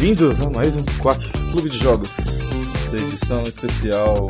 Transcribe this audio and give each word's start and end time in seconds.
Bem-vindos 0.00 0.40
a 0.40 0.48
mais 0.48 0.76
um 0.76 0.84
Quack 1.02 1.28
Clube 1.50 1.70
de 1.70 1.76
Jogos, 1.76 2.08
edição 2.92 3.42
especial 3.42 4.28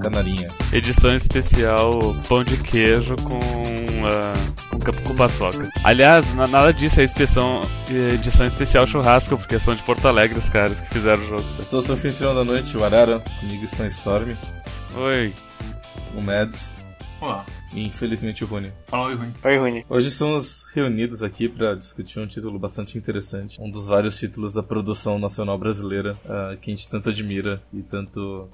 Canarinha. 0.00 0.48
Edição 0.72 1.12
especial 1.12 1.98
pão 2.28 2.44
de 2.44 2.56
queijo 2.58 3.16
com, 3.16 3.34
uh, 3.34 4.78
com, 4.78 5.02
com 5.02 5.16
paçoca. 5.16 5.68
Aliás, 5.82 6.24
nada 6.36 6.72
disso 6.72 7.00
é 7.00 7.02
edição, 7.02 7.62
edição 8.14 8.46
especial 8.46 8.86
churrasco, 8.86 9.36
porque 9.36 9.58
são 9.58 9.74
de 9.74 9.82
Porto 9.82 10.06
Alegre 10.06 10.38
os 10.38 10.48
caras 10.48 10.78
que 10.78 10.90
fizeram 10.90 11.20
o 11.20 11.26
jogo. 11.26 11.44
Eu 11.58 11.64
sou 11.64 11.80
o 11.80 11.82
seu 11.82 11.96
anfitrião 11.96 12.32
da 12.32 12.44
noite, 12.44 12.76
o 12.76 12.84
Arara, 12.84 13.24
comigo 13.40 13.64
está 13.64 13.88
Storm. 13.88 14.36
Oi. 14.94 15.34
O 16.16 16.22
Mads. 16.22 16.60
Olá. 17.20 17.44
E 17.74 17.86
infelizmente 17.86 18.44
o 18.44 18.46
Rune. 18.46 18.72
Fala 18.86 19.08
oi, 19.08 19.14
Rune. 19.14 19.34
Oi, 19.42 19.56
Rune. 19.56 19.86
Hoje 19.88 20.08
estamos 20.08 20.64
reunidos 20.74 21.22
aqui 21.22 21.48
para 21.48 21.74
discutir 21.74 22.20
um 22.20 22.26
título 22.26 22.58
bastante 22.58 22.98
interessante. 22.98 23.60
Um 23.60 23.70
dos 23.70 23.86
vários 23.86 24.18
títulos 24.18 24.52
da 24.52 24.62
produção 24.62 25.18
nacional 25.18 25.56
brasileira 25.58 26.18
uh, 26.24 26.56
que 26.58 26.70
a 26.70 26.74
gente 26.74 26.88
tanto 26.88 27.08
admira 27.08 27.62
e 27.72 27.82
tanto, 27.82 28.48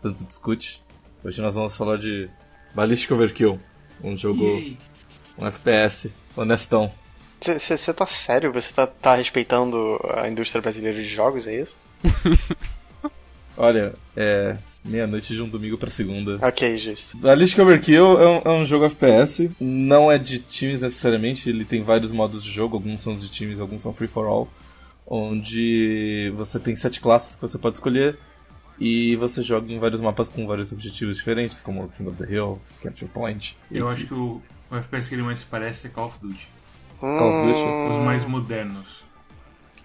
tanto 0.00 0.24
discute. 0.24 0.82
Hoje 1.24 1.42
nós 1.42 1.54
vamos 1.54 1.76
falar 1.76 1.98
de 1.98 2.28
Ballistic 2.74 3.10
Overkill. 3.10 3.58
Um 4.02 4.16
jogo. 4.16 4.44
Yay. 4.44 4.78
Um 5.36 5.46
FPS 5.46 6.12
honestão. 6.36 6.92
Você 7.40 7.92
tá 7.92 8.06
sério? 8.06 8.52
Você 8.52 8.72
tá, 8.72 8.86
tá 8.86 9.14
respeitando 9.16 9.98
a 10.14 10.28
indústria 10.28 10.60
brasileira 10.60 10.98
de 10.98 11.08
jogos, 11.08 11.48
é 11.48 11.60
isso? 11.60 11.78
Olha, 13.56 13.94
é. 14.16 14.56
Meia-noite 14.84 15.34
de 15.34 15.42
um 15.42 15.48
domingo 15.48 15.76
pra 15.76 15.90
segunda. 15.90 16.38
Ok, 16.40 16.78
justo. 16.78 17.18
Ballistic 17.18 17.58
Overkill 17.58 18.20
é 18.20 18.28
um, 18.28 18.42
é 18.44 18.50
um, 18.50 18.64
jogo 18.66 18.86
FPS. 18.86 19.50
Não 19.60 20.10
é 20.10 20.16
de 20.16 20.38
times 20.38 20.80
necessariamente, 20.80 21.50
ele 21.50 21.64
tem 21.64 21.82
vários 21.82 22.10
modos 22.12 22.42
de 22.42 22.50
jogo. 22.50 22.76
Alguns 22.76 23.02
são 23.02 23.14
de 23.14 23.28
times, 23.28 23.60
alguns 23.60 23.82
são 23.82 23.92
free 23.92 24.08
for 24.08 24.26
all. 24.26 24.48
Onde 25.06 26.32
você 26.36 26.58
tem 26.58 26.74
sete 26.74 27.00
classes 27.00 27.36
que 27.36 27.42
você 27.42 27.58
pode 27.58 27.76
escolher. 27.76 28.16
E 28.78 29.14
você 29.16 29.42
joga 29.42 29.70
em 29.70 29.78
vários 29.78 30.00
mapas 30.00 30.30
com 30.30 30.46
vários 30.46 30.72
objetivos 30.72 31.18
diferentes, 31.18 31.60
como 31.60 31.90
King 31.90 32.08
of 32.08 32.24
the 32.24 32.32
Hill, 32.32 32.58
Capture 32.82 33.10
Point. 33.10 33.54
Eu 33.70 33.86
acho 33.86 34.06
que 34.06 34.14
o, 34.14 34.40
o 34.70 34.76
FPS 34.76 35.10
que 35.10 35.14
ele 35.14 35.22
mais 35.22 35.40
se 35.40 35.46
parece 35.46 35.88
é 35.88 35.90
Call 35.90 36.06
of 36.06 36.18
Duty. 36.18 36.48
Call 36.98 37.28
of 37.28 37.46
Duty? 37.46 37.90
Os 37.90 38.04
mais 38.04 38.24
modernos. 38.24 39.04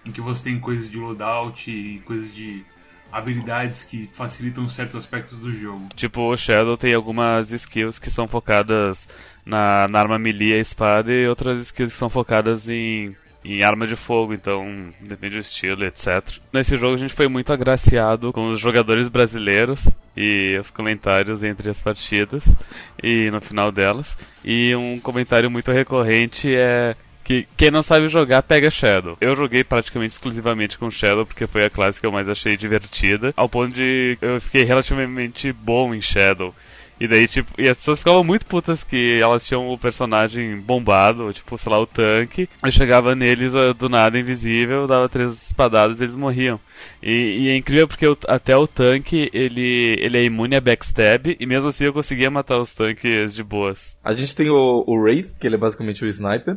Em 0.06 0.10
que 0.10 0.22
você 0.22 0.44
tem 0.44 0.58
coisas 0.58 0.90
de 0.90 0.96
loadout 0.96 1.70
e 1.70 1.98
coisas 2.00 2.34
de 2.34 2.64
habilidades 3.10 3.82
que 3.82 4.08
facilitam 4.12 4.68
certos 4.68 4.96
aspectos 4.96 5.38
do 5.38 5.52
jogo. 5.52 5.88
Tipo, 5.94 6.32
o 6.32 6.36
Shadow 6.36 6.76
tem 6.76 6.94
algumas 6.94 7.52
skills 7.52 7.98
que 7.98 8.10
são 8.10 8.28
focadas 8.28 9.08
na, 9.44 9.86
na 9.88 10.00
arma 10.00 10.18
melee 10.18 10.54
e 10.54 10.60
espada 10.60 11.12
e 11.12 11.26
outras 11.28 11.60
skills 11.60 11.92
que 11.92 11.98
são 11.98 12.08
focadas 12.08 12.68
em 12.68 13.16
em 13.48 13.62
arma 13.62 13.86
de 13.86 13.94
fogo, 13.94 14.34
então 14.34 14.92
depende 15.00 15.36
do 15.36 15.40
estilo, 15.40 15.84
etc. 15.84 16.38
Nesse 16.52 16.76
jogo 16.76 16.94
a 16.94 16.98
gente 16.98 17.14
foi 17.14 17.28
muito 17.28 17.52
agraciado 17.52 18.32
com 18.32 18.48
os 18.48 18.60
jogadores 18.60 19.08
brasileiros 19.08 19.88
e 20.16 20.56
os 20.58 20.70
comentários 20.70 21.44
entre 21.44 21.70
as 21.70 21.80
partidas 21.80 22.56
e 23.00 23.30
no 23.30 23.40
final 23.40 23.70
delas. 23.70 24.18
E 24.44 24.74
um 24.74 24.98
comentário 24.98 25.50
muito 25.50 25.70
recorrente 25.70 26.54
é 26.54 26.96
que 27.26 27.48
quem 27.56 27.72
não 27.72 27.82
sabe 27.82 28.06
jogar 28.06 28.40
pega 28.44 28.70
Shadow. 28.70 29.16
Eu 29.20 29.34
joguei 29.34 29.64
praticamente 29.64 30.12
exclusivamente 30.12 30.78
com 30.78 30.88
Shadow 30.88 31.26
porque 31.26 31.48
foi 31.48 31.64
a 31.64 31.70
classe 31.70 32.00
que 32.00 32.06
eu 32.06 32.12
mais 32.12 32.28
achei 32.28 32.56
divertida, 32.56 33.34
ao 33.36 33.48
ponto 33.48 33.74
de 33.74 34.16
eu 34.22 34.40
fiquei 34.40 34.62
relativamente 34.62 35.52
bom 35.52 35.92
em 35.92 36.00
Shadow. 36.00 36.54
E 36.98 37.06
daí, 37.06 37.26
tipo, 37.26 37.52
e 37.60 37.68
as 37.68 37.76
pessoas 37.76 37.98
ficavam 37.98 38.24
muito 38.24 38.46
putas 38.46 38.82
que 38.82 39.18
elas 39.20 39.46
tinham 39.46 39.68
o 39.68 39.76
personagem 39.76 40.56
bombado, 40.56 41.30
tipo, 41.32 41.58
sei 41.58 41.70
lá, 41.70 41.78
o 41.78 41.86
tanque. 41.86 42.48
Eu 42.62 42.72
chegava 42.72 43.14
neles 43.14 43.52
uh, 43.54 43.74
do 43.74 43.88
nada 43.88 44.18
invisível, 44.18 44.86
dava 44.86 45.08
três 45.08 45.48
espadadas 45.48 46.00
e 46.00 46.04
eles 46.04 46.16
morriam. 46.16 46.58
E, 47.02 47.10
e 47.10 47.48
é 47.50 47.56
incrível 47.56 47.88
porque 47.88 48.06
até 48.26 48.56
o 48.56 48.66
tanque, 48.66 49.28
ele, 49.34 49.98
ele 50.00 50.16
é 50.16 50.24
imune 50.24 50.56
a 50.56 50.60
backstab, 50.60 51.36
e 51.38 51.44
mesmo 51.44 51.68
assim 51.68 51.84
eu 51.84 51.92
conseguia 51.92 52.30
matar 52.30 52.58
os 52.58 52.70
tanques 52.70 53.34
de 53.34 53.42
boas. 53.42 53.94
A 54.02 54.14
gente 54.14 54.34
tem 54.34 54.48
o, 54.48 54.84
o 54.86 54.94
Wraith, 54.94 55.38
que 55.38 55.46
ele 55.46 55.56
é 55.56 55.58
basicamente 55.58 56.02
o 56.02 56.08
sniper. 56.08 56.56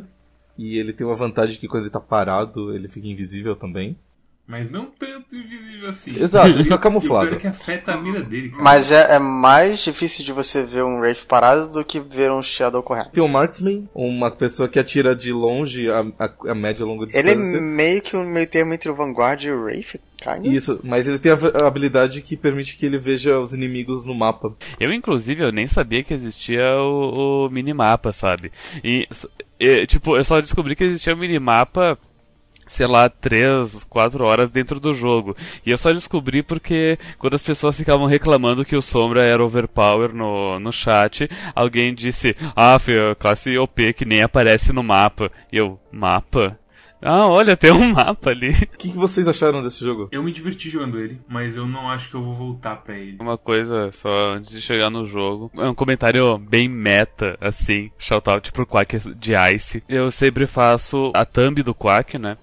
E 0.60 0.78
ele 0.78 0.92
tem 0.92 1.06
uma 1.06 1.16
vantagem 1.16 1.58
que 1.58 1.66
quando 1.66 1.84
ele 1.84 1.90
tá 1.90 1.98
parado, 1.98 2.74
ele 2.76 2.86
fica 2.86 3.08
invisível 3.08 3.56
também. 3.56 3.96
Mas 4.46 4.68
não 4.68 4.86
tanto 4.86 5.34
invisível 5.34 5.88
assim. 5.88 6.22
Exato, 6.22 6.48
ele 6.48 6.64
fica 6.64 6.76
camuflado. 6.76 7.30
e 7.30 7.32
o 7.32 7.36
é 7.36 7.38
que 7.38 7.46
afeta 7.46 7.94
a 7.94 7.96
mira 7.96 8.20
dele, 8.20 8.50
cara. 8.50 8.62
Mas 8.62 8.90
é, 8.90 9.14
é, 9.14 9.18
mais 9.18 9.82
difícil 9.82 10.22
de 10.22 10.34
você 10.34 10.62
ver 10.62 10.84
um 10.84 10.98
Wraith 10.98 11.24
parado 11.26 11.70
do 11.70 11.82
que 11.82 11.98
ver 11.98 12.30
um 12.30 12.42
Shadow 12.42 12.82
correndo. 12.82 13.08
Tem 13.08 13.24
um 13.24 13.28
Marksman, 13.28 13.88
uma 13.94 14.30
pessoa 14.30 14.68
que 14.68 14.78
atira 14.78 15.16
de 15.16 15.32
longe 15.32 15.88
a, 15.88 16.00
a, 16.18 16.50
a 16.50 16.54
média 16.54 16.82
e 16.82 16.86
longa 16.86 17.06
distância. 17.06 17.30
Ele 17.30 17.56
é 17.56 17.60
meio 17.60 18.02
que 18.02 18.14
um 18.14 18.26
meio 18.26 18.46
termo 18.46 18.74
entre 18.74 18.90
o 18.90 18.94
Vanguard 18.94 19.42
e 19.42 19.50
o 19.50 19.62
Wraith, 19.62 19.98
cara. 20.20 20.46
Isso, 20.46 20.78
mas 20.84 21.08
ele 21.08 21.18
tem 21.18 21.32
a, 21.32 21.36
a, 21.36 21.66
habilidade 21.66 22.20
que 22.20 22.36
permite 22.36 22.76
que 22.76 22.84
ele 22.84 22.98
veja 22.98 23.38
os 23.38 23.54
inimigos 23.54 24.04
no 24.04 24.14
mapa. 24.14 24.54
Eu, 24.78 24.92
inclusive, 24.92 25.42
eu 25.42 25.52
nem 25.52 25.66
sabia 25.66 26.02
que 26.02 26.12
existia 26.12 26.76
o, 26.76 27.46
o 27.46 27.50
minimapa, 27.50 28.12
sabe? 28.12 28.52
E, 28.84 29.08
e, 29.60 29.86
tipo, 29.86 30.16
eu 30.16 30.24
só 30.24 30.40
descobri 30.40 30.74
que 30.74 30.84
existia 30.84 31.14
o 31.14 31.18
minimapa 31.18 31.98
sei 32.70 32.86
lá, 32.86 33.08
3, 33.08 33.84
4 33.90 34.24
horas 34.24 34.48
dentro 34.48 34.78
do 34.78 34.94
jogo. 34.94 35.36
E 35.66 35.72
eu 35.72 35.76
só 35.76 35.92
descobri 35.92 36.40
porque 36.40 36.98
quando 37.18 37.34
as 37.34 37.42
pessoas 37.42 37.76
ficavam 37.76 38.06
reclamando 38.06 38.64
que 38.64 38.76
o 38.76 38.82
Sombra 38.82 39.24
era 39.24 39.44
overpower 39.44 40.14
no, 40.14 40.60
no 40.60 40.72
chat, 40.72 41.28
alguém 41.52 41.92
disse, 41.92 42.36
ah, 42.54 42.78
foi 42.78 42.94
classe 43.18 43.58
OP 43.58 43.92
que 43.92 44.04
nem 44.04 44.22
aparece 44.22 44.72
no 44.72 44.84
mapa. 44.84 45.32
E 45.52 45.58
eu, 45.58 45.80
mapa? 45.90 46.59
Ah, 47.02 47.26
olha, 47.26 47.56
tem 47.56 47.72
um 47.72 47.92
mapa 47.92 48.30
ali. 48.30 48.50
O 48.50 48.78
que, 48.78 48.90
que, 48.90 48.96
vocês 48.96 49.26
acharam 49.26 49.62
desse 49.62 49.80
jogo? 49.80 50.08
Eu 50.12 50.22
me 50.22 50.32
diverti 50.32 50.68
jogando 50.68 50.98
ele, 50.98 51.20
mas 51.28 51.56
eu 51.56 51.66
não 51.66 51.88
acho 51.88 52.10
que 52.10 52.14
eu 52.16 52.22
vou 52.22 52.34
voltar 52.34 52.76
para 52.76 52.98
ele. 52.98 53.16
Uma 53.20 53.38
coisa 53.38 53.90
só 53.92 54.34
antes 54.34 54.50
de 54.50 54.60
chegar 54.60 54.90
no 54.90 55.06
jogo, 55.06 55.50
é 55.56 55.68
um 55.68 55.74
comentário 55.74 56.36
bem 56.38 56.68
meta, 56.68 57.36
assim, 57.40 57.90
shoutout 57.98 58.52
pro 58.52 58.66
Quack 58.66 59.14
de 59.14 59.32
Ice. 59.54 59.82
Eu 59.88 60.10
sempre 60.10 60.46
faço 60.46 61.10
a 61.14 61.24
thumb 61.24 61.62
do 61.62 61.74
Quack, 61.74 62.18
né? 62.18 62.36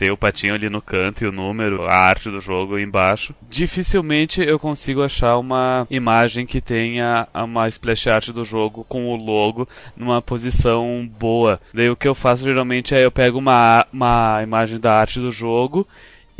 Tem 0.00 0.10
o 0.10 0.16
patinho 0.16 0.54
ali 0.54 0.70
no 0.70 0.80
canto 0.80 1.22
e 1.22 1.26
o 1.26 1.32
número, 1.32 1.82
a 1.82 1.94
arte 1.94 2.30
do 2.30 2.40
jogo 2.40 2.78
embaixo. 2.78 3.34
Dificilmente 3.50 4.40
eu 4.40 4.58
consigo 4.58 5.02
achar 5.02 5.36
uma 5.36 5.86
imagem 5.90 6.46
que 6.46 6.58
tenha 6.58 7.28
uma 7.34 7.68
splash 7.68 8.06
art 8.06 8.30
do 8.30 8.42
jogo 8.42 8.82
com 8.88 9.12
o 9.12 9.16
logo 9.16 9.68
numa 9.94 10.22
posição 10.22 11.06
boa. 11.18 11.60
Daí 11.74 11.90
o 11.90 11.96
que 11.96 12.08
eu 12.08 12.14
faço 12.14 12.44
geralmente 12.44 12.94
é 12.94 13.04
eu 13.04 13.10
pego 13.10 13.36
uma, 13.36 13.86
uma 13.92 14.40
imagem 14.42 14.80
da 14.80 14.94
arte 14.94 15.20
do 15.20 15.30
jogo 15.30 15.86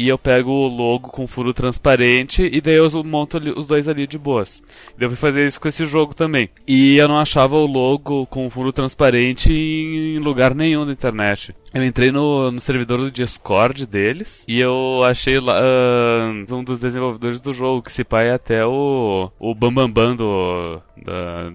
e 0.00 0.08
eu 0.08 0.16
pego 0.16 0.50
o 0.50 0.66
logo 0.66 1.10
com 1.10 1.26
furo 1.26 1.52
transparente 1.52 2.48
e 2.50 2.58
daí 2.62 2.76
eu 2.76 2.88
monto 3.04 3.36
os 3.54 3.66
dois 3.66 3.86
ali 3.86 4.06
de 4.06 4.16
boas. 4.16 4.62
Eu 4.98 5.10
fui 5.10 5.16
fazer 5.16 5.46
isso 5.46 5.60
com 5.60 5.68
esse 5.68 5.84
jogo 5.84 6.14
também. 6.14 6.48
E 6.66 6.96
eu 6.96 7.06
não 7.06 7.18
achava 7.18 7.54
o 7.54 7.66
logo 7.66 8.24
com 8.24 8.48
furo 8.48 8.72
transparente 8.72 9.52
em 9.52 10.18
lugar 10.18 10.54
nenhum 10.54 10.86
da 10.86 10.92
internet. 10.92 11.54
Eu 11.74 11.84
entrei 11.84 12.10
no, 12.10 12.50
no 12.50 12.60
servidor 12.60 12.98
do 12.98 13.10
Discord 13.10 13.86
deles 13.86 14.46
e 14.48 14.58
eu 14.58 15.04
achei 15.04 15.38
lá 15.38 15.60
uh, 15.60 16.54
um 16.54 16.64
dos 16.64 16.80
desenvolvedores 16.80 17.38
do 17.38 17.52
jogo, 17.52 17.82
que 17.82 17.92
se 17.92 18.02
pai 18.02 18.28
é 18.28 18.32
até 18.32 18.64
o, 18.64 19.30
o 19.38 19.54
Bambambam 19.54 20.16
do, 20.16 20.80
da, 21.04 21.50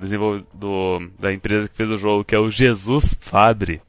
do, 0.53 1.09
da 1.19 1.33
empresa 1.33 1.67
que 1.67 1.75
fez 1.75 1.89
o 1.89 1.97
jogo, 1.97 2.23
que 2.23 2.35
é 2.35 2.39
o 2.39 2.51
Jesus 2.51 3.17
Fabre. 3.19 3.81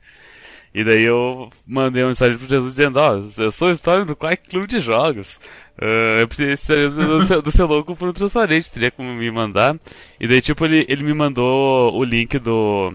E 0.77 0.85
daí 0.85 1.05
eu 1.05 1.49
mandei 1.67 2.03
uma 2.03 2.09
mensagem 2.09 2.37
pro 2.37 2.47
Jesus 2.47 2.75
dizendo, 2.75 2.99
ó, 2.99 3.15
oh, 3.17 3.43
eu 3.43 3.51
sou 3.51 3.73
história 3.73 4.05
do 4.05 4.15
Quack 4.15 4.47
Clube 4.47 4.67
de 4.67 4.79
Jogos. 4.79 5.41
Uh, 5.81 6.21
eu 6.21 6.29
precisaria 6.29 6.91
do 6.91 7.27
seu, 7.27 7.41
do 7.41 7.51
seu 7.51 7.67
logo 7.67 7.97
por 7.97 8.07
um 8.07 8.13
transparente, 8.13 8.71
teria 8.71 8.91
como 8.91 9.11
me 9.15 9.31
mandar. 9.31 9.75
E 10.21 10.29
daí, 10.29 10.43
tipo, 10.43 10.67
ele, 10.67 10.85
ele 10.87 11.03
me 11.03 11.15
mandou 11.15 11.99
o 11.99 12.05
link 12.05 12.39
do... 12.39 12.93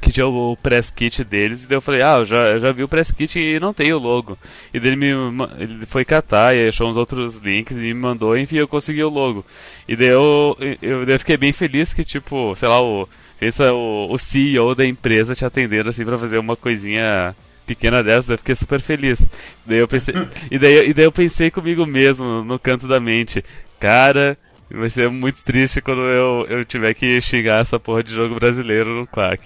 Que 0.00 0.12
tinha 0.12 0.28
o 0.28 0.56
press 0.62 0.92
kit 0.92 1.24
deles, 1.24 1.64
e 1.64 1.66
daí 1.66 1.76
eu 1.78 1.82
falei, 1.82 2.02
ah, 2.02 2.18
eu 2.18 2.24
já, 2.24 2.36
eu 2.36 2.60
já 2.60 2.70
vi 2.70 2.84
o 2.84 2.88
press 2.88 3.10
kit 3.10 3.36
e 3.36 3.58
não 3.58 3.74
tem 3.74 3.92
o 3.92 3.98
logo. 3.98 4.38
E 4.72 4.78
daí 4.78 4.90
ele, 4.90 4.96
me, 4.96 5.08
ele 5.58 5.86
foi 5.86 6.04
catar 6.04 6.54
e 6.54 6.68
achou 6.68 6.88
uns 6.88 6.96
outros 6.96 7.38
links 7.38 7.76
e 7.76 7.80
me 7.80 7.94
mandou, 7.94 8.38
enfim, 8.38 8.58
eu 8.58 8.68
consegui 8.68 9.02
o 9.02 9.08
logo. 9.08 9.44
E 9.88 9.96
daí 9.96 10.06
eu, 10.06 10.56
eu, 10.80 11.02
eu 11.02 11.18
fiquei 11.18 11.36
bem 11.36 11.52
feliz 11.52 11.92
que, 11.92 12.04
tipo, 12.04 12.54
sei 12.54 12.68
lá, 12.68 12.80
o 12.80 13.08
Pensa 13.38 13.64
é 13.64 13.72
o, 13.72 14.08
o 14.10 14.18
CEO 14.18 14.74
da 14.74 14.84
empresa 14.84 15.34
te 15.34 15.44
atendendo 15.44 15.88
assim 15.88 16.04
para 16.04 16.18
fazer 16.18 16.38
uma 16.38 16.56
coisinha 16.56 17.34
pequena 17.66 18.02
dessa, 18.02 18.32
eu 18.32 18.38
fiquei 18.38 18.54
super 18.54 18.80
feliz. 18.80 19.28
Daí 19.66 19.78
eu 19.78 19.86
pensei, 19.86 20.14
e, 20.50 20.58
daí, 20.58 20.88
e 20.88 20.94
daí 20.94 21.04
eu 21.04 21.12
pensei 21.12 21.50
comigo 21.50 21.84
mesmo, 21.86 22.42
no 22.42 22.58
canto 22.58 22.88
da 22.88 22.98
mente, 22.98 23.44
cara, 23.78 24.36
vai 24.70 24.88
ser 24.88 25.08
muito 25.10 25.42
triste 25.44 25.80
quando 25.80 26.00
eu, 26.00 26.46
eu 26.48 26.64
tiver 26.64 26.94
que 26.94 27.20
xingar 27.20 27.60
essa 27.60 27.78
porra 27.78 28.02
de 28.02 28.14
jogo 28.14 28.34
brasileiro 28.34 28.90
no 28.90 29.06
Quack. 29.06 29.42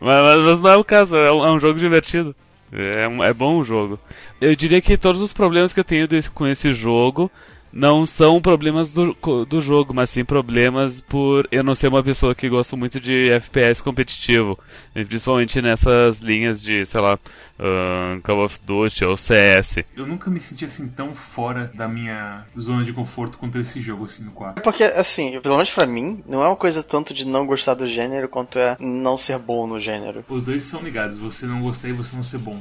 Mas, 0.00 0.22
mas, 0.22 0.40
mas 0.44 0.60
não 0.60 0.70
é 0.70 0.76
o 0.76 0.84
caso, 0.84 1.16
é 1.16 1.32
um, 1.32 1.44
é 1.44 1.52
um 1.52 1.60
jogo 1.60 1.78
divertido. 1.78 2.34
É, 2.70 3.08
um, 3.08 3.24
é 3.24 3.32
bom 3.32 3.56
o 3.56 3.64
jogo. 3.64 3.98
Eu 4.40 4.54
diria 4.54 4.80
que 4.80 4.98
todos 4.98 5.22
os 5.22 5.32
problemas 5.32 5.72
que 5.72 5.80
eu 5.80 5.84
tenho 5.84 6.06
desse, 6.06 6.30
com 6.30 6.46
esse 6.46 6.72
jogo 6.72 7.30
não 7.72 8.06
são 8.06 8.40
problemas 8.40 8.92
do, 8.92 9.16
do 9.48 9.60
jogo, 9.60 9.92
mas 9.94 10.10
sim 10.10 10.24
problemas 10.24 11.00
por 11.00 11.46
eu 11.50 11.62
não 11.62 11.74
ser 11.74 11.88
uma 11.88 12.02
pessoa 12.02 12.34
que 12.34 12.48
gosta 12.48 12.76
muito 12.76 13.00
de 13.00 13.30
FPS 13.30 13.82
competitivo. 13.82 14.58
Principalmente 14.92 15.60
nessas 15.60 16.20
linhas 16.20 16.62
de, 16.62 16.84
sei 16.84 17.00
lá, 17.00 17.14
uh, 17.14 18.20
Call 18.22 18.44
of 18.44 18.58
Duty 18.64 19.04
ou 19.04 19.16
CS. 19.16 19.78
Eu 19.96 20.06
nunca 20.06 20.30
me 20.30 20.40
senti 20.40 20.64
assim 20.64 20.88
tão 20.88 21.14
fora 21.14 21.70
da 21.74 21.88
minha 21.88 22.44
zona 22.58 22.84
de 22.84 22.92
conforto 22.92 23.38
quanto 23.38 23.58
esse 23.58 23.80
jogo 23.80 24.04
assim 24.04 24.24
no 24.24 24.32
4. 24.32 24.60
É 24.60 24.62
porque, 24.62 24.84
assim, 24.84 25.40
pelo 25.40 25.56
menos 25.56 25.72
pra 25.72 25.86
mim, 25.86 26.22
não 26.26 26.42
é 26.42 26.46
uma 26.46 26.56
coisa 26.56 26.82
tanto 26.82 27.12
de 27.12 27.24
não 27.24 27.46
gostar 27.46 27.74
do 27.74 27.86
gênero 27.86 28.28
quanto 28.28 28.58
é 28.58 28.76
não 28.80 29.18
ser 29.18 29.38
bom 29.38 29.66
no 29.66 29.80
gênero. 29.80 30.24
Os 30.28 30.42
dois 30.42 30.62
são 30.64 30.82
ligados, 30.82 31.18
você 31.18 31.46
não 31.46 31.60
gostar 31.60 31.88
e 31.88 31.92
você 31.92 32.16
não 32.16 32.22
ser 32.22 32.38
bom. 32.38 32.60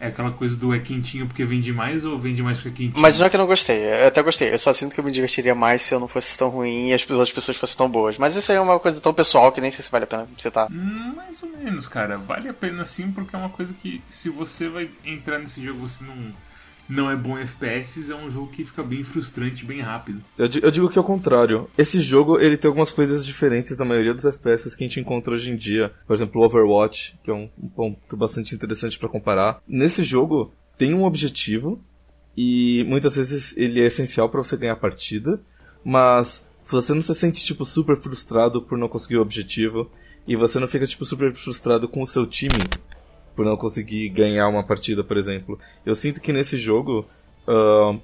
É 0.00 0.08
aquela 0.08 0.30
coisa 0.30 0.56
do 0.56 0.74
é 0.74 0.78
quentinho 0.78 1.26
porque 1.26 1.44
vende 1.44 1.72
mais 1.72 2.04
ou 2.04 2.18
vende 2.18 2.42
mais 2.42 2.58
porque 2.58 2.68
é 2.68 2.72
quentinho? 2.72 3.00
Mas 3.00 3.18
não 3.18 3.26
é 3.26 3.30
que 3.30 3.36
eu 3.36 3.40
não 3.40 3.46
gostei, 3.46 3.78
eu 4.02 4.08
até 4.08 4.22
gostei. 4.22 4.52
Eu 4.52 4.58
só 4.58 4.72
sinto 4.72 4.94
que 4.94 5.00
eu 5.00 5.04
me 5.04 5.10
divertiria 5.10 5.54
mais 5.54 5.82
se 5.82 5.94
eu 5.94 6.00
não 6.00 6.08
fosse 6.08 6.36
tão 6.36 6.48
ruim 6.48 6.88
e 6.88 6.94
as 6.94 7.08
outras 7.08 7.32
pessoas 7.32 7.56
fossem 7.56 7.76
tão 7.76 7.88
boas. 7.88 8.18
Mas 8.18 8.36
isso 8.36 8.50
aí 8.50 8.58
é 8.58 8.60
uma 8.60 8.78
coisa 8.78 9.00
tão 9.00 9.14
pessoal 9.14 9.52
que 9.52 9.60
nem 9.60 9.70
sei 9.70 9.84
se 9.84 9.90
vale 9.90 10.04
a 10.04 10.08
pena 10.08 10.28
citar. 10.36 10.70
Hum, 10.70 11.14
mais 11.14 11.42
ou 11.42 11.48
menos, 11.50 11.88
cara. 11.88 12.18
Vale 12.18 12.48
a 12.48 12.54
pena 12.54 12.84
sim, 12.84 13.10
porque 13.12 13.34
é 13.34 13.38
uma 13.38 13.48
coisa 13.48 13.72
que 13.74 14.02
se 14.08 14.28
você 14.28 14.68
vai 14.68 14.88
entrar 15.04 15.38
nesse 15.38 15.64
jogo, 15.64 15.80
você 15.80 16.04
não 16.04 16.34
não 16.88 17.10
é 17.10 17.16
bom 17.16 17.38
em 17.38 17.42
FPS, 17.42 18.10
é 18.10 18.14
um 18.14 18.30
jogo 18.30 18.48
que 18.48 18.64
fica 18.64 18.82
bem 18.82 19.04
frustrante, 19.04 19.64
bem 19.64 19.80
rápido. 19.80 20.22
Eu, 20.36 20.48
eu 20.62 20.70
digo 20.70 20.88
que 20.88 20.98
é 20.98 21.00
o 21.00 21.04
contrário. 21.04 21.68
Esse 21.76 22.00
jogo, 22.00 22.38
ele 22.38 22.56
tem 22.56 22.68
algumas 22.68 22.92
coisas 22.92 23.24
diferentes 23.24 23.76
da 23.76 23.84
maioria 23.84 24.14
dos 24.14 24.24
FPS 24.24 24.76
que 24.76 24.84
a 24.84 24.86
gente 24.86 25.00
encontra 25.00 25.32
hoje 25.32 25.50
em 25.50 25.56
dia. 25.56 25.92
Por 26.06 26.14
exemplo, 26.14 26.42
Overwatch, 26.42 27.18
que 27.22 27.30
é 27.30 27.34
um, 27.34 27.48
um 27.58 27.68
ponto 27.68 28.16
bastante 28.16 28.54
interessante 28.54 28.98
para 28.98 29.08
comparar. 29.08 29.60
Nesse 29.66 30.02
jogo, 30.04 30.52
tem 30.76 30.94
um 30.94 31.04
objetivo, 31.04 31.80
e 32.36 32.84
muitas 32.84 33.16
vezes 33.16 33.56
ele 33.56 33.80
é 33.80 33.86
essencial 33.86 34.28
para 34.28 34.42
você 34.42 34.56
ganhar 34.56 34.74
a 34.74 34.76
partida, 34.76 35.40
mas 35.84 36.46
você 36.70 36.92
não 36.94 37.02
se 37.02 37.14
sente, 37.14 37.44
tipo, 37.44 37.64
super 37.64 37.96
frustrado 37.96 38.62
por 38.62 38.76
não 38.76 38.88
conseguir 38.88 39.18
o 39.18 39.22
objetivo, 39.22 39.90
e 40.26 40.36
você 40.36 40.58
não 40.58 40.66
fica, 40.66 40.86
tipo, 40.86 41.04
super 41.04 41.34
frustrado 41.34 41.88
com 41.88 42.02
o 42.02 42.06
seu 42.06 42.26
time 42.26 42.56
por 43.34 43.44
não 43.44 43.56
conseguir 43.56 44.08
ganhar 44.10 44.48
uma 44.48 44.64
partida, 44.64 45.02
por 45.02 45.16
exemplo. 45.16 45.58
Eu 45.84 45.94
sinto 45.94 46.20
que 46.20 46.32
nesse 46.32 46.56
jogo, 46.56 47.06
uh, 47.48 48.00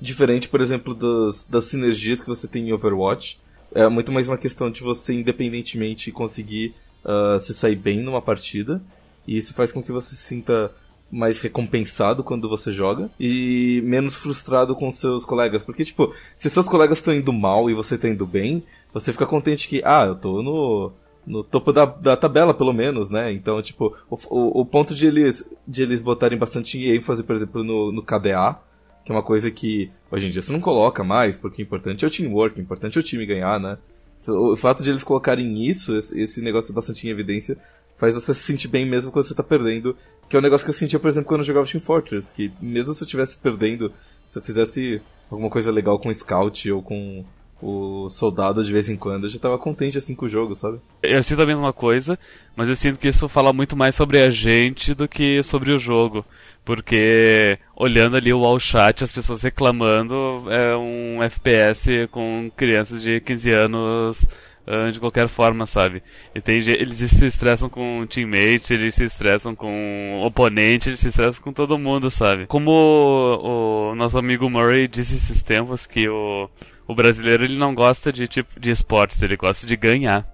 diferente, 0.00 0.48
por 0.48 0.60
exemplo, 0.60 0.94
das, 0.94 1.46
das 1.46 1.64
sinergias 1.64 2.20
que 2.20 2.26
você 2.26 2.48
tem 2.48 2.68
em 2.68 2.72
Overwatch, 2.72 3.40
é 3.74 3.88
muito 3.88 4.12
mais 4.12 4.28
uma 4.28 4.38
questão 4.38 4.70
de 4.70 4.82
você 4.82 5.14
independentemente 5.14 6.12
conseguir 6.12 6.74
uh, 7.04 7.38
se 7.40 7.54
sair 7.54 7.76
bem 7.76 8.00
numa 8.00 8.22
partida, 8.22 8.82
e 9.26 9.36
isso 9.36 9.54
faz 9.54 9.72
com 9.72 9.82
que 9.82 9.92
você 9.92 10.14
se 10.14 10.22
sinta 10.22 10.72
mais 11.10 11.40
recompensado 11.40 12.24
quando 12.24 12.48
você 12.48 12.72
joga 12.72 13.08
e 13.20 13.80
menos 13.84 14.16
frustrado 14.16 14.74
com 14.74 14.90
seus 14.90 15.24
colegas. 15.24 15.62
Porque, 15.62 15.84
tipo, 15.84 16.12
se 16.36 16.50
seus 16.50 16.68
colegas 16.68 16.98
estão 16.98 17.14
indo 17.14 17.32
mal 17.32 17.70
e 17.70 17.74
você 17.74 17.94
está 17.94 18.08
indo 18.08 18.26
bem, 18.26 18.64
você 18.92 19.12
fica 19.12 19.26
contente 19.26 19.68
que, 19.68 19.80
ah, 19.84 20.06
eu 20.08 20.16
tô 20.16 20.42
no 20.42 20.92
no 21.26 21.42
topo 21.42 21.72
da, 21.72 21.86
da 21.86 22.16
tabela, 22.16 22.52
pelo 22.52 22.72
menos, 22.72 23.10
né? 23.10 23.32
Então, 23.32 23.60
tipo, 23.62 23.96
o, 24.10 24.18
o, 24.28 24.60
o, 24.60 24.66
ponto 24.66 24.94
de 24.94 25.06
eles, 25.06 25.44
de 25.66 25.82
eles 25.82 26.02
botarem 26.02 26.38
bastante 26.38 26.78
ênfase, 26.78 27.22
por 27.22 27.36
exemplo, 27.36 27.64
no, 27.64 27.92
no 27.92 28.02
KDA, 28.02 28.58
que 29.04 29.12
é 29.12 29.14
uma 29.14 29.22
coisa 29.22 29.50
que 29.50 29.90
hoje 30.10 30.26
em 30.26 30.30
dia 30.30 30.42
você 30.42 30.52
não 30.52 30.60
coloca 30.60 31.02
mais, 31.02 31.36
porque 31.36 31.62
o 31.62 31.64
importante 31.64 32.04
é 32.04 32.08
o 32.08 32.10
teamwork, 32.10 32.58
o 32.58 32.62
importante 32.62 32.98
é 32.98 33.00
o 33.00 33.04
time 33.04 33.26
ganhar, 33.26 33.58
né? 33.58 33.78
O 34.26 34.56
fato 34.56 34.82
de 34.82 34.90
eles 34.90 35.04
colocarem 35.04 35.68
isso, 35.68 35.96
esse 35.96 36.40
negócio 36.40 36.72
bastante 36.72 37.06
em 37.06 37.10
evidência, 37.10 37.58
faz 37.96 38.14
você 38.14 38.34
se 38.34 38.40
sentir 38.40 38.68
bem 38.68 38.88
mesmo 38.88 39.12
quando 39.12 39.26
você 39.26 39.34
tá 39.34 39.42
perdendo, 39.42 39.96
que 40.28 40.36
é 40.36 40.38
um 40.38 40.42
negócio 40.42 40.64
que 40.64 40.70
eu 40.70 40.74
sentia, 40.74 40.98
por 40.98 41.08
exemplo, 41.08 41.28
quando 41.28 41.40
eu 41.40 41.46
jogava 41.46 41.66
Team 41.66 41.80
Fortress, 41.80 42.32
que 42.32 42.50
mesmo 42.60 42.94
se 42.94 43.02
eu 43.02 43.04
estivesse 43.04 43.36
perdendo, 43.36 43.92
se 44.28 44.38
eu 44.38 44.42
fizesse 44.42 45.02
alguma 45.30 45.50
coisa 45.50 45.70
legal 45.70 45.98
com 45.98 46.12
Scout 46.12 46.70
ou 46.72 46.82
com 46.82 47.24
o 47.62 48.08
soldado 48.10 48.62
de 48.62 48.72
vez 48.72 48.88
em 48.88 48.96
quando. 48.96 49.24
Eu 49.24 49.30
já 49.30 49.38
tava 49.38 49.58
contente 49.58 49.98
assim 49.98 50.14
com 50.14 50.26
o 50.26 50.28
jogo, 50.28 50.54
sabe? 50.54 50.78
Eu 51.02 51.22
sinto 51.22 51.42
a 51.42 51.46
mesma 51.46 51.72
coisa, 51.72 52.18
mas 52.56 52.68
eu 52.68 52.76
sinto 52.76 52.98
que 52.98 53.08
isso 53.08 53.28
fala 53.28 53.52
muito 53.52 53.76
mais 53.76 53.94
sobre 53.94 54.22
a 54.22 54.30
gente 54.30 54.94
do 54.94 55.08
que 55.08 55.42
sobre 55.42 55.72
o 55.72 55.78
jogo. 55.78 56.24
Porque 56.64 57.58
olhando 57.76 58.16
ali 58.16 58.32
o 58.32 58.44
all 58.44 58.58
chat, 58.58 59.04
as 59.04 59.12
pessoas 59.12 59.42
reclamando, 59.42 60.44
é 60.48 60.76
um 60.76 61.22
FPS 61.22 62.08
com 62.10 62.50
crianças 62.56 63.02
de 63.02 63.20
15 63.20 63.50
anos 63.50 64.28
ah, 64.66 64.90
de 64.90 64.98
qualquer 64.98 65.28
forma, 65.28 65.66
sabe? 65.66 66.02
E 66.34 66.40
tem, 66.40 66.56
eles 66.56 66.96
se 66.96 67.26
estressam 67.26 67.68
com 67.68 68.06
teammates, 68.08 68.70
eles 68.70 68.94
se 68.94 69.04
estressam 69.04 69.54
com 69.54 70.22
oponente, 70.24 70.88
eles 70.88 71.00
se 71.00 71.08
estressam 71.08 71.42
com 71.42 71.52
todo 71.52 71.78
mundo, 71.78 72.10
sabe? 72.10 72.46
Como 72.46 72.70
o, 72.70 73.90
o 73.90 73.94
nosso 73.94 74.16
amigo 74.18 74.48
Murray 74.48 74.88
disse 74.88 75.16
esses 75.16 75.42
tempos 75.42 75.86
que 75.86 76.08
o 76.08 76.48
o 76.86 76.94
brasileiro 76.94 77.44
ele 77.44 77.58
não 77.58 77.74
gosta 77.74 78.12
de 78.12 78.26
tipo 78.26 78.58
de 78.58 78.70
esportes, 78.70 79.22
ele 79.22 79.36
gosta 79.36 79.66
de 79.66 79.76
ganhar. 79.76 80.26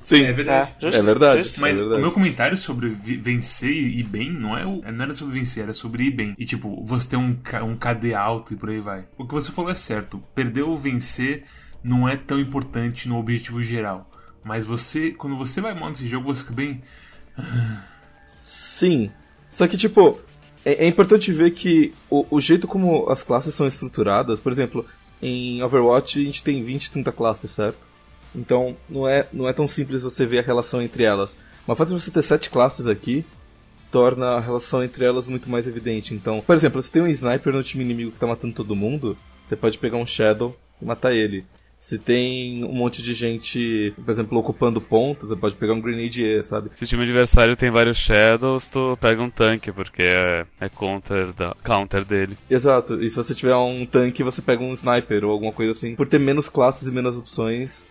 Sim, 0.00 0.24
é 0.24 0.32
verdade. 0.32 0.72
É, 0.82 0.88
é 0.88 1.02
verdade. 1.02 1.50
Mas 1.58 1.76
é 1.76 1.80
verdade. 1.80 2.00
o 2.00 2.02
meu 2.02 2.12
comentário 2.12 2.58
sobre 2.58 2.88
vencer 2.88 3.70
e 3.70 4.00
ir 4.00 4.08
bem 4.08 4.30
não, 4.30 4.58
é 4.58 4.66
o, 4.66 4.82
não 4.82 5.04
era 5.04 5.14
sobre 5.14 5.34
vencer, 5.34 5.62
era 5.62 5.72
sobre 5.72 6.04
ir 6.04 6.10
bem. 6.10 6.34
E 6.38 6.44
tipo, 6.44 6.84
você 6.84 7.10
ter 7.10 7.16
um, 7.16 7.38
um 7.64 7.76
KD 7.76 8.12
alto 8.12 8.52
e 8.52 8.56
por 8.56 8.68
aí 8.68 8.80
vai. 8.80 9.06
O 9.16 9.26
que 9.26 9.32
você 9.32 9.52
falou 9.52 9.70
é 9.70 9.74
certo. 9.74 10.22
Perder 10.34 10.62
ou 10.62 10.76
vencer 10.76 11.44
não 11.82 12.08
é 12.08 12.16
tão 12.16 12.38
importante 12.38 13.08
no 13.08 13.16
objetivo 13.16 13.62
geral. 13.62 14.10
Mas 14.44 14.64
você, 14.64 15.12
quando 15.12 15.36
você 15.36 15.60
vai 15.60 15.72
mal 15.72 15.88
nesse 15.88 16.08
jogo, 16.08 16.34
você 16.34 16.42
fica 16.42 16.54
bem. 16.54 16.82
Sim. 18.26 19.10
Só 19.48 19.68
que, 19.68 19.76
tipo, 19.76 20.18
é, 20.64 20.84
é 20.84 20.86
importante 20.88 21.32
ver 21.32 21.52
que 21.52 21.92
o, 22.10 22.26
o, 22.28 22.40
jeito 22.40 22.66
como 22.66 23.08
as 23.08 23.22
classes 23.22 23.54
são 23.54 23.66
estruturadas, 23.66 24.40
por 24.40 24.50
exemplo, 24.50 24.84
em 25.22 25.62
Overwatch 25.62 26.20
a 26.20 26.24
gente 26.24 26.42
tem 26.42 26.62
20, 26.62 26.90
30 26.90 27.12
classes, 27.12 27.50
certo? 27.52 27.78
Então 28.34 28.76
não 28.88 29.06
é, 29.06 29.26
não 29.32 29.48
é 29.48 29.52
tão 29.52 29.68
simples 29.68 30.02
você 30.02 30.26
ver 30.26 30.40
a 30.40 30.42
relação 30.42 30.82
entre 30.82 31.04
elas. 31.04 31.30
Mas 31.66 31.78
fato 31.78 31.94
de 31.94 32.00
você 32.00 32.10
ter 32.10 32.22
7 32.22 32.50
classes 32.50 32.86
aqui 32.86 33.24
torna 33.90 34.36
a 34.36 34.40
relação 34.40 34.82
entre 34.82 35.04
elas 35.04 35.28
muito 35.28 35.48
mais 35.48 35.66
evidente. 35.66 36.14
Então, 36.14 36.40
por 36.40 36.56
exemplo, 36.56 36.82
se 36.82 36.90
tem 36.90 37.02
um 37.02 37.06
sniper 37.06 37.52
no 37.52 37.62
time 37.62 37.84
inimigo 37.84 38.10
que 38.10 38.18
tá 38.18 38.26
matando 38.26 38.54
todo 38.54 38.74
mundo, 38.74 39.16
você 39.44 39.54
pode 39.54 39.78
pegar 39.78 39.98
um 39.98 40.06
Shadow 40.06 40.56
e 40.80 40.84
matar 40.84 41.12
ele. 41.12 41.44
Se 41.82 41.98
tem 41.98 42.64
um 42.64 42.72
monte 42.72 43.02
de 43.02 43.12
gente, 43.12 43.92
por 44.04 44.08
exemplo, 44.08 44.38
ocupando 44.38 44.80
pontos, 44.80 45.28
você 45.28 45.34
pode 45.34 45.56
pegar 45.56 45.74
um 45.74 45.80
Grenadier, 45.80 46.44
sabe? 46.44 46.70
Se 46.76 46.84
o 46.84 46.86
time 46.86 47.02
adversário 47.02 47.56
tem 47.56 47.70
vários 47.70 47.98
Shadows, 47.98 48.70
tu 48.70 48.96
pega 49.00 49.20
um 49.20 49.28
tanque, 49.28 49.72
porque 49.72 50.02
é, 50.02 50.46
é 50.60 50.68
counter, 50.68 51.32
da, 51.32 51.56
counter 51.64 52.04
dele. 52.04 52.38
Exato, 52.48 53.02
e 53.02 53.10
se 53.10 53.16
você 53.16 53.34
tiver 53.34 53.56
um 53.56 53.84
tanque, 53.84 54.22
você 54.22 54.40
pega 54.40 54.62
um 54.62 54.72
Sniper 54.72 55.24
ou 55.24 55.32
alguma 55.32 55.52
coisa 55.52 55.72
assim. 55.72 55.96
Por 55.96 56.06
ter 56.06 56.20
menos 56.20 56.48
classes 56.48 56.86
e 56.86 56.92
menos 56.92 57.18
opções, 57.18 57.82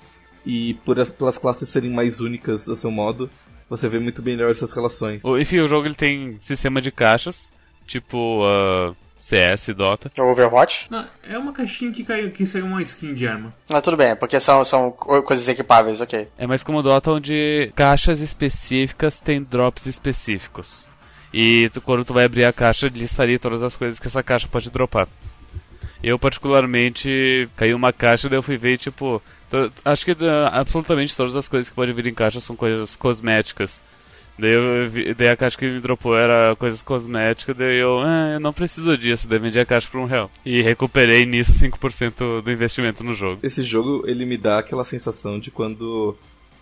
e 0.45 0.75
por 0.85 0.97
as, 0.97 1.09
pelas 1.09 1.37
classes 1.37 1.67
serem 1.67 1.91
mais 1.91 2.21
únicas 2.21 2.63
do 2.63 2.75
seu 2.77 2.89
modo, 2.89 3.29
você 3.69 3.89
vê 3.89 3.99
muito 3.99 4.23
melhor 4.23 4.49
essas 4.49 4.71
relações. 4.71 5.21
Enfim, 5.25 5.59
o 5.59 5.67
jogo 5.67 5.85
ele 5.85 5.95
tem 5.95 6.39
sistema 6.41 6.81
de 6.81 6.91
caixas, 6.91 7.51
tipo... 7.85 8.41
Uh 8.41 8.95
CS, 9.21 9.67
Dota. 9.75 10.11
É 10.17 10.21
o 10.21 10.31
Overwatch? 10.31 10.87
Não, 10.89 11.07
é 11.23 11.37
uma 11.37 11.53
caixinha 11.53 11.91
que, 11.91 12.03
caiu, 12.03 12.31
que 12.31 12.43
saiu 12.43 12.65
uma 12.65 12.81
skin 12.81 13.13
de 13.13 13.27
arma. 13.27 13.53
Ah, 13.69 13.79
tudo 13.79 13.95
bem, 13.95 14.15
porque 14.15 14.39
são, 14.39 14.65
são 14.65 14.91
coisas 14.91 15.47
equipáveis, 15.47 16.01
ok. 16.01 16.27
É 16.39 16.47
mais 16.47 16.63
como 16.63 16.79
o 16.79 16.81
Dota, 16.81 17.11
onde 17.11 17.71
caixas 17.75 18.19
específicas 18.19 19.19
têm 19.19 19.43
drops 19.43 19.85
específicos. 19.85 20.89
E 21.31 21.69
tu, 21.71 21.79
quando 21.79 22.03
tu 22.03 22.15
vai 22.15 22.25
abrir 22.25 22.45
a 22.45 22.51
caixa, 22.51 22.87
listaria 22.87 23.37
todas 23.37 23.61
as 23.61 23.75
coisas 23.75 23.99
que 23.99 24.07
essa 24.07 24.23
caixa 24.23 24.47
pode 24.47 24.71
dropar. 24.71 25.07
Eu, 26.03 26.17
particularmente, 26.17 27.47
caiu 27.55 27.77
uma 27.77 27.93
caixa, 27.93 28.27
daí 28.27 28.39
eu 28.39 28.43
fui 28.43 28.57
ver, 28.57 28.79
tipo... 28.79 29.21
Acho 29.85 30.05
que 30.05 30.13
uh, 30.13 30.47
absolutamente 30.51 31.15
todas 31.15 31.35
as 31.35 31.47
coisas 31.47 31.69
que 31.69 31.75
podem 31.75 31.93
vir 31.93 32.07
em 32.07 32.13
caixa 32.13 32.39
são 32.39 32.55
coisas 32.55 32.95
cosméticas. 32.95 33.83
Daí, 34.37 34.51
eu 34.53 34.89
vi, 34.89 35.13
daí 35.13 35.29
a 35.29 35.37
caixa 35.37 35.57
que 35.57 35.69
me 35.69 35.79
dropou 35.79 36.17
era 36.17 36.55
coisas 36.55 36.81
cosméticas, 36.81 37.55
daí 37.55 37.77
eu, 37.77 37.99
ah, 37.99 38.31
eu 38.33 38.39
não 38.39 38.53
preciso 38.53 38.97
disso, 38.97 39.27
daí 39.27 39.39
vendi 39.39 39.59
a 39.59 39.65
caixa 39.65 39.87
por 39.89 39.99
um 39.99 40.05
real. 40.05 40.31
E 40.45 40.61
recuperei 40.61 41.25
nisso 41.25 41.53
5% 41.53 42.41
do 42.41 42.51
investimento 42.51 43.03
no 43.03 43.13
jogo. 43.13 43.39
Esse 43.43 43.63
jogo, 43.63 44.03
ele 44.07 44.25
me 44.25 44.37
dá 44.37 44.59
aquela 44.59 44.83
sensação 44.83 45.39
de 45.39 45.51
quando 45.51 46.17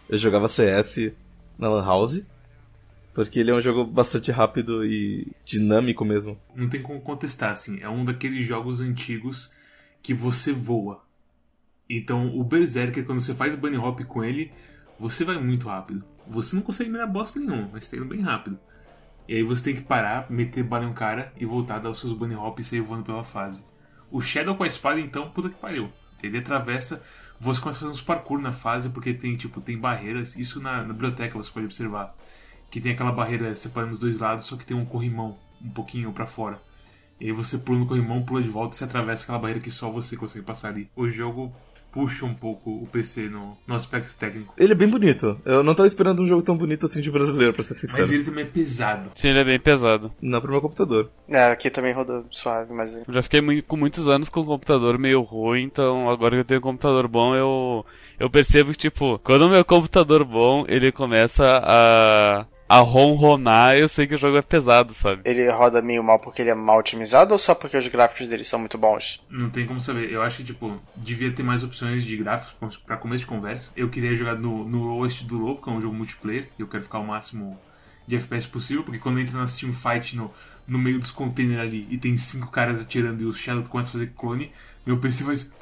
eu 0.10 0.18
jogava 0.18 0.48
CS 0.48 1.12
na 1.58 1.70
Lan 1.70 1.86
House, 1.86 2.22
porque 3.14 3.40
ele 3.40 3.52
é 3.52 3.54
um 3.54 3.62
jogo 3.62 3.86
bastante 3.86 4.32
rápido 4.32 4.86
e 4.86 5.28
dinâmico 5.46 6.04
mesmo. 6.04 6.38
Não 6.56 6.68
tem 6.68 6.82
como 6.82 7.00
contestar, 7.02 7.52
assim, 7.52 7.80
é 7.82 7.90
um 7.90 8.04
daqueles 8.04 8.46
jogos 8.46 8.82
antigos 8.82 9.54
que 10.02 10.14
você 10.14 10.52
voa. 10.52 11.02
Então, 11.90 12.38
o 12.38 12.44
Berserker, 12.44 13.06
quando 13.06 13.22
você 13.22 13.34
faz 13.34 13.56
bunny 13.56 13.78
hop 13.78 14.02
com 14.02 14.24
ele, 14.24 14.52
você 15.00 15.24
vai 15.24 15.38
muito 15.38 15.68
rápido 15.68 16.04
você 16.30 16.56
não 16.56 16.62
consegue 16.62 16.90
mirar 16.90 17.08
bosta 17.08 17.40
nenhuma, 17.40 17.70
mas 17.74 17.90
tá 17.90 17.98
indo 17.98 18.06
bem 18.06 18.22
rápido. 18.22 18.60
E 19.28 19.36
aí 19.36 19.44
você 19.44 19.64
tem 19.64 19.76
que 19.76 19.82
parar, 19.82 20.30
meter 20.30 20.64
bala 20.64 20.86
em 20.86 20.88
um 20.88 20.94
cara 20.94 21.34
e 21.38 21.46
voltar, 21.46 21.80
dar 21.80 21.90
os 21.90 22.00
seus 22.00 22.14
bunny 22.14 22.36
hop 22.36 22.60
e 22.60 22.64
sair 22.64 22.82
voando 22.82 23.04
pela 23.04 23.24
fase. 23.24 23.66
O 24.12 24.22
Shadow 24.22 24.56
com 24.56 24.64
a 24.64 24.68
espada, 24.68 25.00
então, 25.00 25.30
puta 25.30 25.50
que 25.50 25.56
pariu. 25.56 25.92
Ele 26.22 26.38
atravessa, 26.38 27.02
você 27.40 27.62
começa 27.62 27.80
a 27.80 27.82
fazer 27.82 27.92
uns 27.94 28.02
parkour 28.02 28.40
na 28.40 28.52
fase, 28.52 28.90
porque 28.90 29.14
tem, 29.14 29.36
tipo, 29.36 29.62
tem 29.62 29.78
barreiras, 29.78 30.36
isso 30.36 30.62
na, 30.62 30.84
na 30.84 30.94
biblioteca 30.94 31.38
você 31.38 31.52
pode 31.52 31.66
observar. 31.66 32.16
Que 32.70 32.82
tem 32.82 32.92
aquela 32.92 33.12
barreira 33.12 33.56
separando 33.56 33.94
os 33.94 34.00
dois 34.00 34.20
lados, 34.20 34.46
só 34.46 34.56
que 34.56 34.66
tem 34.66 34.76
um 34.76 34.86
corrimão 34.86 35.38
um 35.62 35.70
pouquinho 35.70 36.12
para 36.12 36.26
fora. 36.26 36.62
E 37.20 37.26
aí 37.26 37.32
você 37.32 37.58
pula 37.58 37.80
no 37.80 37.86
corrimão, 37.86 38.24
pula 38.24 38.42
de 38.42 38.50
volta 38.50 38.76
e 38.76 38.78
você 38.78 38.84
atravessa 38.84 39.24
aquela 39.24 39.40
barreira 39.40 39.60
que 39.60 39.72
só 39.72 39.92
você 39.92 40.16
consegue 40.16 40.46
passar 40.46 40.70
ali. 40.70 40.90
O 40.96 41.08
jogo 41.08 41.54
puxa 41.92 42.26
um 42.26 42.34
pouco 42.34 42.70
o 42.70 42.88
PC 42.88 43.30
no, 43.30 43.58
no 43.68 43.76
aspecto 43.76 44.18
técnico. 44.18 44.54
Ele 44.58 44.74
é 44.74 44.76
bem 44.76 44.90
bonito. 44.90 45.40
Eu 45.46 45.64
não 45.64 45.76
tava 45.76 45.88
esperando 45.88 46.22
um 46.22 46.26
jogo 46.26 46.42
tão 46.42 46.58
bonito 46.58 46.86
assim 46.86 47.02
de 47.02 47.12
brasileiro, 47.12 47.54
pra 47.54 47.64
ser 47.64 47.74
sincero. 47.74 47.98
Mas 47.98 48.12
ele 48.12 48.24
também 48.24 48.44
é 48.44 48.48
pesado. 48.48 49.12
Sim, 49.16 49.30
ele 49.30 49.40
é 49.40 49.44
bem 49.44 49.60
pesado. 49.60 50.12
Não 50.22 50.42
pro 50.42 50.52
meu 50.52 50.62
computador. 50.62 51.10
É, 51.28 51.52
aqui 51.52 51.70
também 51.70 51.94
rodou 51.94 52.26
suave, 52.30 52.74
mas. 52.74 52.96
Eu 52.96 53.04
já 53.08 53.22
fiquei 53.22 53.62
com 53.62 53.78
muitos 53.78 54.08
anos 54.08 54.30
com 54.30 54.42
um 54.42 54.46
computador 54.46 54.98
meio 54.98 55.22
ruim, 55.22 55.64
então 55.64 56.10
agora 56.10 56.36
que 56.36 56.42
eu 56.42 56.46
tenho 56.46 56.60
um 56.60 56.64
computador 56.64 57.08
bom, 57.08 57.36
eu, 57.36 57.86
eu 58.20 58.30
percebo 58.30 58.72
que, 58.72 58.78
tipo, 58.78 59.20
quando 59.20 59.44
o 59.44 59.50
meu 59.50 59.64
computador 59.66 60.24
bom, 60.24 60.66
ele 60.68 60.92
começa 60.92 61.62
a, 61.64 62.46
a 62.70 62.80
ronronar, 62.82 63.76
eu 63.76 63.88
sei 63.88 64.06
que 64.06 64.14
o 64.14 64.18
jogo 64.18 64.38
é 64.38 64.44
pesado, 64.44 64.94
sabe? 64.94 65.24
Ele 65.26 65.50
roda 65.50 65.82
meio 65.82 66.04
mal 66.04 66.20
porque 66.20 66.44
ele 66.44 66.52
é 66.52 66.56
mal 66.56 66.78
otimizado 66.78 67.34
ou 67.34 67.40
só 67.40 67.56
porque 67.56 67.76
os 67.76 67.88
gráficos 67.88 68.30
dele 68.30 68.44
são 68.44 68.60
muito 68.60 68.78
bons? 68.78 69.20
Não 69.28 69.50
tem 69.50 69.66
como 69.66 69.80
saber. 69.80 70.12
Eu 70.12 70.22
acho 70.22 70.38
que, 70.38 70.44
tipo, 70.44 70.80
devia 70.96 71.32
ter 71.32 71.42
mais 71.42 71.64
opções 71.64 72.04
de 72.04 72.16
gráficos 72.16 72.78
pra 72.78 72.96
começo 72.96 73.22
de 73.22 73.28
conversa. 73.28 73.72
Eu 73.76 73.90
queria 73.90 74.16
jogar 74.16 74.36
no, 74.36 74.64
no 74.70 74.84
lowest 74.84 75.24
do 75.24 75.40
low, 75.40 75.58
que 75.58 75.68
é 75.68 75.74
um 75.74 75.82
jogo 75.82 75.96
multiplayer, 75.96 76.48
e 76.60 76.62
eu 76.62 76.68
quero 76.68 76.84
ficar 76.84 77.00
o 77.00 77.08
máximo 77.08 77.60
de 78.08 78.16
FPS 78.16 78.48
possível, 78.48 78.84
porque 78.84 79.00
quando 79.00 79.20
entra 79.20 79.38
nas 79.38 79.56
teamfight 79.56 80.16
no, 80.16 80.32
no 80.68 80.80
meio 80.80 81.00
dos 81.00 81.12
containers 81.12 81.62
ali 81.62 81.88
e 81.92 81.98
tem 81.98 82.18
cinco 82.18 82.48
caras 82.48 82.82
atirando 82.82 83.22
e 83.22 83.26
o 83.26 83.32
Shadow 83.32 83.64
começa 83.64 83.90
a 83.90 83.92
fazer 83.94 84.14
clone, 84.16 84.52
meu 84.86 84.98
PC 84.98 85.24
faz. 85.24 85.54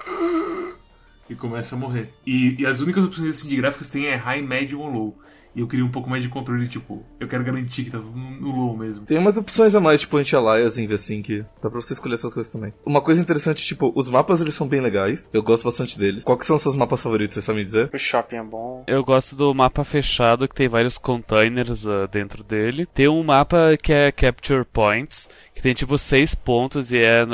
E 1.29 1.35
começa 1.35 1.75
a 1.75 1.77
morrer. 1.77 2.09
E, 2.25 2.55
e 2.59 2.65
as 2.65 2.79
únicas 2.79 3.03
opções 3.03 3.37
assim, 3.37 3.49
de 3.49 3.55
gráficos 3.55 3.87
que 3.87 3.93
tem 3.93 4.07
é 4.07 4.15
high, 4.15 4.41
médio 4.41 4.79
ou 4.79 4.87
low. 4.87 5.17
E 5.57 5.59
eu 5.59 5.67
queria 5.67 5.83
um 5.83 5.89
pouco 5.89 6.07
mais 6.07 6.21
de 6.21 6.29
controle, 6.29 6.67
tipo, 6.67 7.03
eu 7.19 7.27
quero 7.27 7.43
garantir 7.43 7.83
que 7.83 7.89
tá 7.89 7.97
tudo 7.97 8.15
no, 8.15 8.51
low 8.51 8.77
mesmo. 8.77 9.07
Tem 9.07 9.17
umas 9.17 9.37
opções 9.37 9.73
a 9.73 9.79
mais, 9.79 10.01
tipo 10.01 10.15
anti-alias 10.15 10.77
em 10.77 10.85
V-Sync. 10.85 11.43
Dá 11.61 11.67
pra 11.67 11.81
você 11.81 11.93
escolher 11.93 12.13
essas 12.13 12.31
coisas 12.31 12.53
também. 12.53 12.71
Uma 12.85 13.01
coisa 13.01 13.19
interessante, 13.19 13.65
tipo, 13.65 13.91
os 13.95 14.07
mapas 14.07 14.39
eles 14.39 14.53
são 14.53 14.67
bem 14.67 14.81
legais. 14.81 15.27
Eu 15.33 15.41
gosto 15.41 15.63
bastante 15.63 15.97
deles. 15.97 16.23
Qual 16.23 16.37
que 16.37 16.45
são 16.45 16.57
os 16.57 16.61
seus 16.61 16.75
mapas 16.75 17.01
favoritos, 17.01 17.33
você 17.33 17.41
sabe 17.41 17.57
me 17.57 17.63
dizer? 17.63 17.89
O 17.91 17.97
shopping 17.97 18.35
é 18.35 18.43
bom. 18.43 18.83
Eu 18.85 19.03
gosto 19.03 19.35
do 19.35 19.51
mapa 19.51 19.83
fechado, 19.83 20.47
que 20.47 20.53
tem 20.53 20.67
vários 20.69 20.99
containers 20.99 21.87
ah, 21.87 22.05
dentro 22.05 22.43
dele. 22.43 22.85
Tem 22.93 23.07
um 23.07 23.23
mapa 23.23 23.75
que 23.81 23.91
é 23.91 24.11
Capture 24.11 24.63
Points, 24.63 25.27
que 25.57 25.63
tem 25.63 25.73
tipo 25.73 25.97
seis 25.97 26.35
pontos 26.35 26.91
e, 26.91 26.99
é, 26.99 27.25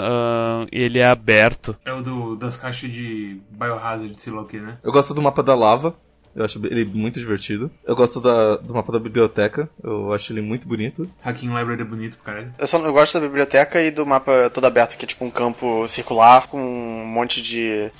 e 0.71 0.81
ele 0.81 0.99
é 0.99 1.05
aberto. 1.05 1.75
É 1.85 1.91
o 1.91 2.01
do, 2.01 2.35
das 2.37 2.55
caixas 2.55 2.89
de 2.89 3.41
Biohazard, 3.51 4.19
sei 4.19 4.31
lá 4.31 4.41
o 4.41 4.45
que, 4.45 4.57
né? 4.57 4.77
Eu 4.81 4.93
gosto 4.93 5.13
do 5.13 5.21
mapa 5.21 5.43
da 5.43 5.53
lava. 5.53 5.93
Eu 6.33 6.43
acho 6.43 6.65
ele 6.65 6.85
muito 6.85 7.19
divertido. 7.19 7.69
Eu 7.85 7.95
gosto 7.95 8.19
da, 8.19 8.55
do 8.55 8.73
mapa 8.73 8.91
da 8.93 8.97
biblioteca. 8.97 9.69
Eu 9.83 10.11
acho 10.13 10.31
ele 10.33 10.41
muito 10.41 10.67
bonito. 10.67 11.07
Hacking 11.21 11.53
Library 11.55 11.81
é 11.81 11.85
bonito 11.85 12.17
pra 12.17 12.33
caralho. 12.33 12.53
Eu 12.57 12.65
só 12.65 12.79
eu 12.79 12.93
gosto 12.93 13.19
da 13.19 13.27
biblioteca 13.27 13.79
e 13.83 13.91
do 13.91 14.05
mapa 14.05 14.49
todo 14.49 14.65
aberto, 14.65 14.97
que 14.97 15.03
é 15.03 15.07
tipo 15.07 15.23
um 15.25 15.29
campo 15.29 15.87
circular 15.87 16.47
com 16.47 16.59
um 16.59 17.05
monte 17.05 17.41
de, 17.41 17.91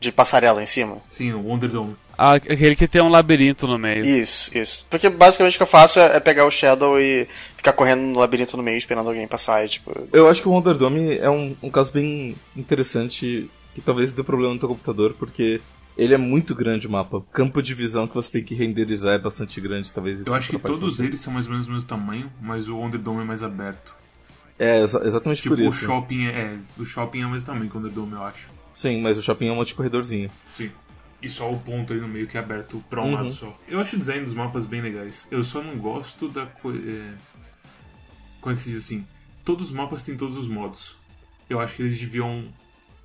de 0.00 0.12
passarela 0.12 0.62
em 0.62 0.66
cima. 0.66 0.98
Sim, 1.10 1.32
o 1.32 1.40
Wonder 1.42 1.68
Dome. 1.70 1.96
Ah, 2.16 2.32
aquele 2.34 2.74
que 2.74 2.88
tem 2.88 3.00
um 3.00 3.08
labirinto 3.08 3.66
no 3.68 3.78
meio. 3.78 4.04
Isso, 4.04 4.56
isso. 4.56 4.86
Porque 4.90 5.08
basicamente 5.08 5.54
o 5.54 5.56
que 5.58 5.62
eu 5.62 5.66
faço 5.68 6.00
é 6.00 6.16
é 6.16 6.20
pegar 6.20 6.44
o 6.46 6.50
Shadow 6.50 7.00
e 7.00 7.28
ficar 7.56 7.72
correndo 7.72 8.00
no 8.00 8.18
labirinto 8.18 8.56
no 8.56 8.62
meio 8.62 8.76
esperando 8.76 9.06
alguém 9.08 9.26
passar 9.28 9.64
e 9.64 9.68
tipo. 9.68 9.92
Eu 10.12 10.28
acho 10.28 10.42
que 10.42 10.48
o 10.48 10.50
Wonder 10.50 10.74
Dome 10.74 11.16
é 11.16 11.30
um, 11.30 11.54
um 11.62 11.70
caso 11.70 11.92
bem 11.92 12.34
interessante 12.56 13.48
que 13.74 13.80
talvez 13.80 14.12
dê 14.12 14.22
problema 14.24 14.52
no 14.54 14.58
teu 14.60 14.68
computador, 14.68 15.14
porque 15.18 15.60
ele 15.96 16.12
é 16.14 16.18
muito 16.18 16.54
grande 16.54 16.86
o 16.86 16.90
mapa. 16.90 17.18
O 17.18 17.22
campo 17.22 17.62
de 17.62 17.72
visão 17.74 18.06
que 18.08 18.14
você 18.14 18.32
tem 18.32 18.44
que 18.44 18.54
renderizar 18.54 19.14
é 19.14 19.18
bastante 19.18 19.60
grande, 19.60 19.92
talvez 19.92 20.18
isso 20.20 20.28
Eu 20.28 20.34
acho 20.34 20.50
que 20.50 20.58
todos 20.58 20.96
você. 20.96 21.04
eles 21.04 21.20
são 21.20 21.32
mais 21.32 21.46
ou 21.46 21.52
menos 21.52 21.66
do 21.66 21.72
mesmo 21.72 21.88
tamanho, 21.88 22.30
mas 22.40 22.68
o 22.68 22.76
Wonder 22.76 23.00
Dome 23.00 23.20
é 23.22 23.24
mais 23.24 23.42
aberto. 23.42 23.92
É, 24.58 24.80
exa- 24.82 25.02
exatamente 25.04 25.40
Tipo, 25.42 25.54
por 25.56 25.64
o 25.64 25.68
isso. 25.68 25.84
shopping 25.84 26.26
é, 26.26 26.30
é, 26.30 26.56
o 26.76 26.84
shopping 26.84 27.22
é 27.22 27.26
o 27.26 27.30
mesmo 27.30 27.46
tamanho 27.46 27.70
que 27.70 27.76
o 27.76 27.78
Wonder 27.78 27.92
Dome, 27.94 28.12
eu 28.14 28.22
acho. 28.24 28.48
Sim, 28.78 29.00
mas 29.00 29.18
o 29.18 29.22
shopping 29.22 29.48
é 29.48 29.52
um 29.52 29.56
monte 29.56 29.68
de 29.68 29.74
corredorzinho. 29.74 30.30
Sim. 30.54 30.70
E 31.20 31.28
só 31.28 31.50
o 31.50 31.58
ponto 31.58 31.92
aí 31.92 32.00
no 32.00 32.06
meio 32.06 32.28
que 32.28 32.36
é 32.36 32.40
aberto 32.40 32.80
pra 32.88 33.02
um 33.02 33.06
Uhum. 33.08 33.14
lado 33.14 33.30
só. 33.32 33.58
Eu 33.66 33.80
acho 33.80 33.96
o 33.96 33.98
design 33.98 34.24
dos 34.24 34.34
mapas 34.34 34.64
bem 34.66 34.80
legais. 34.80 35.26
Eu 35.32 35.42
só 35.42 35.60
não 35.60 35.76
gosto 35.78 36.28
da 36.28 36.46
coisa. 36.46 36.80
Como 38.40 38.52
é 38.54 38.56
que 38.56 38.62
se 38.62 38.70
diz 38.70 38.84
assim? 38.84 39.04
Todos 39.44 39.66
os 39.66 39.72
mapas 39.72 40.04
têm 40.04 40.16
todos 40.16 40.36
os 40.36 40.46
modos. 40.46 40.96
Eu 41.50 41.58
acho 41.58 41.74
que 41.74 41.82
eles 41.82 41.98
deviam 41.98 42.44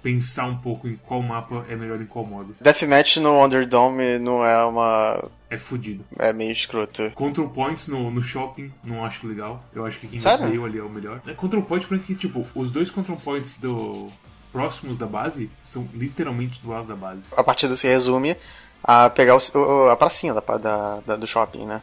pensar 0.03 0.45
um 0.45 0.57
pouco 0.57 0.87
em 0.87 0.95
qual 0.95 1.23
mapa 1.23 1.65
é 1.67 1.75
melhor 1.75 1.99
em 1.99 2.05
qual 2.05 2.23
modo. 2.23 2.55
Deathmatch 2.61 3.17
no 3.17 3.43
Underdome 3.43 4.19
não 4.19 4.45
é 4.45 4.63
uma. 4.63 5.27
É 5.49 5.57
fudido. 5.57 6.05
é 6.19 6.31
meio 6.31 6.51
escroto. 6.51 7.09
Control 7.15 7.49
Points 7.49 7.87
no, 7.87 8.11
no 8.11 8.21
shopping, 8.21 8.71
não 8.83 9.03
acho 9.03 9.25
legal. 9.25 9.67
Eu 9.73 9.87
acho 9.87 9.99
que 9.99 10.07
quem 10.07 10.19
veio 10.19 10.65
ali 10.65 10.77
é 10.77 10.83
o 10.83 10.89
melhor. 10.89 11.19
É, 11.25 11.33
control 11.33 11.63
Point, 11.63 11.87
porque, 11.87 12.13
tipo, 12.13 12.45
os 12.53 12.71
dois 12.71 12.91
Control 12.91 13.17
Points 13.17 13.57
do 13.59 14.11
próximos 14.53 14.97
da 14.97 15.05
base 15.05 15.49
são 15.61 15.89
literalmente 15.93 16.61
do 16.61 16.69
lado 16.69 16.87
da 16.87 16.95
base. 16.95 17.25
A 17.35 17.43
partida 17.43 17.75
se 17.75 17.87
resume 17.87 18.37
a 18.83 19.09
pegar 19.09 19.35
o, 19.35 19.39
o- 19.59 19.89
a 19.89 19.97
pracinha 19.97 20.33
da, 20.33 20.41
da- 20.57 20.99
da- 21.05 21.15
do 21.17 21.27
shopping, 21.27 21.65
né? 21.65 21.81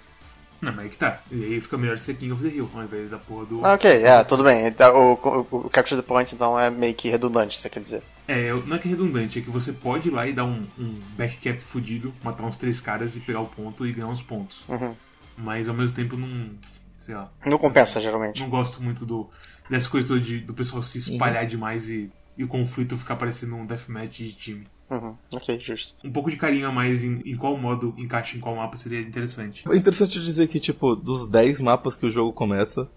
Não, 0.63 0.71
mas 0.73 0.85
aí 0.85 0.91
que 0.91 0.99
tá. 0.99 1.21
E 1.31 1.43
aí 1.43 1.61
fica 1.61 1.79
melhor 1.79 1.99
ser 1.99 2.15
King 2.15 2.33
of 2.33 2.43
the 2.43 2.49
Hill, 2.55 2.69
ao 2.75 2.83
invés 2.83 3.11
da 3.11 3.19
porra 3.19 3.47
do. 3.47 3.65
Ah, 3.67 3.73
ok, 3.75 3.91
é, 4.05 4.23
tudo 4.25 4.45
bem. 4.45 4.67
Então, 4.67 4.95
O, 4.95 5.13
o, 5.15 5.57
o 5.67 5.71
Capture 5.71 6.01
the 6.01 6.07
Point 6.07 6.35
então 6.35 6.59
é 6.59 6.69
meio 6.71 6.95
que 6.95 7.09
redundante, 7.09 7.59
você 7.59 7.69
quer 7.71 7.81
dizer. 7.81 8.03
É, 8.29 8.53
não 8.53 8.77
é 8.77 8.79
que 8.79 8.87
é 8.87 8.91
redundante, 8.91 9.39
é 9.39 9.43
que 9.43 9.51
você 9.51 9.73
pode 9.73 10.09
ir 10.09 10.13
lá 10.13 10.27
e 10.27 10.33
dar 10.35 10.45
um, 10.45 10.67
um 10.79 11.01
backcap 11.17 11.59
fudido, 11.61 12.13
matar 12.23 12.45
uns 12.45 12.59
três 12.59 12.79
caras 12.79 13.17
e 13.17 13.21
pegar 13.21 13.41
o 13.41 13.47
ponto 13.47 13.87
e 13.87 13.93
ganhar 13.93 14.09
uns 14.09 14.23
pontos. 14.23 14.63
Uhum. 14.69 14.95
Mas 15.39 15.67
ao 15.69 15.75
mesmo 15.75 15.97
tempo 15.97 16.15
não. 16.17 16.51
sei 16.99 17.15
lá. 17.15 17.31
Não 17.47 17.57
compensa, 17.57 17.99
geralmente. 17.99 18.43
Não 18.43 18.51
gosto 18.51 18.83
muito 18.83 19.07
do, 19.07 19.31
dessa 19.71 19.89
coisa 19.89 20.21
de, 20.21 20.41
do 20.41 20.53
pessoal 20.53 20.83
se 20.83 20.99
espalhar 20.99 21.47
demais 21.47 21.89
e, 21.89 22.13
e 22.41 22.45
o 22.45 22.49
conflito 22.49 22.97
ficar 22.97 23.17
parecendo 23.17 23.55
um 23.55 23.67
deathmatch 23.67 24.17
de 24.19 24.33
time. 24.33 24.67
Uhum. 24.91 25.15
Ok, 25.35 25.61
justo. 25.61 25.95
Um 26.03 26.11
pouco 26.11 26.31
de 26.31 26.37
carinho 26.39 26.67
a 26.67 26.73
mais 26.73 27.05
em, 27.05 27.21
em 27.27 27.37
qual 27.37 27.55
modo 27.57 27.95
encaixa 27.99 28.37
em 28.37 28.41
qual 28.41 28.57
mapa 28.57 28.77
seria 28.79 28.99
interessante. 29.01 29.63
É 29.71 29.77
interessante 29.77 30.19
dizer 30.19 30.49
que, 30.49 30.59
tipo, 30.59 30.97
dos 30.97 31.29
10 31.29 31.61
mapas 31.61 31.95
que 31.95 32.07
o 32.07 32.11
jogo 32.11 32.33
começa, 32.33 32.89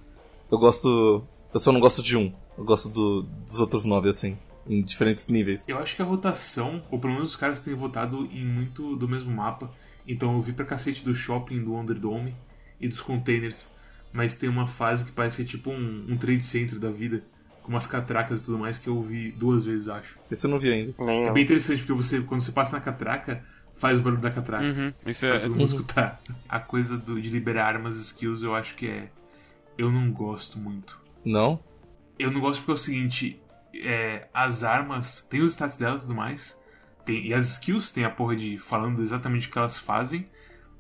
eu 0.50 0.58
gosto. 0.58 1.22
Eu 1.54 1.60
só 1.60 1.72
não 1.74 1.82
gosto 1.82 2.02
de 2.02 2.16
um. 2.16 2.34
Eu 2.58 2.64
gosto 2.64 2.88
do- 2.88 3.24
dos 3.46 3.60
outros 3.60 3.84
9, 3.84 4.08
assim. 4.10 4.38
Em 4.66 4.82
diferentes 4.82 5.28
níveis. 5.28 5.66
Eu 5.68 5.78
acho 5.78 5.94
que 5.98 6.02
a 6.02 6.06
votação, 6.06 6.82
ou 6.90 6.98
pelo 6.98 7.14
menos 7.14 7.30
os 7.30 7.36
caras 7.36 7.60
têm 7.60 7.76
votado 7.76 8.26
em 8.32 8.46
muito 8.46 8.96
do 8.96 9.08
mesmo 9.10 9.30
mapa. 9.30 9.70
Então 10.08 10.34
eu 10.36 10.42
vi 10.42 10.54
pra 10.54 10.66
cacete 10.66 11.04
do 11.04 11.14
shopping 11.14 11.62
do 11.64 11.76
Underdome 11.76 12.34
e 12.80 12.88
dos 12.88 13.02
containers. 13.02 13.76
Mas 14.14 14.36
tem 14.36 14.48
uma 14.48 14.68
fase 14.68 15.04
que 15.06 15.12
parece 15.12 15.36
que 15.38 15.42
é 15.44 15.46
tipo 15.46 15.70
um, 15.70 16.06
um 16.10 16.16
trade 16.18 16.46
center 16.46 16.80
da 16.80 16.90
vida. 16.90 17.24
Com 17.64 17.70
umas 17.72 17.88
catracas 17.88 18.42
e 18.42 18.44
tudo 18.46 18.60
mais 18.60 18.78
que 18.78 18.88
eu 18.90 19.02
vi 19.02 19.32
duas 19.32 19.64
vezes, 19.64 19.88
acho. 19.88 20.20
Esse 20.30 20.46
eu 20.46 20.52
não 20.52 20.60
vi 20.60 20.72
ainda. 20.72 20.94
Nem 21.00 21.24
É 21.26 21.30
eu. 21.30 21.34
bem 21.34 21.44
interessante 21.44 21.80
porque 21.80 21.94
você, 21.94 22.22
quando 22.22 22.42
você 22.42 22.52
passa 22.52 22.76
na 22.76 22.82
catraca, 22.84 23.42
faz 23.74 23.98
o 23.98 24.02
barulho 24.02 24.22
da 24.22 24.30
catraca. 24.30 24.66
Uhum, 24.66 24.94
isso 25.06 25.22
Pra 25.22 25.36
é. 25.36 25.40
todo 25.40 25.52
mundo 25.52 25.64
escutar. 25.64 26.20
A 26.50 26.60
coisa 26.60 26.98
do- 26.98 27.22
de 27.22 27.30
liberar 27.30 27.68
armas 27.68 27.96
skills 27.98 28.44
eu 28.44 28.54
acho 28.54 28.76
que 28.76 28.88
é. 28.88 29.10
Eu 29.78 29.90
não 29.92 30.12
gosto 30.12 30.60
muito. 30.60 31.00
Não? 31.26 31.60
Eu 32.20 32.30
não 32.32 32.42
gosto 32.42 32.60
porque 32.60 32.72
é 32.72 32.74
o 32.74 32.78
seguinte: 32.78 33.42
é, 33.74 34.28
as 34.34 34.64
armas 34.64 35.26
tem 35.30 35.42
os 35.42 35.54
stats 35.54 35.78
delas 35.78 36.04
e 36.04 36.08
tudo 36.08 36.16
mais. 36.18 36.62
Tem, 37.06 37.28
e 37.28 37.34
as 37.34 37.50
skills 37.54 37.92
tem 37.92 38.04
a 38.04 38.10
porra 38.10 38.36
de 38.36 38.58
falando 38.58 39.02
exatamente 39.02 39.48
o 39.48 39.52
que 39.52 39.58
elas 39.58 39.80
fazem. 39.80 40.28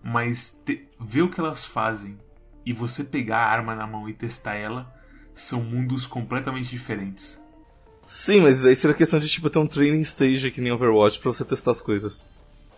Mas 0.03 0.61
te- 0.65 0.85
ver 0.99 1.21
o 1.21 1.29
que 1.29 1.39
elas 1.39 1.63
fazem 1.65 2.19
e 2.65 2.73
você 2.73 3.03
pegar 3.05 3.37
a 3.37 3.49
arma 3.49 3.73
na 3.73 3.87
mão 3.87 4.07
e 4.09 4.13
testar 4.13 4.55
ela 4.55 4.93
são 5.33 5.63
mundos 5.63 6.05
completamente 6.05 6.69
diferentes. 6.69 7.41
Sim, 8.03 8.41
mas 8.41 8.65
aí 8.65 8.75
seria 8.75 8.95
questão 8.95 9.19
de, 9.19 9.27
tipo, 9.27 9.49
ter 9.49 9.59
um 9.59 9.67
training 9.67 10.01
stage 10.01 10.51
que 10.51 10.59
nem 10.59 10.71
Overwatch 10.71 11.19
pra 11.19 11.31
você 11.31 11.45
testar 11.45 11.71
as 11.71 11.81
coisas. 11.81 12.25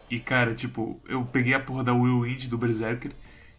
E 0.09 0.19
cara, 0.19 0.53
tipo, 0.53 0.99
eu 1.07 1.25
peguei 1.25 1.53
a 1.53 1.59
porra 1.59 1.83
da 1.83 1.93
Whirlwind 1.93 2.47
do 2.47 2.57
Berserker 2.57 3.11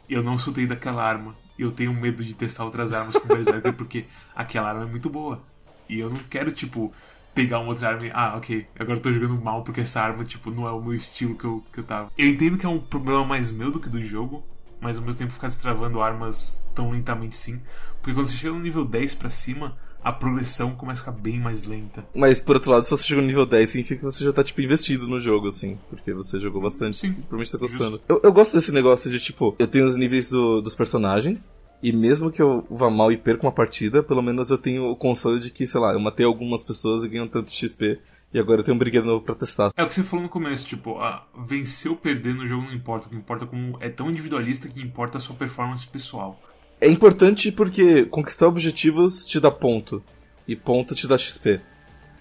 e 0.09 0.15
eu 0.15 0.23
não 0.23 0.39
soltei 0.39 0.67
daquela 0.67 1.03
arma. 1.03 1.37
E 1.59 1.63
eu 1.63 1.73
tenho 1.73 1.93
medo 1.93 2.23
de 2.23 2.35
testar 2.35 2.65
outras 2.65 2.93
armas 2.93 3.17
com 3.17 3.25
o 3.25 3.37
Berserker 3.37 3.73
porque 3.75 4.05
aquela 4.35 4.69
arma 4.69 4.83
é 4.83 4.87
muito 4.87 5.11
boa. 5.11 5.43
E 5.89 5.99
eu 5.99 6.09
não 6.09 6.19
quero, 6.31 6.53
tipo, 6.53 6.93
pegar 7.35 7.59
uma 7.59 7.71
outra 7.71 7.89
arma 7.89 8.07
e. 8.07 8.11
Ah, 8.15 8.37
ok, 8.37 8.67
agora 8.79 8.99
eu 8.99 9.03
tô 9.03 9.13
jogando 9.13 9.41
mal 9.41 9.63
porque 9.63 9.81
essa 9.81 10.01
arma, 10.01 10.25
tipo, 10.25 10.51
não 10.51 10.67
é 10.69 10.71
o 10.71 10.81
meu 10.81 10.95
estilo 10.95 11.37
que 11.37 11.45
eu, 11.45 11.65
que 11.73 11.81
eu 11.81 11.85
tava. 11.85 12.13
Eu 12.17 12.29
entendo 12.29 12.57
que 12.57 12.67
é 12.67 12.69
um 12.69 12.79
problema 12.79 13.25
mais 13.25 13.51
meu 13.51 13.73
do 13.73 13.81
que 13.81 13.89
do 13.89 14.03
jogo, 14.03 14.45
mas 14.81 14.99
ao 14.99 15.05
mesmo 15.05 15.19
tempo 15.19 15.33
ficar 15.33 15.49
destravando 15.49 16.01
armas 16.01 16.63
tão 16.75 16.91
lentamente 16.91 17.37
sim. 17.37 17.61
Porque 18.01 18.15
quando 18.15 18.27
você 18.27 18.35
chega 18.37 18.53
no 18.55 18.61
nível 18.61 18.85
10 18.85 19.15
pra 19.15 19.29
cima, 19.31 19.77
a 20.05 20.13
progressão 20.13 20.71
começa 20.77 21.01
a 21.03 21.05
ficar 21.07 21.21
bem 21.21 21.41
mais 21.41 21.65
lenta. 21.65 22.07
Mas, 22.15 22.41
por 22.41 22.55
outro 22.57 22.71
lado, 22.71 22.85
se 22.85 22.91
você 22.91 23.03
chegou 23.05 23.23
no 23.23 23.27
nível 23.27 23.45
10, 23.47 23.69
significa 23.71 23.99
que 23.99 24.05
você 24.05 24.23
já 24.25 24.33
tá, 24.33 24.45
tipo, 24.45 24.61
investido 24.61 25.09
no 25.09 25.19
jogo, 25.19 25.49
assim. 25.49 25.77
Porque 25.91 26.13
você 26.15 26.39
jogou 26.39 26.63
bastante. 26.63 26.97
Sim, 26.97 27.13
Provavelmente 27.13 27.53
tá 27.53 27.59
gostando. 27.59 28.01
Eu, 28.09 28.21
eu 28.23 28.33
gosto 28.33 28.57
desse 28.57 28.71
negócio 28.71 29.11
de, 29.11 29.19
tipo, 29.19 29.57
eu 29.59 29.67
tenho 29.67 29.85
os 29.87 29.97
níveis 29.97 30.31
do- 30.31 30.61
dos 30.61 30.75
personagens. 30.77 31.53
E 31.83 31.93
mesmo 31.93 32.31
que 32.31 32.41
eu 32.41 32.67
vá 32.71 32.89
mal 32.91 33.13
e 33.13 33.17
perca 33.19 33.45
uma 33.45 33.53
partida, 33.53 34.03
pelo 34.03 34.23
menos 34.23 34.49
eu 34.51 34.57
tenho 34.57 34.85
o 34.91 34.97
console 34.97 35.39
de 35.39 35.51
que, 35.51 35.67
sei 35.67 35.79
lá, 35.81 35.93
eu 35.93 36.01
matei 36.01 36.25
algumas 36.25 36.63
pessoas 36.63 37.05
e 37.05 37.09
ganhei 37.09 37.23
um 37.23 37.29
tanto 37.29 37.51
de 37.51 37.57
XP. 37.57 37.99
E 38.37 38.39
agora 38.39 38.61
eu 38.61 38.65
tenho 38.65 38.75
um 38.75 38.79
brinquedo 38.79 39.07
novo 39.07 39.25
pra 39.25 39.35
testar. 39.35 39.73
É 39.75 39.83
o 39.83 39.89
que 39.89 39.95
você 39.95 40.03
falou 40.03 40.23
no 40.23 40.29
começo, 40.29 40.67
tipo, 40.67 41.01
ah, 41.01 41.27
vencer 41.49 41.91
ou 41.91 41.97
perder 41.97 42.35
no 42.35 42.47
jogo 42.47 42.65
não 42.65 42.75
importa. 42.75 43.07
O 43.07 43.09
que 43.09 43.17
importa 43.17 43.47
é 43.47 43.49
como 43.49 43.79
é 43.81 43.89
tão 43.89 44.11
individualista 44.11 44.69
que 44.69 44.79
importa 44.79 45.17
a 45.17 45.21
sua 45.23 45.35
performance 45.35 45.87
pessoal. 45.87 46.39
É 46.79 46.87
importante 46.87 47.51
porque 47.51 48.05
conquistar 48.05 48.47
objetivos 48.47 49.27
te 49.27 49.41
dá 49.41 49.51
ponto. 49.51 50.05
e 50.47 50.55
ponto 50.55 50.95
te 50.95 51.09
dá 51.09 51.17
XP. 51.17 51.63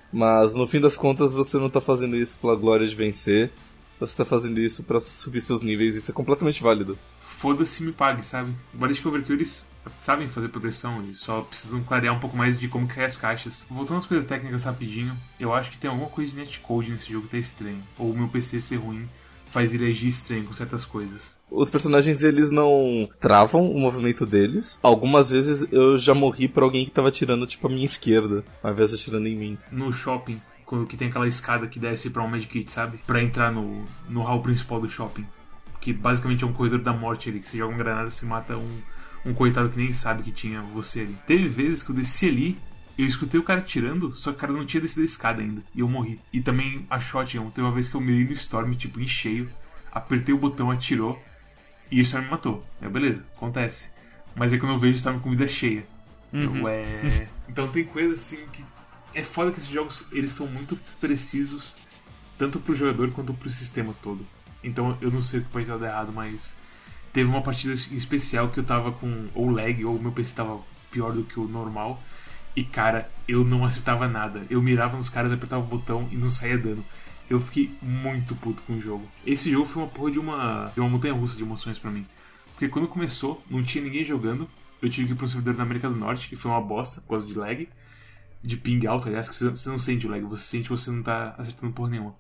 Mas 0.10 0.56
no 0.56 0.66
fim 0.66 0.80
das 0.80 0.96
contas 0.96 1.34
você 1.34 1.58
não 1.58 1.70
tá 1.70 1.82
fazendo 1.82 2.16
isso 2.16 2.38
pela 2.38 2.56
glória 2.56 2.88
de 2.88 2.96
vencer, 2.96 3.52
você 4.00 4.16
tá 4.16 4.24
fazendo 4.24 4.62
isso 4.62 4.84
para 4.84 5.02
subir 5.02 5.42
seus 5.42 5.62
níveis, 5.62 5.96
isso 5.96 6.12
é 6.12 6.14
completamente 6.14 6.64
válido. 6.64 6.98
Foda-se 7.38 7.84
me 7.84 7.92
pague, 7.92 8.24
sabe? 8.24 8.52
O 8.74 8.78
Ballistic 8.78 9.06
Overkill 9.06 9.36
eles 9.36 9.68
sabem 10.00 10.28
fazer 10.28 10.48
progressão, 10.50 11.02
eles 11.02 11.20
só 11.20 11.42
precisam 11.42 11.84
clarear 11.84 12.16
um 12.16 12.20
pouco 12.20 12.36
mais 12.36 12.58
de 12.58 12.68
como 12.68 12.88
criar 12.88 13.06
as 13.06 13.18
caixas. 13.18 13.68
Voltando 13.70 13.98
às 13.98 14.06
coisas 14.06 14.26
técnicas 14.26 14.64
rapidinho, 14.64 15.16
eu 15.40 15.54
acho 15.54 15.72
que 15.72 15.78
tem 15.78 15.90
alguma 15.90 16.10
coisa 16.10 16.32
de 16.32 16.38
netcode 16.38 16.92
nesse 16.92 17.12
jogo 17.12 17.26
que 17.26 17.32
tá 17.32 17.38
estranho. 17.38 17.84
Ou 17.98 18.12
o 18.12 18.18
meu 18.18 18.28
PC 18.28 18.60
ser 18.60 18.78
ruim 18.78 19.08
faz 19.48 19.74
ele 19.74 19.88
agir 19.88 20.08
estranho 20.08 20.44
com 20.44 20.54
certas 20.54 20.86
coisas. 20.86 21.40
Os 21.50 21.70
personagens 21.70 22.22
eles 22.24 22.52
não 22.52 23.08
travam 23.20 23.70
o 23.70 23.80
movimento 23.80 24.26
deles. 24.26 24.78
Algumas 24.82 25.30
vezes 25.30 25.68
eu 25.72 25.98
já 25.98 26.14
morri 26.14 26.48
por 26.48 26.64
alguém 26.64 26.86
que 26.86 26.92
tava 26.92 27.12
tirando 27.12 27.46
tipo 27.46 27.68
a 27.68 27.70
minha 27.70 27.86
esquerda, 27.86 28.44
ao 28.64 28.72
invés 28.72 28.90
de 28.90 28.96
atirando 28.96 29.28
em 29.28 29.36
mim. 29.36 29.58
No 29.72 29.92
shopping, 29.92 30.42
que 30.90 30.98
tem 30.98 31.10
aquela 31.10 31.28
escada 31.28 31.68
que 31.68 31.80
desce 31.80 32.10
pra 32.10 32.24
um 32.24 32.30
medkit, 32.30 32.72
sabe? 32.72 32.98
Pra 33.06 33.22
entrar 33.22 33.52
no, 33.52 33.86
no 34.10 34.24
hall 34.24 34.42
principal 34.42 34.82
do 34.82 34.90
shopping. 34.90 35.26
Que 35.86 35.94
basicamente 35.94 36.44
é 36.44 36.48
um 36.48 36.54
corredor 36.54 36.80
da 36.80 36.92
morte 36.92 37.30
ali, 37.30 37.40
que 37.40 37.48
você 37.48 37.58
joga 37.58 37.72
uma 37.72 37.78
granada 37.78 38.08
e 38.08 38.12
se 38.12 38.26
mata 38.26 38.58
um, 38.58 38.82
um 39.24 39.34
coitado 39.34 39.70
que 39.70 39.78
nem 39.78 39.94
sabe 39.94 40.24
que 40.24 40.32
tinha 40.32 40.62
você 40.62 41.02
ali. 41.02 41.16
Teve 41.28 41.48
vezes 41.48 41.84
que 41.84 41.92
eu 41.92 41.96
desci 41.96 42.28
ali 42.28 42.58
eu 42.98 43.06
escutei 43.06 43.40
o 43.40 43.44
cara 43.44 43.62
tirando, 43.62 44.16
só 44.16 44.32
que 44.32 44.38
o 44.38 44.40
cara 44.40 44.54
não 44.54 44.66
tinha 44.66 44.80
descido 44.80 45.02
a 45.02 45.06
escada 45.06 45.42
ainda. 45.42 45.62
E 45.74 45.82
eu 45.82 45.90
morri. 45.90 46.20
E 46.32 46.42
também 46.42 46.86
a 46.90 47.00
shotgun. 47.00 47.50
Teve 47.50 47.68
uma 47.68 47.74
vez 47.74 47.90
que 47.90 47.96
eu 47.96 48.02
mirei 48.02 48.24
no 48.26 48.34
Storm, 48.34 48.74
tipo, 48.74 49.02
em 49.02 49.08
cheio. 49.08 49.50
Apertei 49.92 50.34
o 50.34 50.38
botão, 50.38 50.72
atirou. 50.72 51.22
E 51.92 52.00
o 52.00 52.04
Storm 52.04 52.24
me 52.24 52.32
matou. 52.32 52.66
É 52.82 52.88
beleza, 52.88 53.26
acontece. 53.36 53.92
Mas 54.34 54.54
é 54.54 54.58
quando 54.58 54.74
eu 54.74 54.80
vejo 54.80 54.94
o 54.94 54.98
Storm 54.98 55.20
com 55.20 55.30
vida 55.30 55.48
cheia. 55.48 55.86
Uhum. 56.32 56.60
Eu, 56.60 56.68
é... 56.70 57.28
então 57.50 57.68
tem 57.68 57.84
coisas 57.84 58.20
assim 58.20 58.48
que. 58.52 58.64
É 59.14 59.24
foda 59.24 59.52
que 59.52 59.60
esses 59.60 59.70
jogos 59.70 60.06
eles 60.12 60.32
são 60.32 60.48
muito 60.48 60.80
precisos. 61.00 61.78
Tanto 62.38 62.60
pro 62.60 62.76
jogador 62.76 63.12
quanto 63.12 63.34
pro 63.34 63.50
sistema 63.50 63.94
todo. 64.02 64.26
Então 64.66 64.98
eu 65.02 65.12
não 65.12 65.22
sei 65.22 65.40
o 65.40 65.44
que 65.44 65.50
pode 65.50 65.68
dar 65.68 65.82
errado, 65.82 66.12
mas. 66.14 66.56
Teve 67.14 67.30
uma 67.30 67.42
partida 67.42 67.74
especial 67.74 68.50
que 68.50 68.60
eu 68.60 68.64
tava 68.66 68.92
com 68.92 69.28
ou 69.34 69.50
lag, 69.50 69.86
ou 69.86 69.98
meu 69.98 70.12
PC 70.12 70.36
tava 70.36 70.60
pior 70.92 71.14
do 71.14 71.24
que 71.24 71.40
o 71.40 71.48
normal. 71.48 72.02
E 72.56 72.64
cara, 72.64 73.10
eu 73.28 73.44
não 73.44 73.64
acertava 73.64 74.08
nada. 74.08 74.46
Eu 74.50 74.62
mirava 74.62 74.98
nos 74.98 75.10
caras, 75.10 75.32
apertava 75.32 75.64
o 75.64 75.68
botão 75.68 76.08
e 76.12 76.16
não 76.16 76.30
saía 76.30 76.58
dano. 76.58 76.84
Eu 77.30 77.40
fiquei 77.40 77.76
muito 77.82 78.36
puto 78.36 78.62
com 78.64 78.74
o 78.74 78.82
jogo. 78.82 79.08
Esse 79.26 79.50
jogo 79.50 79.66
foi 79.66 79.84
uma 79.84 79.90
porra 79.90 80.12
de 80.12 80.20
uma, 80.20 80.72
de 80.74 80.80
uma 80.80 80.90
montanha 80.90 81.14
russa 81.14 81.36
de 81.36 81.44
emoções 81.44 81.80
para 81.80 81.90
mim. 81.90 82.06
Porque 82.52 82.70
quando 82.70 82.88
começou, 82.88 83.44
não 83.50 83.64
tinha 83.64 83.84
ninguém 83.84 84.04
jogando. 84.04 84.48
Eu 84.82 84.90
tive 84.90 85.08
que 85.08 85.14
ir 85.14 85.16
pra 85.16 85.26
um 85.26 85.28
servidor 85.28 85.56
na 85.56 85.64
América 85.64 85.90
do 85.90 85.96
Norte, 85.96 86.30
que 86.30 86.36
foi 86.36 86.52
uma 86.52 86.62
bosta, 86.62 87.02
por 87.02 87.10
causa 87.10 87.26
de 87.26 87.34
lag. 87.34 87.68
De 88.42 88.58
ping 88.58 88.86
alto, 88.86 89.08
aliás, 89.08 89.28
que 89.28 89.44
você 89.44 89.70
não 89.70 89.80
sente 89.80 90.06
o 90.06 90.10
lag, 90.10 90.24
você 90.24 90.44
sente 90.44 90.64
que 90.64 90.70
você 90.70 90.92
não 90.92 91.02
tá 91.02 91.34
acertando 91.38 91.74
porra 91.74 91.90
nenhuma. 91.90 92.16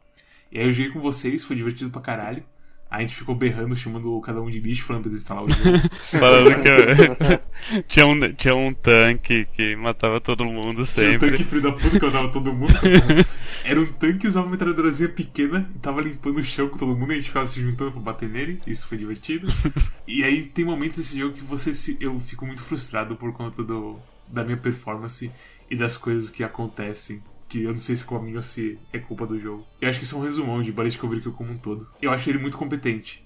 E 0.55 0.59
aí 0.59 0.67
eu 0.67 0.73
joguei 0.73 0.89
com 0.89 1.01
vocês, 1.01 1.43
foi 1.43 1.57
divertido 1.57 1.91
pra 1.91 2.01
caralho. 2.01 2.41
A 2.89 3.01
gente 3.01 3.13
ficou 3.13 3.35
berrando, 3.35 3.75
chamando 3.75 4.21
cada 4.21 4.41
um 4.41 4.49
de 4.49 4.61
bicho, 4.61 4.85
falando 4.85 5.01
pra 5.01 5.11
desinstalar 5.11 5.43
o 5.43 5.49
jogo. 5.51 5.89
Falando 6.17 6.61
que 6.61 7.83
tinha, 7.89 8.07
um, 8.07 8.33
tinha 8.33 8.55
um 8.55 8.73
tanque 8.73 9.43
que 9.51 9.75
matava 9.75 10.21
todo 10.21 10.45
mundo 10.45 10.71
Tinha 10.75 10.81
um 10.81 10.85
sempre. 10.85 11.31
tanque 11.31 11.43
filho 11.43 11.61
da 11.61 11.73
puta 11.73 11.99
que 11.99 12.05
eu 12.05 12.09
dava 12.09 12.29
todo 12.29 12.53
mundo. 12.53 12.73
Era 13.65 13.81
um 13.81 13.85
tanque 13.85 14.19
que 14.19 14.27
usava 14.29 14.45
uma 14.45 14.53
metralhadorazinha 14.53 15.09
pequena 15.09 15.69
e 15.75 15.79
tava 15.79 15.99
limpando 15.99 16.37
o 16.37 16.43
chão 16.43 16.69
com 16.69 16.77
todo 16.77 16.95
mundo 16.95 17.11
e 17.11 17.15
a 17.15 17.17
gente 17.17 17.27
ficava 17.27 17.47
se 17.47 17.59
juntando 17.59 17.91
pra 17.91 17.99
bater 17.99 18.29
nele. 18.29 18.61
Isso 18.65 18.87
foi 18.87 18.97
divertido. 18.97 19.49
e 20.07 20.23
aí 20.23 20.45
tem 20.45 20.63
momentos 20.63 20.95
desse 20.95 21.19
jogo 21.19 21.33
que 21.33 21.43
você 21.43 21.75
se, 21.75 21.97
eu 21.99 22.17
fico 22.21 22.45
muito 22.45 22.63
frustrado 22.63 23.17
por 23.17 23.33
conta 23.33 23.61
do, 23.61 23.99
da 24.25 24.41
minha 24.41 24.55
performance 24.55 25.29
e 25.69 25.75
das 25.75 25.97
coisas 25.97 26.29
que 26.29 26.45
acontecem. 26.45 27.21
Que 27.47 27.63
eu 27.63 27.71
não 27.71 27.79
sei 27.79 27.95
se 27.95 28.03
é 28.03 28.07
comigo 28.07 28.37
ou 28.37 28.43
se 28.43 28.79
é 28.91 28.99
culpa 28.99 29.25
do 29.25 29.39
jogo. 29.39 29.65
Eu 29.79 29.89
acho 29.89 29.99
que 29.99 30.05
isso 30.05 30.15
é 30.15 30.19
um 30.19 30.23
resumão 30.23 30.61
de 30.61 30.71
Ballistic 30.71 31.03
Overkill 31.03 31.33
como 31.33 31.51
um 31.51 31.57
todo. 31.57 31.87
Eu 32.01 32.11
acho 32.11 32.29
ele 32.29 32.39
muito 32.39 32.57
competente. 32.57 33.25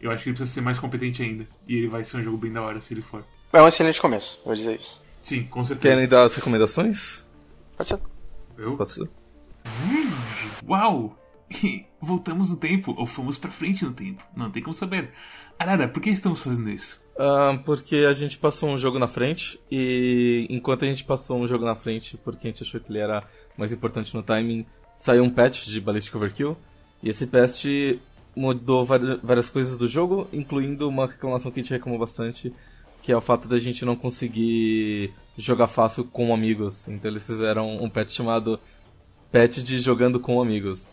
Eu 0.00 0.10
acho 0.10 0.24
que 0.24 0.30
ele 0.30 0.36
precisa 0.36 0.54
ser 0.54 0.60
mais 0.60 0.78
competente 0.78 1.22
ainda. 1.22 1.46
E 1.68 1.76
ele 1.76 1.88
vai 1.88 2.02
ser 2.02 2.16
um 2.16 2.22
jogo 2.22 2.36
bem 2.36 2.52
da 2.52 2.62
hora 2.62 2.80
se 2.80 2.94
ele 2.94 3.02
for. 3.02 3.24
É 3.52 3.60
um 3.60 3.68
excelente 3.68 4.00
começo, 4.00 4.40
vou 4.44 4.54
dizer 4.54 4.78
isso. 4.78 5.02
Sim, 5.22 5.44
com 5.44 5.62
certeza. 5.62 5.94
Querem 5.94 6.08
dar 6.08 6.24
as 6.24 6.34
recomendações? 6.34 7.24
Pode 7.76 7.88
ser. 7.88 8.00
Eu? 8.56 8.76
Pode 8.76 8.92
ser. 8.92 9.08
Uau! 10.66 11.16
Voltamos 12.00 12.50
no 12.50 12.56
tempo, 12.56 12.94
ou 12.96 13.04
fomos 13.04 13.36
pra 13.36 13.50
frente 13.50 13.84
no 13.84 13.92
tempo. 13.92 14.22
Não 14.36 14.50
tem 14.50 14.62
como 14.62 14.72
saber. 14.72 15.10
Arara, 15.58 15.88
por 15.88 16.00
que 16.00 16.08
estamos 16.10 16.42
fazendo 16.42 16.70
isso? 16.70 17.02
Ah, 17.18 17.60
porque 17.66 17.96
a 18.08 18.14
gente 18.14 18.38
passou 18.38 18.70
um 18.70 18.78
jogo 18.78 18.98
na 18.98 19.08
frente 19.08 19.60
e 19.70 20.46
enquanto 20.48 20.84
a 20.84 20.88
gente 20.88 21.04
passou 21.04 21.38
um 21.38 21.46
jogo 21.46 21.64
na 21.64 21.74
frente, 21.74 22.16
porque 22.18 22.46
a 22.46 22.50
gente 22.50 22.62
achou 22.62 22.80
que 22.80 22.90
ele 22.90 23.00
era 23.00 23.28
mais 23.60 23.72
importante 23.72 24.14
no 24.14 24.22
timing, 24.22 24.66
saiu 24.96 25.22
um 25.22 25.30
patch 25.30 25.66
de 25.66 25.80
Ballistic 25.80 26.14
Overkill 26.14 26.56
e 27.02 27.08
esse 27.10 27.26
patch 27.26 27.66
mudou 28.34 28.84
várias 28.84 29.50
coisas 29.50 29.76
do 29.76 29.86
jogo, 29.86 30.26
incluindo 30.32 30.88
uma 30.88 31.06
reclamação 31.06 31.50
que 31.50 31.60
a 31.60 31.62
gente 31.62 31.72
reclamou 31.72 31.98
bastante, 31.98 32.52
que 33.02 33.12
é 33.12 33.16
o 33.16 33.20
fato 33.20 33.46
da 33.46 33.58
gente 33.58 33.84
não 33.84 33.94
conseguir 33.94 35.12
jogar 35.36 35.66
fácil 35.66 36.04
com 36.04 36.32
amigos. 36.32 36.86
Então 36.88 37.10
eles 37.10 37.24
fizeram 37.24 37.82
um 37.82 37.88
patch 37.88 38.12
chamado 38.12 38.58
patch 39.30 39.58
de 39.58 39.78
jogando 39.78 40.18
com 40.18 40.40
amigos, 40.40 40.92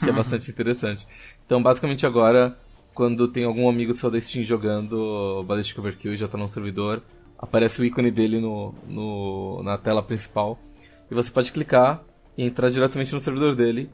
que 0.00 0.08
é 0.08 0.12
bastante 0.12 0.50
interessante. 0.50 1.06
Então 1.46 1.62
basicamente 1.62 2.04
agora 2.04 2.56
quando 2.98 3.28
tem 3.28 3.44
algum 3.44 3.68
amigo 3.68 3.92
seu 3.92 4.10
da 4.10 4.20
Steam 4.20 4.44
jogando 4.44 5.44
Ballistic 5.46 5.78
Overkill 5.78 6.14
e 6.14 6.16
já 6.16 6.26
tá 6.26 6.36
no 6.36 6.48
servidor, 6.48 7.00
aparece 7.38 7.80
o 7.80 7.84
ícone 7.84 8.10
dele 8.10 8.40
no, 8.40 8.74
no, 8.88 9.62
na 9.62 9.78
tela 9.78 10.02
principal. 10.02 10.58
E 11.08 11.14
você 11.14 11.30
pode 11.30 11.52
clicar 11.52 12.02
e 12.38 12.44
entrar 12.44 12.70
diretamente 12.70 13.12
no 13.12 13.20
servidor 13.20 13.54
dele. 13.54 13.90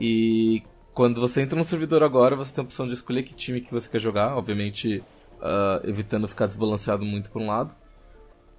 E 0.00 0.62
quando 0.92 1.20
você 1.20 1.40
entra 1.40 1.56
no 1.56 1.64
servidor 1.64 2.02
agora, 2.02 2.36
você 2.36 2.52
tem 2.52 2.62
a 2.62 2.66
opção 2.66 2.86
de 2.86 2.92
escolher 2.92 3.22
que 3.22 3.32
time 3.32 3.60
que 3.60 3.72
você 3.72 3.88
quer 3.88 4.00
jogar, 4.00 4.36
obviamente 4.36 5.02
ah, 5.40 5.80
evitando 5.84 6.26
ficar 6.26 6.46
desbalanceado 6.46 7.04
muito 7.04 7.30
por 7.30 7.40
um 7.40 7.46
lado. 7.46 7.74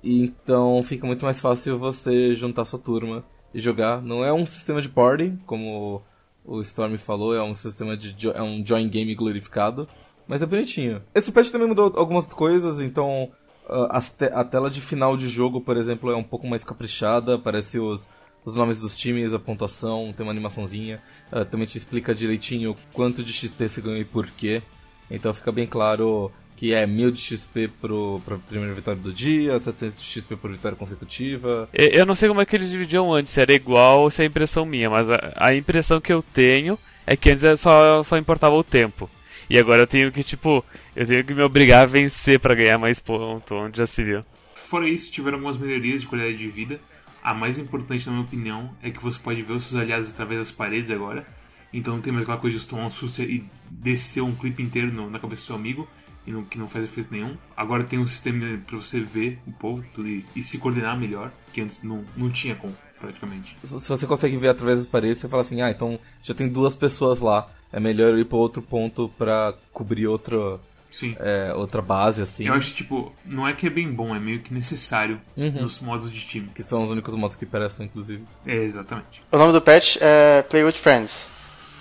E 0.02 0.24
então 0.24 0.82
fica 0.84 1.06
muito 1.06 1.26
mais 1.26 1.42
fácil 1.42 1.78
você 1.78 2.34
juntar 2.34 2.64
sua 2.64 2.80
turma 2.80 3.26
e 3.54 3.60
jogar. 3.60 4.02
Não 4.02 4.24
é 4.24 4.32
um 4.32 4.46
sistema 4.46 4.82
de 4.82 4.88
party, 4.88 5.34
como 5.46 6.02
o 6.46 6.62
Storm 6.62 6.96
falou, 6.98 7.36
é 7.36 7.44
um 7.44 7.56
sistema 7.56 7.98
de 7.98 8.16
é 8.30 8.42
um 8.42 8.64
join 8.66 8.88
game 8.88 9.14
glorificado, 9.16 9.88
mas 10.28 10.42
é 10.42 10.46
bonitinho. 10.46 11.02
Esse 11.14 11.32
patch 11.32 11.50
também 11.50 11.68
mudou 11.68 11.92
algumas 11.96 12.28
coisas, 12.28 12.80
então 12.80 13.32
ah, 13.68 13.98
as 13.98 14.10
te- 14.10 14.32
a 14.32 14.44
tela 14.46 14.70
de 14.70 14.80
final 14.80 15.18
de 15.18 15.28
jogo, 15.28 15.60
por 15.60 15.76
exemplo, 15.76 16.12
é 16.12 16.16
um 16.16 16.24
pouco 16.24 16.48
mais 16.48 16.64
caprichada, 16.64 17.36
aparece 17.36 17.80
os, 17.80 18.08
os 18.46 18.56
nomes 18.56 18.80
dos 18.80 18.98
times, 18.98 19.34
a 19.34 19.40
pontuação, 19.40 20.14
tem 20.16 20.26
uma 20.26 20.32
animaçãozinha, 20.32 21.02
ah, 21.32 21.44
também 21.44 21.66
te 21.66 21.78
explica 21.78 22.14
direitinho 22.14 22.76
quanto 22.94 23.24
de 23.24 23.34
XP 23.34 23.68
você 23.68 23.82
ganhou 23.82 24.00
e 24.00 24.06
por 24.06 24.28
quê. 24.28 24.62
Então 25.10 25.34
fica 25.34 25.52
bem 25.52 25.68
claro 25.68 26.32
que 26.56 26.74
é 26.74 26.86
1000 26.86 27.12
de 27.12 27.20
XP 27.20 27.70
pro, 27.82 28.22
pra 28.24 28.38
primeira 28.38 28.74
vitória 28.74 29.00
do 29.00 29.12
dia, 29.12 29.60
700 29.60 30.02
de 30.02 30.10
XP 30.10 30.36
por 30.38 30.52
vitória 30.52 30.78
consecutiva. 30.78 31.68
Eu 31.74 32.06
não 32.06 32.16
sei 32.16 32.30
como 32.30 32.40
é 32.40 32.46
que 32.46 32.56
eles 32.56 32.72
dividiam 32.72 33.14
antes, 33.14 33.34
se 33.34 33.42
era 33.42 33.54
igual 33.54 34.02
ou 34.02 34.10
se 34.10 34.22
é 34.22 34.26
impressão 34.26 34.66
minha, 34.66 34.90
mas 34.90 35.10
a, 35.10 35.34
a 35.36 35.56
impressão 35.56 36.00
que 36.00 36.14
eu 36.14 36.24
tenho 36.24 36.80
é 37.06 37.16
que 37.18 37.30
antes 37.30 37.44
é 37.44 37.56
só, 37.56 38.02
só 38.04 38.18
importava 38.18 38.56
o 38.56 38.64
tempo. 38.64 39.10
E 39.50 39.60
agora 39.60 39.84
eu 39.84 39.88
tenho 39.88 40.12
que, 40.12 40.24
tipo, 40.24 40.64
eu 40.96 41.06
tenho 41.06 41.24
que 41.24 41.34
me 41.34 41.42
obrigar 41.42 41.84
a 41.84 41.86
vencer 41.86 42.40
pra 42.40 42.56
ganhar 42.56 42.78
mais 42.78 43.00
ponto, 43.00 43.54
onde 43.54 43.78
já 43.78 43.86
se 43.86 44.04
viu. 44.04 44.24
Fora 44.56 44.90
isso, 44.90 45.12
tiveram 45.12 45.38
algumas 45.38 45.58
melhorias 45.58 46.02
de 46.02 46.08
qualidade 46.08 46.38
de 46.38 46.48
vida. 46.48 46.80
A 47.26 47.34
mais 47.34 47.58
importante, 47.58 48.06
na 48.06 48.12
minha 48.12 48.24
opinião, 48.24 48.70
é 48.84 48.92
que 48.92 49.02
você 49.02 49.18
pode 49.18 49.42
ver 49.42 49.54
os 49.54 49.64
seus 49.64 49.82
aliados 49.82 50.12
através 50.12 50.40
das 50.42 50.52
paredes 50.52 50.92
agora. 50.92 51.26
Então 51.74 51.96
não 51.96 52.02
tem 52.02 52.14
mais 52.14 52.24
aquela 52.24 52.38
coisa 52.38 52.56
de 52.60 52.68
tomar 52.68 52.86
um 52.86 52.90
susto 52.92 53.20
e 53.24 53.44
descer 53.72 54.22
um 54.22 54.36
clipe 54.36 54.62
inteiro 54.62 54.92
no- 54.94 55.10
na 55.10 55.18
cabeça 55.18 55.42
do 55.42 55.46
seu 55.48 55.56
amigo, 55.56 55.88
e 56.28 56.32
não- 56.32 56.44
que 56.44 56.60
não 56.60 56.68
faz 56.68 56.86
efeito 56.86 57.12
nenhum. 57.12 57.36
Agora 57.58 57.84
tem 57.84 57.98
um 57.98 58.06
sistema 58.06 58.60
pra 58.68 58.78
você 58.78 59.00
ver 59.00 59.40
o 59.48 59.52
povo 59.52 59.84
e, 59.98 60.24
e 60.36 60.44
se 60.44 60.60
coordenar 60.60 61.00
melhor, 61.00 61.32
que 61.52 61.62
antes 61.62 61.82
não, 61.82 62.06
não 62.16 62.30
tinha 62.30 62.54
como, 62.54 62.76
praticamente. 63.00 63.58
Se 63.64 63.74
você 63.90 64.06
consegue 64.06 64.38
ver 64.38 64.50
através 64.50 64.78
das 64.78 64.88
paredes, 64.88 65.20
você 65.20 65.28
fala 65.28 65.42
assim, 65.42 65.62
ah, 65.62 65.72
então 65.72 66.00
já 66.22 66.36
tem 66.36 66.48
duas 66.48 66.76
pessoas 66.76 67.20
lá. 67.20 67.50
É 67.74 67.80
melhor 67.80 68.12
eu 68.12 68.20
ir 68.20 68.26
pra 68.26 68.38
outro 68.38 68.62
ponto 68.62 69.10
pra 69.18 69.52
cobrir 69.74 70.06
outra, 70.06 70.60
Sim. 71.00 71.16
é, 71.20 71.54
outra 71.54 71.82
base, 71.82 72.22
assim. 72.22 72.46
Eu 72.48 72.54
acho, 72.54 72.74
tipo, 72.74 73.12
não 73.26 73.48
é 73.48 73.52
que 73.54 73.68
é 73.68 73.70
bem 73.70 73.92
bom, 73.92 74.16
é 74.16 74.20
meio 74.20 74.40
que 74.40 74.54
necessário 74.54 75.20
Uhum. 75.36 75.52
nos 75.62 75.80
modos 75.80 76.12
de 76.12 76.22
time. 76.26 76.50
Que 76.56 76.64
são 76.64 76.84
os 76.84 76.90
únicos 76.92 77.14
modos 77.16 77.36
que 77.36 77.46
prestam, 77.46 77.86
inclusive. 77.86 78.24
É, 78.46 78.56
exatamente. 78.56 79.24
O 79.32 79.38
nome 79.38 79.52
do 79.52 79.62
patch 79.62 79.98
é 80.00 80.42
Play 80.44 80.64
with 80.64 80.74
Friends. 80.74 81.30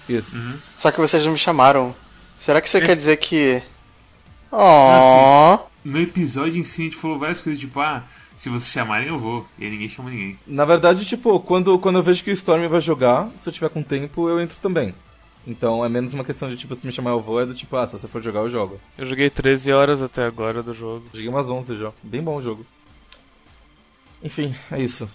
Isso. 0.08 0.34
Uhum. 0.36 0.58
Só 0.78 0.90
que 0.90 1.00
vocês 1.00 1.24
não 1.24 1.32
me 1.32 1.38
chamaram. 1.38 1.94
Será 2.38 2.60
que 2.60 2.66
isso 2.68 2.76
É. 2.76 2.80
quer 2.80 2.96
dizer 2.96 3.16
que. 3.18 3.62
Ah, 4.52 5.58
Oh. 5.60 5.66
No 5.84 6.00
episódio 6.00 6.58
em 6.58 6.64
si, 6.64 6.82
a 6.82 6.84
gente 6.86 6.96
falou 6.96 7.18
várias 7.18 7.40
coisas, 7.40 7.60
tipo, 7.60 7.78
ah, 7.78 8.04
se 8.34 8.48
vocês 8.48 8.72
chamarem, 8.72 9.08
eu 9.08 9.18
vou. 9.18 9.46
E 9.58 9.64
aí 9.64 9.70
ninguém 9.70 9.88
chama 9.88 10.08
ninguém. 10.10 10.38
Na 10.46 10.64
verdade, 10.64 11.04
tipo, 11.04 11.38
quando, 11.40 11.78
quando 11.78 11.96
eu 11.98 12.02
vejo 12.02 12.24
que 12.24 12.30
o 12.30 12.32
Storm 12.32 12.66
vai 12.68 12.80
jogar, 12.80 13.28
se 13.42 13.48
eu 13.48 13.52
tiver 13.52 13.68
com 13.68 13.82
tempo, 13.82 14.28
eu 14.28 14.40
entro 14.40 14.56
também. 14.62 14.94
Então 15.46 15.84
é 15.84 15.88
menos 15.88 16.12
uma 16.14 16.24
questão 16.24 16.48
de, 16.48 16.56
tipo, 16.56 16.74
se 16.74 16.86
me 16.86 16.92
chamar 16.92 17.10
eu 17.10 17.20
vou, 17.20 17.40
é 17.40 17.46
do 17.46 17.54
tipo, 17.54 17.76
ah, 17.76 17.86
se 17.86 17.92
você 17.92 18.08
for 18.08 18.22
jogar, 18.22 18.40
eu 18.40 18.48
jogo. 18.48 18.80
Eu 18.96 19.04
joguei 19.04 19.28
13 19.28 19.72
horas 19.72 20.02
até 20.02 20.24
agora 20.24 20.62
do 20.62 20.72
jogo. 20.72 21.04
Joguei 21.12 21.28
umas 21.28 21.48
11 21.48 21.76
já. 21.76 21.92
Bem 22.02 22.22
bom 22.22 22.36
o 22.36 22.42
jogo. 22.42 22.64
Enfim, 24.22 24.54
é 24.70 24.82
isso. 24.82 25.08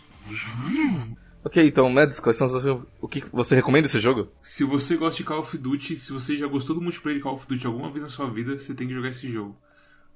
Ok, 1.44 1.66
então, 1.66 1.90
Mads, 1.90 2.20
quais 2.20 2.38
são 2.38 2.46
os, 2.46 2.86
o 3.02 3.08
que 3.08 3.24
você 3.32 3.56
recomenda 3.56 3.88
esse 3.88 4.00
jogo? 4.00 4.28
Se 4.42 4.64
você 4.64 4.98
gosta 4.98 5.18
de 5.18 5.24
Call 5.24 5.40
of 5.40 5.58
Duty, 5.58 5.98
se 5.98 6.12
você 6.12 6.36
já 6.36 6.46
gostou 6.48 6.76
do 6.76 6.82
multiplayer 6.82 7.18
de 7.18 7.24
Call 7.24 7.34
of 7.34 7.48
Duty 7.48 7.66
alguma 7.66 7.90
vez 7.90 8.04
na 8.04 8.10
sua 8.10 8.30
vida, 8.30 8.58
você 8.58 8.76
tem 8.76 8.88
que 8.88 8.94
jogar 8.94 9.10
esse 9.10 9.28
jogo. 9.30 9.58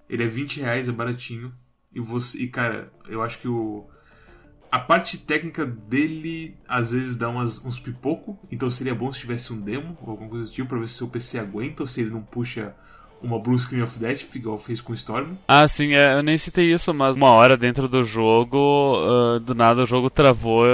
Ele 0.09 0.23
é 0.23 0.27
20 0.27 0.59
reais, 0.59 0.89
é 0.89 0.91
baratinho. 0.91 1.51
E 1.93 1.99
você. 1.99 2.39
E 2.39 2.47
cara, 2.47 2.91
eu 3.07 3.21
acho 3.23 3.39
que 3.39 3.47
o. 3.47 3.87
A 4.73 4.79
parte 4.79 5.19
técnica 5.19 5.67
dele 5.67 6.57
às 6.67 6.89
vezes 6.89 7.15
dá 7.15 7.29
umas, 7.29 7.63
uns 7.63 7.77
pipoco, 7.77 8.39
então 8.51 8.71
seria 8.71 8.95
bom 8.95 9.13
se 9.13 9.19
tivesse 9.19 9.53
um 9.53 9.61
demo 9.61 9.95
ou 10.01 10.09
alguma 10.09 10.27
coisa 10.27 10.45
do 10.45 10.51
tipo 10.51 10.69
pra 10.69 10.79
ver 10.79 10.87
se 10.87 10.95
o 10.95 10.97
seu 10.97 11.07
PC 11.09 11.37
aguenta 11.37 11.83
ou 11.83 11.87
se 11.87 12.01
ele 12.01 12.09
não 12.09 12.23
puxa 12.23 12.73
uma 13.21 13.37
Blue 13.37 13.59
Screen 13.59 13.83
of 13.83 13.99
Death, 13.99 14.33
igual 14.33 14.57
fez 14.57 14.81
com 14.81 14.91
Storm. 14.95 15.35
Ah, 15.47 15.67
sim, 15.67 15.93
é, 15.93 16.15
eu 16.15 16.23
nem 16.23 16.39
citei 16.39 16.73
isso, 16.73 16.91
mas 16.91 17.15
uma 17.15 17.29
hora 17.29 17.55
dentro 17.55 17.87
do 17.87 18.03
jogo, 18.03 18.57
uh, 18.57 19.39
do 19.39 19.53
nada 19.53 19.83
o 19.83 19.85
jogo 19.85 20.09
travou 20.09 20.65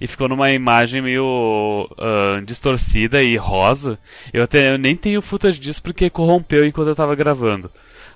e 0.00 0.06
ficou 0.06 0.30
numa 0.30 0.50
imagem 0.50 1.02
meio 1.02 1.86
uh, 1.92 2.40
distorcida 2.46 3.22
e 3.22 3.36
rosa. 3.36 3.98
Eu 4.32 4.42
até 4.42 4.72
eu 4.72 4.78
nem 4.78 4.96
tenho 4.96 5.20
footage 5.20 5.60
disso 5.60 5.82
porque 5.82 6.08
corrompeu 6.08 6.64
enquanto 6.64 6.88
eu 6.88 6.96
tava 6.96 7.14
gravando. 7.14 7.70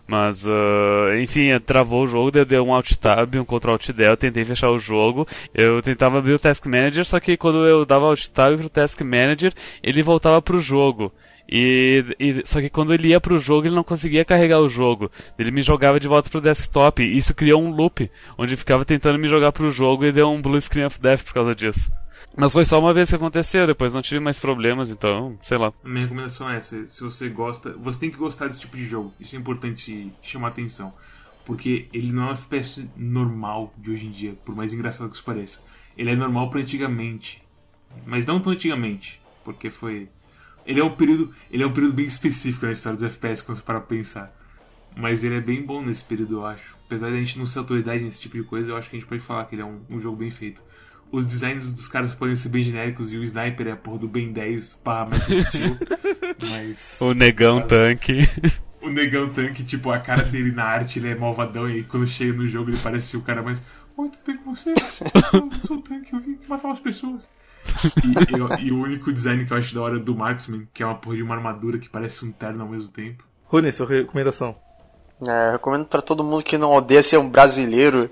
Mas, 0.07 0.47
uh, 0.47 1.17
enfim, 1.21 1.59
travou 1.59 2.05
o 2.05 2.07
jogo, 2.07 2.31
deu 2.31 2.65
um 2.65 2.73
Alt 2.73 2.93
Tab, 2.95 3.35
um 3.35 3.45
Ctrl 3.45 3.73
Alt 3.73 3.91
Del, 3.91 4.17
tentei 4.17 4.45
fechar 4.45 4.71
o 4.71 4.79
jogo. 4.79 5.27
Eu 5.53 5.83
tentava 5.83 6.19
abrir 6.19 6.33
o 6.33 6.39
Task 6.39 6.65
Manager, 6.67 7.05
só 7.05 7.19
que 7.19 7.37
quando 7.37 7.67
eu 7.67 7.85
dava 7.85 8.07
Alt 8.07 8.29
Tab 8.29 8.57
pro 8.57 8.69
Task 8.69 9.01
Manager, 9.01 9.53
ele 9.83 10.03
voltava 10.03 10.41
pro 10.41 10.61
jogo. 10.61 11.13
E, 11.49 12.05
e, 12.19 12.43
só 12.45 12.61
que 12.61 12.69
quando 12.69 12.93
ele 12.93 13.09
ia 13.09 13.21
pro 13.21 13.39
jogo, 13.39 13.67
ele 13.67 13.75
não 13.75 13.85
conseguia 13.85 14.25
carregar 14.25 14.61
o 14.61 14.69
jogo. 14.69 15.11
Ele 15.39 15.51
me 15.51 15.63
jogava 15.63 16.01
de 16.01 16.09
volta 16.09 16.29
pro 16.29 16.41
desktop. 16.41 17.03
E 17.03 17.17
isso 17.17 17.35
criou 17.35 17.63
um 17.63 17.71
loop, 17.71 18.11
onde 18.37 18.57
ficava 18.57 18.85
tentando 18.85 19.19
me 19.19 19.29
jogar 19.29 19.53
pro 19.53 19.71
jogo 19.71 20.05
e 20.05 20.13
deu 20.13 20.29
um 20.29 20.43
blue 20.43 20.61
screen 20.61 20.87
of 20.87 21.01
death 21.01 21.25
por 21.25 21.35
causa 21.35 21.55
disso. 21.55 21.91
Mas 22.35 22.53
foi 22.53 22.65
só 22.67 22.79
uma 22.79 22.93
vez 22.93 23.09
que 23.09 23.17
aconteceu, 23.17 23.67
depois 23.67 23.95
não 23.95 24.03
tive 24.03 24.21
mais 24.21 24.39
problemas, 24.39 24.91
então, 24.91 25.39
sei 25.41 25.57
lá. 25.57 25.73
A 25.83 25.89
minha 25.89 26.03
recomendação 26.03 26.51
é 26.51 26.57
essa: 26.57 26.87
se 26.87 27.03
você 27.03 27.29
gosta, 27.31 27.73
você 27.79 28.01
tem 28.01 28.11
que 28.11 28.17
gostar 28.19 28.47
desse 28.47 28.61
tipo 28.61 28.77
de 28.77 28.85
jogo. 28.85 29.13
Isso 29.19 29.35
é 29.35 29.39
importante 29.39 30.13
chamar 30.21 30.49
atenção. 30.49 30.93
Porque 31.47 31.89
ele 31.93 32.13
não 32.13 32.25
é 32.25 32.27
um 32.31 32.33
FPS 32.33 32.89
normal 32.97 33.73
de 33.79 33.91
hoje 33.91 34.07
em 34.07 34.11
dia, 34.11 34.37
por 34.45 34.55
mais 34.55 34.73
engraçado 34.73 35.09
que 35.09 35.15
isso 35.15 35.25
pareça. 35.25 35.63
Ele 35.97 36.11
é 36.11 36.17
normal 36.17 36.51
para 36.51 36.61
antigamente. 36.61 37.43
Mas 38.05 38.27
não 38.27 38.41
tão 38.41 38.53
antigamente, 38.53 39.21
porque 39.45 39.71
foi. 39.71 40.09
Ele 40.67 40.81
é 40.81 40.85
um 40.85 40.91
período, 40.91 41.33
ele 41.51 41.63
é 41.63 41.67
um 41.67 41.73
período 41.73 41.95
bem 41.95 42.05
específico 42.05 42.67
na 42.67 42.73
história 42.73 42.97
dos 42.97 43.05
FPS 43.05 43.43
quando 43.43 43.57
você 43.57 43.63
para 43.63 43.81
pensar. 43.81 44.37
Mas 44.95 45.23
ele 45.23 45.37
é 45.37 45.41
bem 45.41 45.63
bom 45.63 45.83
nesse 45.83 46.05
período, 46.05 46.37
eu 46.37 46.47
acho. 46.47 46.77
Apesar 46.85 47.11
de 47.11 47.17
a 47.17 47.21
gente 47.21 47.39
não 47.39 47.47
ser 47.47 47.61
autoridade 47.61 48.03
nesse 48.03 48.23
tipo 48.23 48.37
de 48.37 48.43
coisa, 48.43 48.73
eu 48.73 48.77
acho 48.77 48.91
que 48.91 48.97
a 48.97 48.99
gente 48.99 49.09
pode 49.09 49.23
falar 49.23 49.45
que 49.45 49.55
ele 49.55 49.63
é 49.63 49.65
um, 49.65 49.81
um 49.89 50.01
jogo 50.01 50.17
bem 50.17 50.31
feito 50.31 50.61
os 51.17 51.25
designs 51.25 51.73
dos 51.73 51.89
caras 51.89 52.15
podem 52.15 52.37
ser 52.37 52.51
bem 52.51 52.63
genéricos 52.63 53.11
e 53.11 53.17
o 53.17 53.23
sniper 53.23 53.69
é 53.69 53.73
a 53.73 53.77
porra 53.77 54.01
do 54.01 54.09
Ben 54.09 54.33
10 54.33 54.83
barra 54.85 55.09
mas. 56.51 57.01
O 57.01 57.15
negão 57.15 57.57
sabe? 57.59 57.69
tanque. 57.71 58.29
O 58.83 58.91
negão 58.91 59.31
tanque, 59.31 59.65
tipo, 59.65 59.91
a 59.91 59.99
cara 59.99 60.23
dele 60.23 60.53
na 60.53 60.65
arte 60.65 60.99
ele 60.99 61.09
é 61.09 61.15
malvadão 61.15 61.71
e 61.71 61.83
quando 61.85 62.07
chega 62.07 62.35
no 62.35 62.47
jogo 62.47 62.71
ele 62.71 62.77
parece 62.77 63.17
o 63.17 63.23
cara 63.23 63.43
mais. 63.43 63.65
Oi, 63.97 64.11
tudo 64.11 64.25
bem 64.27 64.37
com 64.37 64.55
você? 64.55 64.75
Eu 65.33 65.51
sou 65.67 65.79
o 65.79 65.83
tanque, 65.83 66.13
eu 66.13 66.21
vim 66.21 66.39
matar 66.47 66.69
umas 66.69 66.81
pessoas. 66.81 67.31
E, 68.05 68.63
e, 68.63 68.67
e, 68.67 68.73
o 68.73 68.83
único 68.83 69.11
design 69.11 69.45
que 69.47 69.53
eu 69.53 69.57
acho 69.57 69.75
da 69.75 69.81
hora 69.81 69.97
é 69.97 69.99
do 69.99 70.15
Marksman, 70.15 70.69
que 70.73 70.83
é 70.83 70.87
uma 70.87 70.97
porra 70.97 71.17
de 71.17 71.23
uma 71.23 71.35
armadura 71.35 71.79
que 71.79 71.89
parece 71.89 72.27
um 72.27 72.31
terno 72.31 72.63
ao 72.63 72.69
mesmo 72.69 72.93
tempo. 72.93 73.25
Rune, 73.45 73.73
sua 73.73 73.87
recomendação. 73.87 74.55
É, 75.27 75.49
eu 75.49 75.53
recomendo 75.53 75.87
para 75.87 76.03
todo 76.03 76.23
mundo 76.23 76.43
que 76.43 76.59
não 76.59 76.75
odeia 76.75 77.03
ser 77.03 77.17
um 77.17 77.29
brasileiro. 77.29 78.11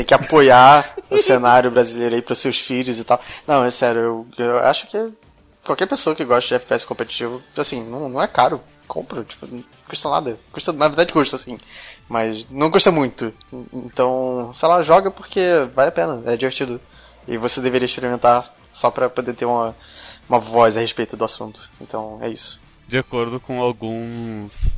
Tem 0.00 0.04
que 0.04 0.14
apoiar 0.14 0.96
o 1.10 1.18
cenário 1.18 1.70
brasileiro 1.70 2.14
aí 2.14 2.22
para 2.22 2.34
seus 2.34 2.58
filhos 2.58 2.98
e 2.98 3.04
tal. 3.04 3.20
Não, 3.46 3.64
é 3.64 3.70
sério, 3.70 4.26
eu, 4.38 4.44
eu 4.44 4.58
acho 4.60 4.86
que 4.86 5.12
qualquer 5.64 5.86
pessoa 5.86 6.16
que 6.16 6.24
gosta 6.24 6.48
de 6.48 6.54
FPS 6.54 6.84
competitivo, 6.86 7.42
assim, 7.56 7.84
não, 7.84 8.08
não 8.08 8.22
é 8.22 8.26
caro. 8.26 8.60
Compra, 8.88 9.22
tipo, 9.22 9.46
não 9.46 9.62
custa 9.88 10.08
nada. 10.08 10.38
Custa, 10.50 10.72
na 10.72 10.88
verdade 10.88 11.12
custa, 11.12 11.36
assim. 11.36 11.58
Mas 12.08 12.48
não 12.50 12.70
custa 12.70 12.90
muito. 12.90 13.32
Então, 13.72 14.52
sei 14.54 14.68
lá, 14.68 14.82
joga 14.82 15.10
porque 15.10 15.40
vale 15.74 15.90
a 15.90 15.92
pena, 15.92 16.22
é 16.26 16.36
divertido. 16.36 16.80
E 17.28 17.36
você 17.36 17.60
deveria 17.60 17.84
experimentar 17.84 18.52
só 18.72 18.90
para 18.90 19.08
poder 19.08 19.34
ter 19.34 19.44
uma, 19.44 19.76
uma 20.28 20.40
voz 20.40 20.76
a 20.76 20.80
respeito 20.80 21.16
do 21.16 21.24
assunto. 21.24 21.70
Então, 21.80 22.18
é 22.20 22.28
isso. 22.28 22.58
De 22.88 22.98
acordo 22.98 23.38
com 23.38 23.60
alguns 23.60 24.74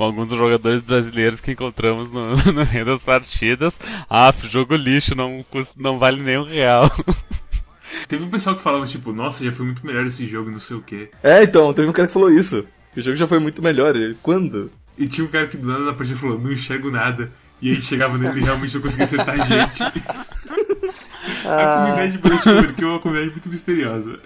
com 0.00 0.04
alguns 0.04 0.30
jogadores 0.30 0.80
brasileiros 0.80 1.42
que 1.42 1.52
encontramos 1.52 2.10
no, 2.10 2.34
no 2.54 2.64
meio 2.72 2.86
das 2.86 3.04
partidas. 3.04 3.78
Ah, 4.08 4.32
jogo 4.44 4.74
lixo, 4.74 5.14
não, 5.14 5.44
custa, 5.50 5.74
não 5.76 5.98
vale 5.98 6.22
nem 6.22 6.38
um 6.38 6.42
real. 6.42 6.90
Teve 8.08 8.24
um 8.24 8.30
pessoal 8.30 8.56
que 8.56 8.62
falava, 8.62 8.86
tipo, 8.86 9.12
nossa, 9.12 9.44
já 9.44 9.52
foi 9.52 9.66
muito 9.66 9.84
melhor 9.84 10.06
esse 10.06 10.26
jogo, 10.26 10.50
não 10.50 10.58
sei 10.58 10.78
o 10.78 10.80
quê. 10.80 11.10
É, 11.22 11.42
então, 11.42 11.74
teve 11.74 11.86
um 11.86 11.92
cara 11.92 12.08
que 12.08 12.14
falou 12.14 12.30
isso. 12.30 12.64
O 12.96 13.00
jogo 13.02 13.14
já 13.14 13.26
foi 13.26 13.38
muito 13.38 13.60
melhor. 13.60 13.94
Quando? 14.22 14.72
E 14.96 15.06
tinha 15.06 15.26
um 15.26 15.28
cara 15.28 15.46
que 15.46 15.58
do 15.58 15.68
nada 15.68 15.84
da 15.84 15.92
partida 15.92 16.18
falou, 16.18 16.38
não 16.38 16.50
enxergo 16.50 16.90
nada. 16.90 17.30
E 17.60 17.70
aí 17.70 17.82
chegava 17.82 18.16
nele 18.16 18.40
e 18.40 18.44
realmente 18.44 18.74
não 18.74 18.80
conseguia 18.80 19.04
acertar 19.04 19.38
a 19.38 19.44
gente. 19.44 19.82
Ah. 21.44 21.84
A 21.84 21.84
comunidade 21.84 22.12
de 22.12 22.18
Brush 22.18 22.46
é 22.46 22.86
uma 22.86 23.00
comunidade 23.00 23.32
muito 23.32 23.48
misteriosa. 23.50 24.18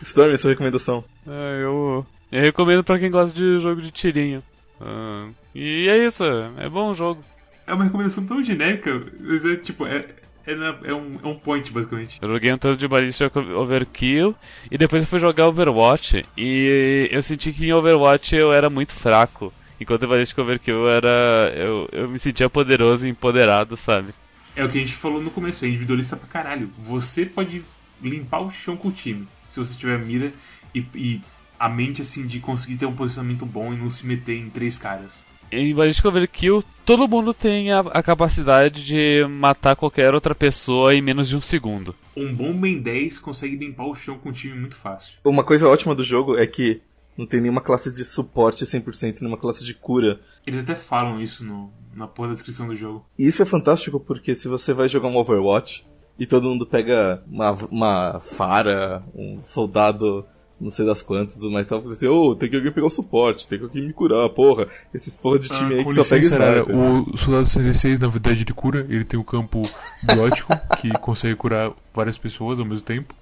Storm, 0.00 0.36
sua 0.36 0.50
recomendação? 0.50 1.04
Ah, 1.26 1.58
eu 1.60 2.06
eu 2.30 2.42
recomendo 2.42 2.84
para 2.84 2.98
quem 2.98 3.10
gosta 3.10 3.36
de 3.36 3.58
jogo 3.60 3.82
de 3.82 3.90
tirinho. 3.90 4.42
Uh, 4.80 5.34
e 5.54 5.88
é 5.88 6.06
isso, 6.06 6.24
é 6.56 6.68
bom 6.68 6.90
o 6.90 6.94
jogo. 6.94 7.22
É 7.66 7.74
uma 7.74 7.84
recomendação 7.84 8.24
tão 8.26 8.42
genérica, 8.42 9.02
mas 9.20 9.44
é 9.44 9.56
tipo, 9.56 9.86
é, 9.86 10.06
é, 10.46 10.54
na, 10.54 10.76
é, 10.84 10.94
um, 10.94 11.18
é 11.22 11.26
um 11.26 11.34
point, 11.34 11.70
basicamente. 11.70 12.18
Eu 12.20 12.28
joguei 12.28 12.52
um 12.52 12.58
tanto 12.58 12.78
de 12.78 12.88
Ballistic 12.88 13.34
Overkill 13.36 14.34
e 14.70 14.78
depois 14.78 15.02
eu 15.02 15.08
fui 15.08 15.18
jogar 15.18 15.48
Overwatch 15.48 16.24
e 16.36 17.08
eu 17.10 17.22
senti 17.22 17.52
que 17.52 17.66
em 17.66 17.72
Overwatch 17.72 18.34
eu 18.34 18.52
era 18.52 18.70
muito 18.70 18.92
fraco. 18.92 19.52
Enquanto 19.80 20.04
em 20.04 20.08
Ballistic 20.08 20.38
Overkill 20.38 20.74
eu 20.74 20.90
era. 20.90 21.52
Eu, 21.56 21.88
eu 21.92 22.08
me 22.08 22.18
sentia 22.18 22.50
poderoso 22.50 23.06
e 23.06 23.10
empoderado, 23.10 23.76
sabe? 23.76 24.12
É 24.56 24.64
o 24.64 24.68
que 24.68 24.78
a 24.78 24.80
gente 24.80 24.94
falou 24.94 25.22
no 25.22 25.30
começo, 25.30 25.64
é 25.64 25.68
individualista 25.68 26.16
pra 26.16 26.28
caralho. 26.28 26.70
Você 26.78 27.24
pode 27.24 27.62
limpar 28.02 28.40
o 28.40 28.50
chão 28.50 28.76
com 28.76 28.88
o 28.88 28.92
time, 28.92 29.28
se 29.46 29.58
você 29.58 29.78
tiver 29.78 29.98
mira 29.98 30.32
e, 30.74 30.84
e 30.94 31.20
a 31.60 31.68
mente 31.68 32.00
assim 32.00 32.26
de 32.26 32.40
conseguir 32.40 32.78
ter 32.78 32.86
um 32.86 32.96
posicionamento 32.96 33.44
bom 33.44 33.74
e 33.74 33.76
não 33.76 33.90
se 33.90 34.06
meter 34.06 34.34
em 34.34 34.48
três 34.48 34.78
caras. 34.78 35.26
Em 35.52 35.74
Ballistic 35.74 36.06
Overkill, 36.06 36.64
todo 36.86 37.06
mundo 37.06 37.34
tem 37.34 37.70
a, 37.70 37.80
a, 37.80 38.02
capacidade 38.02 38.82
de 38.82 39.26
matar 39.28 39.76
qualquer 39.76 40.14
outra 40.14 40.34
pessoa 40.34 40.94
em 40.94 41.02
menos 41.02 41.28
de 41.28 41.36
um 41.36 41.40
segundo. 41.40 41.94
Um 42.16 42.32
bom 42.32 42.52
Ben 42.54 42.80
10 42.80 43.18
consegue 43.18 43.56
limpar 43.56 43.84
o 43.84 43.94
chão 43.94 44.16
com 44.16 44.30
um 44.30 44.32
time 44.32 44.58
muito 44.58 44.76
fácil. 44.76 45.18
Uma 45.22 45.44
coisa 45.44 45.68
ótima 45.68 45.94
do 45.94 46.02
jogo 46.02 46.38
é 46.38 46.46
que 46.46 46.80
não 47.18 47.26
tem 47.26 47.40
nenhuma 47.40 47.60
classe 47.60 47.92
de 47.92 48.04
suporte 48.04 48.64
100%, 48.64 49.20
nenhuma 49.20 49.36
classe 49.36 49.62
de 49.62 49.74
cura. 49.74 50.20
Eles 50.46 50.60
até 50.60 50.74
falam 50.74 51.20
isso 51.20 51.44
no, 51.44 51.70
na 51.94 52.06
porra 52.06 52.28
da 52.28 52.34
descrição 52.34 52.68
do 52.68 52.76
jogo. 52.76 53.04
E 53.18 53.26
isso 53.26 53.42
é 53.42 53.46
fantástico 53.46 54.00
porque 54.00 54.34
se 54.34 54.48
você 54.48 54.72
vai 54.72 54.88
jogar 54.88 55.08
um 55.08 55.16
Overwatch 55.16 55.84
e 56.18 56.26
todo 56.26 56.48
mundo 56.48 56.64
pega 56.64 57.22
uma, 57.26 57.52
uma 57.70 58.20
Fara, 58.20 59.02
um 59.14 59.40
soldado 59.44 60.24
não 60.60 60.70
sei 60.70 60.84
das 60.84 61.00
quantas, 61.00 61.40
mas 61.40 61.66
tava 61.66 61.90
assim, 61.90 62.06
ô, 62.06 62.30
oh, 62.30 62.36
tem 62.36 62.50
que 62.50 62.56
alguém 62.56 62.70
pegar 62.70 62.86
o 62.86 62.90
suporte, 62.90 63.48
tem 63.48 63.58
que 63.58 63.64
alguém 63.64 63.86
me 63.86 63.92
curar, 63.92 64.28
porra. 64.28 64.68
Esses 64.92 65.16
porra 65.16 65.38
de 65.38 65.48
time 65.48 65.74
ah, 65.74 65.78
aí 65.78 65.84
que 65.84 65.94
só 66.02 66.14
pega 66.14 66.26
sniper. 66.26 66.76
O 66.76 67.16
soldado 67.16 67.46
66, 67.46 67.98
na 67.98 68.08
verdade, 68.08 68.44
de 68.44 68.52
cura, 68.52 68.86
ele 68.88 69.04
tem 69.04 69.18
um 69.18 69.24
campo 69.24 69.62
biótico 70.02 70.52
que 70.78 70.90
consegue 70.98 71.34
curar 71.34 71.72
várias 71.94 72.18
pessoas 72.18 72.58
ao 72.58 72.66
mesmo 72.66 72.84
tempo. 72.84 73.14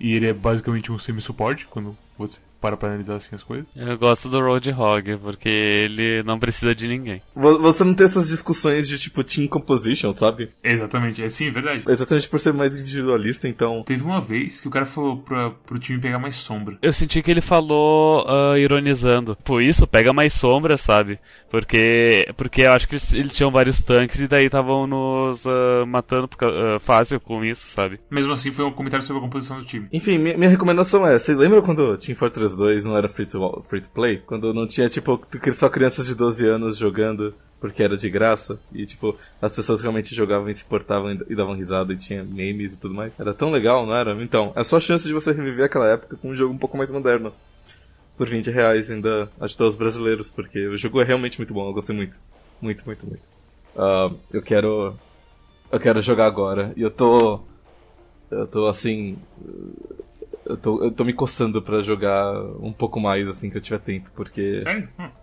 E 0.00 0.14
ele 0.14 0.26
é 0.26 0.32
basicamente 0.32 0.90
um 0.90 0.98
semi-suporte 0.98 1.66
quando 1.68 1.96
você 2.18 2.40
para 2.60 2.76
pra 2.76 2.88
analisar 2.88 3.16
assim 3.16 3.34
as 3.34 3.42
coisas. 3.42 3.66
Eu 3.74 3.98
gosto 3.98 4.28
do 4.28 4.40
Roadhog, 4.40 5.16
porque 5.18 5.48
ele 5.48 6.22
não 6.22 6.38
precisa 6.38 6.74
de 6.74 6.86
ninguém. 6.86 7.22
Você 7.34 7.84
não 7.84 7.94
tem 7.94 8.06
essas 8.06 8.28
discussões 8.28 8.86
de 8.88 8.98
tipo 8.98 9.24
team 9.24 9.48
composition, 9.48 10.12
sabe? 10.12 10.50
Exatamente, 10.62 11.22
é 11.22 11.28
sim, 11.28 11.48
é 11.48 11.50
verdade. 11.50 11.84
Exatamente 11.88 12.28
por 12.28 12.38
ser 12.38 12.52
mais 12.52 12.78
individualista, 12.78 13.48
então. 13.48 13.82
Teve 13.84 14.04
uma 14.04 14.20
vez 14.20 14.60
que 14.60 14.68
o 14.68 14.70
cara 14.70 14.86
falou 14.86 15.18
pra, 15.18 15.50
pro 15.50 15.78
time 15.78 16.00
pegar 16.00 16.18
mais 16.18 16.36
sombra. 16.36 16.78
Eu 16.82 16.92
senti 16.92 17.22
que 17.22 17.30
ele 17.30 17.40
falou 17.40 18.26
uh, 18.26 18.56
ironizando. 18.56 19.36
Por 19.44 19.62
isso, 19.62 19.86
pega 19.86 20.12
mais 20.12 20.32
sombra, 20.32 20.76
sabe? 20.76 21.18
Porque, 21.50 22.28
porque 22.36 22.62
eu 22.62 22.72
acho 22.72 22.86
que 22.86 22.94
eles, 22.94 23.14
eles 23.14 23.36
tinham 23.36 23.50
vários 23.50 23.82
tanques 23.82 24.20
e 24.20 24.28
daí 24.28 24.46
estavam 24.46 24.86
nos 24.86 25.44
uh, 25.46 25.86
matando 25.86 26.26
uh, 26.26 26.78
fácil 26.78 27.18
com 27.20 27.44
isso, 27.44 27.66
sabe? 27.68 27.98
Mesmo 28.10 28.32
assim, 28.32 28.52
foi 28.52 28.64
um 28.64 28.72
comentário 28.72 29.04
sobre 29.04 29.18
a 29.18 29.24
composição 29.24 29.58
do 29.58 29.64
time. 29.64 29.88
Enfim, 29.92 30.18
minha, 30.18 30.36
minha 30.36 30.50
recomendação 30.50 31.06
é: 31.06 31.18
você 31.18 31.34
lembra 31.34 31.62
quando 31.62 31.96
Team 31.96 32.16
Fortress 32.16 32.49
2 32.56 32.84
não 32.84 32.96
era 32.96 33.08
free 33.08 33.26
to, 33.26 33.64
play? 33.92 34.18
Quando 34.18 34.52
não 34.52 34.66
tinha, 34.66 34.88
tipo, 34.88 35.20
só 35.52 35.68
crianças 35.68 36.06
de 36.06 36.14
12 36.14 36.46
anos 36.46 36.76
jogando 36.76 37.34
porque 37.60 37.82
era 37.82 37.94
de 37.96 38.08
graça 38.08 38.58
e, 38.72 38.86
tipo, 38.86 39.14
as 39.40 39.54
pessoas 39.54 39.82
realmente 39.82 40.14
jogavam 40.14 40.48
e 40.48 40.54
se 40.54 40.64
portavam 40.64 41.12
e 41.28 41.34
davam 41.34 41.54
risada 41.54 41.92
e 41.92 41.96
tinha 41.96 42.24
memes 42.24 42.74
e 42.74 42.80
tudo 42.80 42.94
mais? 42.94 43.12
Era 43.18 43.34
tão 43.34 43.50
legal, 43.50 43.84
não 43.84 43.94
era? 43.94 44.12
Então, 44.22 44.52
é 44.56 44.64
só 44.64 44.78
a 44.78 44.80
chance 44.80 45.06
de 45.06 45.12
você 45.12 45.32
reviver 45.32 45.66
aquela 45.66 45.86
época 45.86 46.16
com 46.16 46.30
um 46.30 46.34
jogo 46.34 46.54
um 46.54 46.58
pouco 46.58 46.78
mais 46.78 46.88
moderno 46.90 47.32
por 48.16 48.28
20 48.28 48.50
reais 48.50 48.90
ainda 48.90 49.30
ajudar 49.40 49.66
os 49.66 49.76
brasileiros, 49.76 50.30
porque 50.30 50.68
o 50.68 50.76
jogo 50.76 51.00
é 51.00 51.04
realmente 51.04 51.38
muito 51.38 51.52
bom, 51.52 51.68
eu 51.68 51.74
gostei 51.74 51.94
muito. 51.94 52.18
Muito, 52.60 52.84
muito, 52.86 53.06
muito. 53.06 53.22
Uh, 53.76 54.18
eu 54.32 54.42
quero 54.42 54.94
eu 55.70 55.78
quero 55.78 56.00
jogar 56.00 56.26
agora. 56.26 56.72
E 56.76 56.82
eu 56.82 56.90
tô. 56.90 57.40
Eu 58.30 58.46
tô 58.46 58.66
assim. 58.66 59.16
Eu 60.50 60.56
tô, 60.56 60.84
eu 60.84 60.90
tô 60.90 61.04
me 61.04 61.12
coçando 61.12 61.60
pra 61.62 61.80
jogar 61.80 62.32
um 62.60 62.72
pouco 62.72 62.98
mais 63.00 63.26
assim 63.28 63.48
que 63.50 63.56
eu 63.56 63.60
tiver 63.60 63.78
tempo, 63.80 64.10
porque. 64.14 64.60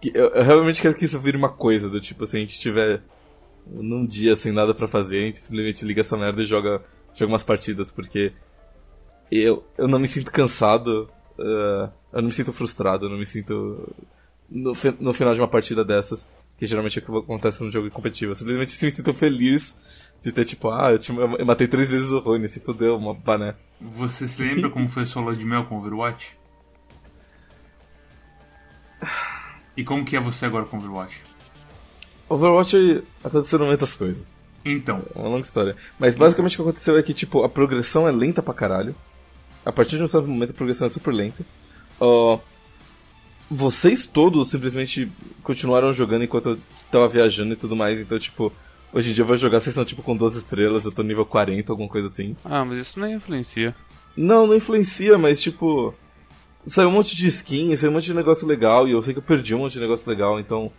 Que- 0.01 0.11
Eu, 0.13 0.29
eu 0.29 0.43
realmente 0.43 0.81
quero 0.81 0.95
que 0.95 1.05
isso 1.05 1.19
vire 1.19 1.37
uma 1.37 1.49
coisa, 1.49 1.89
do 1.89 1.99
tipo, 2.01 2.25
se 2.25 2.37
a 2.37 2.39
gente 2.39 2.59
tiver 2.59 3.01
num 3.65 4.05
dia 4.05 4.35
sem 4.35 4.51
nada 4.51 4.73
pra 4.73 4.87
fazer, 4.87 5.17
a 5.17 5.25
gente 5.25 5.39
simplesmente 5.39 5.83
liga 5.85 6.01
essa 6.01 6.17
merda 6.17 6.41
e 6.41 6.45
joga, 6.45 6.81
joga 7.13 7.31
umas 7.31 7.43
partidas, 7.43 7.91
porque 7.91 8.31
eu, 9.31 9.63
eu 9.77 9.87
não 9.87 9.99
me 9.99 10.07
sinto 10.07 10.31
cansado, 10.31 11.09
eh, 11.37 11.89
eu 12.13 12.21
não 12.21 12.27
me 12.27 12.31
sinto 12.31 12.53
frustrado, 12.53 13.05
eu 13.05 13.09
não 13.09 13.17
me 13.17 13.25
sinto 13.25 13.93
no, 14.49 14.71
no 14.99 15.13
final 15.13 15.33
de 15.33 15.41
uma 15.41 15.47
partida 15.47 15.83
dessas, 15.83 16.27
que 16.57 16.65
geralmente 16.65 16.97
é 16.97 17.01
o 17.01 17.05
que 17.05 17.17
acontece 17.17 17.61
num 17.63 17.71
jogo 17.71 17.91
competitivo. 17.91 18.31
Eu 18.31 18.35
simplesmente 18.35 18.85
me 18.85 18.91
sinto 18.91 19.13
feliz 19.13 19.75
de 20.21 20.31
ter, 20.31 20.45
tipo, 20.45 20.69
ah, 20.71 20.91
eu, 20.91 20.99
te- 20.99 21.11
eu 21.15 21.45
matei 21.45 21.67
três 21.67 21.89
vezes 21.89 22.09
o 22.09 22.19
Rony, 22.19 22.47
se 22.47 22.59
fudeu, 22.59 22.97
uma 22.97 23.13
bané. 23.13 23.55
Você 23.79 24.27
se 24.27 24.41
lembra 24.43 24.69
como 24.69 24.87
foi 24.87 25.03
a 25.03 25.05
sua 25.05 25.21
lua 25.21 25.35
de 25.35 25.45
mel 25.45 25.65
com 25.65 25.77
Overwatch? 25.77 26.35
E 29.75 29.83
como 29.83 30.03
que 30.03 30.15
é 30.15 30.19
você 30.19 30.45
agora 30.45 30.65
com 30.65 30.77
Overwatch? 30.77 31.21
Overwatch 32.29 33.03
aconteceram 33.23 33.67
muitas 33.67 33.95
coisas. 33.95 34.35
Então, 34.65 35.03
É 35.15 35.19
uma 35.19 35.29
longa 35.29 35.45
história. 35.45 35.75
Mas 35.99 36.15
basicamente 36.15 36.53
o 36.53 36.57
que 36.57 36.61
aconteceu 36.69 36.97
é 36.97 37.03
que, 37.03 37.13
tipo, 37.13 37.43
a 37.43 37.49
progressão 37.49 38.07
é 38.07 38.11
lenta 38.11 38.41
pra 38.41 38.53
caralho. 38.53 38.95
A 39.65 39.71
partir 39.71 39.97
de 39.97 40.03
um 40.03 40.07
certo 40.07 40.27
momento 40.27 40.49
a 40.49 40.53
progressão 40.53 40.87
é 40.87 40.89
super 40.89 41.13
lenta. 41.13 41.45
Ó, 41.99 42.39
vocês 43.49 44.05
todos 44.05 44.49
simplesmente 44.49 45.09
continuaram 45.43 45.93
jogando 45.93 46.23
enquanto 46.23 46.49
eu 46.49 46.59
tava 46.91 47.07
viajando 47.07 47.53
e 47.53 47.57
tudo 47.57 47.75
mais. 47.75 47.99
Então, 47.99 48.17
tipo, 48.19 48.51
hoje 48.93 49.11
em 49.11 49.13
dia 49.13 49.21
eu 49.23 49.27
vou 49.27 49.35
jogar, 49.35 49.59
vocês 49.59 49.67
estão 49.73 49.85
tipo 49.85 50.01
com 50.03 50.15
12 50.15 50.39
estrelas, 50.39 50.85
eu 50.85 50.91
tô 50.91 51.03
nível 51.03 51.25
40, 51.25 51.71
alguma 51.71 51.89
coisa 51.89 52.07
assim. 52.07 52.35
Ah, 52.45 52.63
mas 52.65 52.79
isso 52.79 52.99
nem 52.99 53.15
influencia. 53.15 53.75
Não, 54.15 54.47
não 54.47 54.55
influencia, 54.55 55.17
mas 55.17 55.41
tipo. 55.41 55.93
Saiu 56.65 56.89
um 56.89 56.91
monte 56.91 57.15
de 57.15 57.27
skin, 57.27 57.73
saiu 57.77 57.91
um 57.91 57.93
monte 57.93 58.05
de 58.05 58.13
negócio 58.13 58.45
legal, 58.45 58.87
e 58.87 58.91
eu 58.91 59.01
sei 59.01 59.13
que 59.13 59.19
eu 59.19 59.23
perdi 59.23 59.55
um 59.55 59.59
monte 59.59 59.73
de 59.73 59.79
negócio 59.79 60.09
legal, 60.09 60.39
então. 60.39 60.71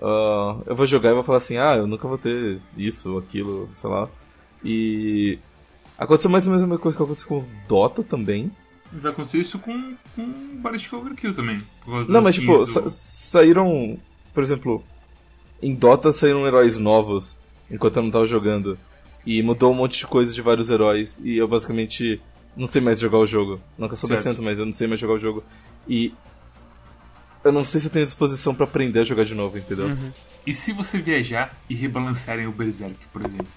ah, 0.00 0.56
eu 0.66 0.76
vou 0.76 0.86
jogar 0.86 1.10
e 1.10 1.14
vou 1.14 1.22
falar 1.24 1.38
assim, 1.38 1.56
ah, 1.56 1.74
eu 1.76 1.86
nunca 1.86 2.06
vou 2.06 2.18
ter 2.18 2.60
isso 2.76 3.12
ou 3.12 3.18
aquilo, 3.18 3.68
sei 3.74 3.90
lá. 3.90 4.08
E. 4.64 5.38
Aconteceu 5.98 6.30
mais 6.30 6.44
ou 6.46 6.50
menos 6.50 6.64
a 6.64 6.66
mesma 6.66 6.80
coisa 6.82 6.96
que 6.96 7.02
aconteceu 7.02 7.28
com 7.28 7.38
o 7.38 7.46
Dota 7.68 8.02
também. 8.02 8.50
vai 8.92 9.12
acontecer 9.12 9.38
isso 9.38 9.58
com, 9.58 9.94
com 10.16 10.32
Ballistic 10.60 10.92
Overkill 10.92 11.34
também. 11.34 11.62
Não, 12.08 12.20
mas 12.22 12.34
tipo, 12.34 12.58
do- 12.58 12.66
sa- 12.66 12.88
saíram. 12.90 13.98
Por 14.34 14.42
exemplo, 14.42 14.82
em 15.62 15.74
Dota 15.74 16.12
saíram 16.12 16.46
heróis 16.46 16.76
novos 16.78 17.36
enquanto 17.72 17.96
eu 17.96 18.02
não 18.02 18.10
tava 18.10 18.26
jogando. 18.26 18.78
E 19.24 19.42
mudou 19.42 19.72
um 19.72 19.74
monte 19.74 19.98
de 19.98 20.06
coisa 20.06 20.32
de 20.32 20.42
vários 20.42 20.68
heróis. 20.70 21.18
E 21.24 21.36
eu 21.36 21.48
basicamente 21.48 22.20
não 22.56 22.66
sei 22.66 22.80
mais 22.80 23.00
jogar 23.00 23.18
o 23.18 23.26
jogo. 23.26 23.58
Não 23.78 23.88
que 23.88 23.94
eu 23.94 23.98
sou 23.98 24.08
Certo. 24.08 24.22
decente, 24.24 24.42
mas 24.42 24.58
eu 24.58 24.66
não 24.66 24.72
sei 24.72 24.86
mais 24.86 25.00
jogar 25.00 25.14
o 25.14 25.18
jogo. 25.18 25.42
E. 25.88 26.12
Eu 27.44 27.50
não 27.50 27.64
sei 27.64 27.80
se 27.80 27.88
eu 27.88 27.90
tenho 27.90 28.04
disposição 28.04 28.54
pra 28.54 28.64
aprender 28.64 29.00
a 29.00 29.04
jogar 29.04 29.24
de 29.24 29.34
novo, 29.34 29.58
entendeu? 29.58 29.96
E 30.46 30.54
se 30.54 30.72
você 30.72 30.98
viajar 30.98 31.56
e 31.68 31.74
rebalancearem 31.74 32.46
o 32.46 32.52
Berserk, 32.52 32.94
por 33.12 33.24
exemplo? 33.24 33.48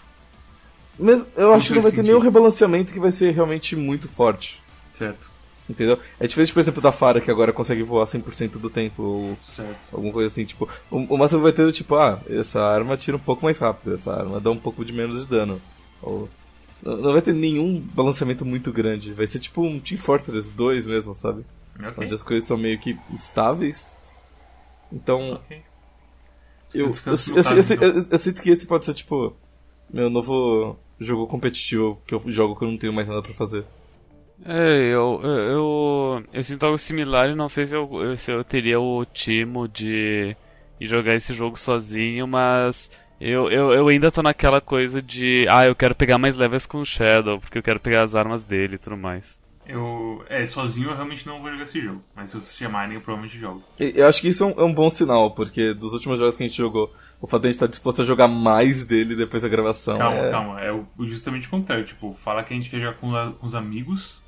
Mas 0.97 1.23
eu 1.35 1.53
acho 1.53 1.67
que 1.67 1.75
não 1.75 1.81
vai 1.83 1.91
ter 1.91 2.03
nenhum 2.03 2.19
rebalanceamento 2.19 2.91
que 2.93 2.99
vai 2.99 3.11
ser 3.11 3.31
realmente 3.33 3.75
muito 3.75 4.07
forte. 4.07 4.59
Certo, 4.91 5.29
Entendeu? 5.69 5.97
É 6.19 6.27
diferente, 6.27 6.53
por 6.53 6.59
exemplo, 6.59 6.81
da 6.81 6.91
Fara, 6.91 7.19
que 7.19 7.31
agora 7.31 7.51
consegue 7.51 7.81
voar 7.81 8.05
100% 8.05 8.51
do 8.59 8.69
tempo. 8.69 9.01
Ou 9.01 9.37
certo. 9.43 9.95
Alguma 9.95 10.13
coisa 10.13 10.29
assim, 10.29 10.45
tipo, 10.45 10.69
o, 10.91 10.97
o 10.97 11.17
máximo 11.17 11.41
vai 11.41 11.51
ter, 11.51 11.71
tipo, 11.73 11.95
ah, 11.95 12.19
essa 12.29 12.61
arma 12.61 12.95
tira 12.95 13.17
um 13.17 13.19
pouco 13.19 13.43
mais 13.43 13.57
rápido, 13.57 13.95
essa 13.95 14.13
arma 14.13 14.39
dá 14.39 14.51
um 14.51 14.59
pouco 14.59 14.85
de 14.85 14.93
menos 14.93 15.21
de 15.21 15.29
dano. 15.29 15.59
Ou, 16.01 16.29
não 16.83 17.13
vai 17.13 17.21
ter 17.21 17.33
nenhum 17.33 17.79
balanceamento 17.79 18.45
muito 18.45 18.71
grande, 18.71 19.11
vai 19.11 19.25
ser 19.25 19.39
tipo 19.39 19.63
um 19.63 19.79
Team 19.79 19.97
Fortress 19.97 20.51
2 20.51 20.85
mesmo, 20.85 21.15
sabe? 21.15 21.43
Ok. 21.81 22.03
Onde 22.03 22.13
as 22.13 22.21
coisas 22.21 22.47
são 22.47 22.57
meio 22.57 22.77
que 22.79 22.95
estáveis. 23.11 23.95
Então, 24.91 25.31
ok. 25.31 25.61
eu, 26.73 26.85
eu, 26.85 26.85
eu, 26.85 26.91
eu, 26.91 27.03
caso, 27.03 27.33
então. 27.39 28.17
sinto 28.19 28.41
que 28.41 28.51
esse 28.51 28.67
pode 28.67 28.85
ser, 28.85 28.93
tipo, 28.93 29.35
meu 29.91 30.11
novo 30.11 30.77
jogo 30.99 31.25
competitivo, 31.25 31.99
que 32.05 32.13
eu 32.13 32.21
jogo 32.27 32.55
que 32.55 32.63
eu 32.63 32.69
não 32.69 32.77
tenho 32.77 32.93
mais 32.93 33.07
nada 33.07 33.21
pra 33.23 33.33
fazer. 33.33 33.65
É, 34.43 34.93
eu, 34.93 35.21
eu, 35.23 35.29
eu, 35.29 36.23
eu 36.33 36.43
sinto 36.43 36.65
algo 36.65 36.77
similar 36.77 37.29
e 37.29 37.35
não 37.35 37.47
sei 37.47 37.67
se 37.67 37.75
eu, 37.75 38.17
se 38.17 38.31
eu 38.31 38.43
teria 38.43 38.79
o 38.79 39.05
timo 39.05 39.67
de 39.67 40.35
ir 40.79 40.87
jogar 40.87 41.15
esse 41.15 41.33
jogo 41.33 41.57
sozinho, 41.57 42.27
mas 42.27 42.91
eu, 43.19 43.49
eu, 43.49 43.71
eu 43.71 43.87
ainda 43.87 44.11
tô 44.11 44.21
naquela 44.21 44.59
coisa 44.59 45.01
de, 45.01 45.45
ah, 45.49 45.65
eu 45.65 45.75
quero 45.75 45.95
pegar 45.95 46.17
mais 46.17 46.35
levels 46.35 46.65
com 46.65 46.79
o 46.79 46.85
Shadow, 46.85 47.39
porque 47.39 47.57
eu 47.57 47.63
quero 47.63 47.79
pegar 47.79 48.03
as 48.03 48.13
armas 48.13 48.43
dele 48.43 48.75
e 48.75 48.79
tudo 48.79 48.97
mais. 48.97 49.39
Eu, 49.67 50.23
é, 50.29 50.45
sozinho 50.45 50.89
eu 50.91 50.95
realmente 50.95 51.25
não 51.25 51.41
vou 51.41 51.49
jogar 51.49 51.63
esse 51.63 51.81
jogo. 51.81 52.03
Mas 52.15 52.29
se 52.29 52.39
vocês 52.39 52.57
chamarem, 52.57 52.95
eu 52.95 53.01
provavelmente 53.01 53.39
jogo. 53.39 53.63
Eu 53.79 54.05
acho 54.05 54.21
que 54.21 54.27
isso 54.27 54.43
é 54.43 54.47
um, 54.47 54.59
é 54.59 54.63
um 54.63 54.73
bom 54.73 54.89
sinal, 54.91 55.31
porque 55.31 55.73
dos 55.73 55.93
últimos 55.93 56.19
jogos 56.19 56.37
que 56.37 56.43
a 56.43 56.47
gente 56.47 56.57
jogou, 56.57 56.93
o 57.19 57.25
fato 57.25 57.41
de 57.41 57.47
a 57.47 57.51
gente 57.51 57.55
estar 57.55 57.67
disposto 57.67 58.01
a 58.01 58.05
jogar 58.05 58.27
mais 58.27 58.85
dele 58.85 59.15
depois 59.15 59.41
da 59.41 59.49
gravação. 59.49 59.97
Calma, 59.97 60.17
é... 60.19 60.29
calma. 60.29 60.61
É 60.61 60.83
justamente 60.99 61.47
o 61.47 61.49
contrário. 61.49 61.83
Tipo, 61.83 62.13
falar 62.13 62.43
que 62.43 62.53
a 62.53 62.55
gente 62.55 62.69
quer 62.69 62.79
jogar 62.79 62.97
com, 62.97 63.09
com 63.09 63.45
os 63.45 63.55
amigos 63.55 64.23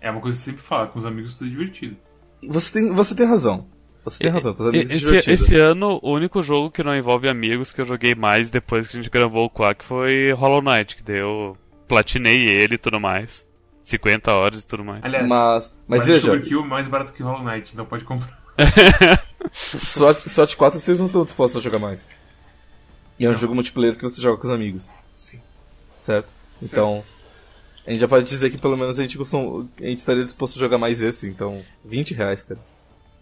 é 0.00 0.10
uma 0.10 0.20
coisa 0.20 0.36
que 0.36 0.44
você 0.44 0.50
sempre 0.50 0.62
fala. 0.66 0.86
Com 0.88 0.98
os 0.98 1.06
amigos 1.06 1.34
tudo 1.34 1.46
é 1.48 1.50
divertido. 1.50 1.96
Você 2.48 2.72
tem, 2.72 2.92
você 2.92 3.14
tem 3.14 3.26
razão. 3.26 3.66
Você 4.04 4.18
tem 4.18 4.30
razão, 4.30 4.54
com 4.54 4.62
os 4.62 4.68
amigos 4.70 4.90
Esse, 4.90 5.04
divertido. 5.04 5.34
esse 5.34 5.56
ano, 5.56 6.00
o 6.02 6.12
único 6.12 6.42
jogo 6.42 6.70
que 6.70 6.82
não 6.82 6.96
envolve 6.96 7.28
amigos 7.28 7.70
que 7.70 7.80
eu 7.82 7.84
joguei 7.84 8.14
mais 8.14 8.50
depois 8.50 8.88
que 8.88 8.96
a 8.96 9.00
gente 9.02 9.10
gravou 9.10 9.44
o 9.44 9.50
Quack 9.50 9.84
foi 9.84 10.32
Hollow 10.32 10.62
Knight, 10.62 10.96
que 10.96 11.02
daí 11.02 11.18
eu 11.18 11.54
platinei 11.86 12.48
ele 12.48 12.74
e 12.76 12.78
tudo 12.78 12.98
mais. 12.98 13.46
50 13.82 14.32
horas 14.32 14.62
e 14.62 14.66
tudo 14.66 14.84
mais. 14.84 15.02
Aliás, 15.04 15.26
Mas, 15.28 15.76
mas 15.86 16.00
Ballistic 16.00 16.22
veja, 16.22 16.32
Overkill 16.32 16.60
é 16.62 16.66
mais 16.66 16.86
barato 16.86 17.12
que 17.12 17.22
Hollow 17.22 17.44
Knight, 17.44 17.72
então 17.74 17.84
pode 17.84 18.04
comprar. 18.04 18.38
SWAT, 19.52 20.28
SWAT 20.28 20.56
4 20.56 20.80
vocês 20.80 20.98
não 20.98 21.06
dispostos 21.24 21.56
a 21.56 21.60
jogar 21.60 21.78
mais. 21.78 22.08
E 23.18 23.24
é 23.24 23.28
um 23.28 23.32
Não. 23.32 23.38
jogo 23.38 23.54
multiplayer 23.54 23.96
que 23.96 24.02
você 24.02 24.20
joga 24.20 24.38
com 24.38 24.46
os 24.46 24.50
amigos, 24.52 24.90
Sim. 25.16 25.40
certo? 26.02 26.32
Então, 26.62 27.04
a 27.86 27.90
gente 27.90 28.00
já 28.00 28.08
pode 28.08 28.26
dizer 28.26 28.50
que 28.50 28.58
pelo 28.58 28.76
menos 28.76 28.98
a 28.98 29.02
gente, 29.02 29.16
costum- 29.18 29.68
a 29.80 29.86
gente 29.86 29.98
estaria 29.98 30.24
disposto 30.24 30.56
a 30.56 30.60
jogar 30.60 30.78
mais 30.78 31.00
esse, 31.02 31.28
então, 31.28 31.62
20 31.84 32.14
reais, 32.14 32.42
cara. 32.42 32.60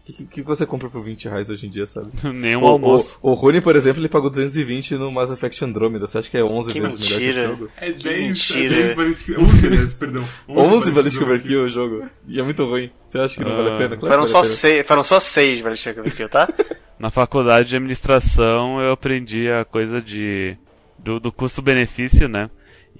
O 0.00 0.10
que, 0.10 0.24
que 0.24 0.42
você 0.42 0.64
compra 0.64 0.88
por 0.88 1.02
20 1.02 1.28
reais 1.28 1.50
hoje 1.50 1.66
em 1.66 1.70
dia, 1.70 1.84
sabe? 1.84 2.08
Nenhum 2.32 2.62
O, 2.62 2.66
almoço. 2.66 3.18
o, 3.22 3.30
o 3.32 3.34
Rune, 3.34 3.60
por 3.60 3.76
exemplo, 3.76 4.00
ele 4.00 4.08
pagou 4.08 4.30
220 4.30 4.94
no 4.94 5.12
Mass 5.12 5.30
Effect 5.30 5.62
Andromeda. 5.62 6.06
Você 6.06 6.16
acha 6.16 6.30
que 6.30 6.38
é 6.38 6.42
11 6.42 6.72
Que 6.72 6.80
vezes 6.80 6.98
melhor 6.98 7.18
que 7.18 7.24
mentira. 7.26 7.44
o 7.46 7.50
jogo? 7.56 7.70
É 7.76 7.92
Que 7.92 8.02
10, 8.04 8.28
mentira. 8.28 8.64
é 8.64 8.68
10 8.84 8.96
Ballistic... 8.96 9.38
11, 9.38 9.66
aliás, 9.66 9.92
perdão. 9.92 10.24
11 10.48 10.92
Ballistic 10.92 11.22
Overkill 11.22 11.64
o 11.64 11.68
jogo. 11.68 12.08
E 12.26 12.40
é 12.40 12.42
muito 12.42 12.64
ruim. 12.64 12.90
Você 13.06 13.18
acha 13.18 13.36
que 13.36 13.44
não 13.44 13.54
vale 13.54 13.68
a 13.68 13.74
Ah. 13.74 13.78
pena? 13.78 13.96
Claro 13.98 14.14
Foram 14.14 14.26
só, 14.26 14.38
vale 14.40 14.46
a 14.46 14.48
pena. 14.48 14.56
seis, 14.56 14.86
foram 14.86 15.04
só 15.04 15.20
seis 15.20 15.60
Ballistic 15.60 15.98
Overkill, 15.98 16.28
tá? 16.30 16.48
Na 16.98 17.10
faculdade 17.10 17.68
de 17.68 17.76
administração 17.76 18.80
eu 18.80 18.92
aprendi 18.92 19.50
a 19.50 19.62
coisa 19.66 20.00
de 20.00 20.56
do, 20.98 21.20
do 21.20 21.30
custo-benefício, 21.30 22.26
né? 22.28 22.48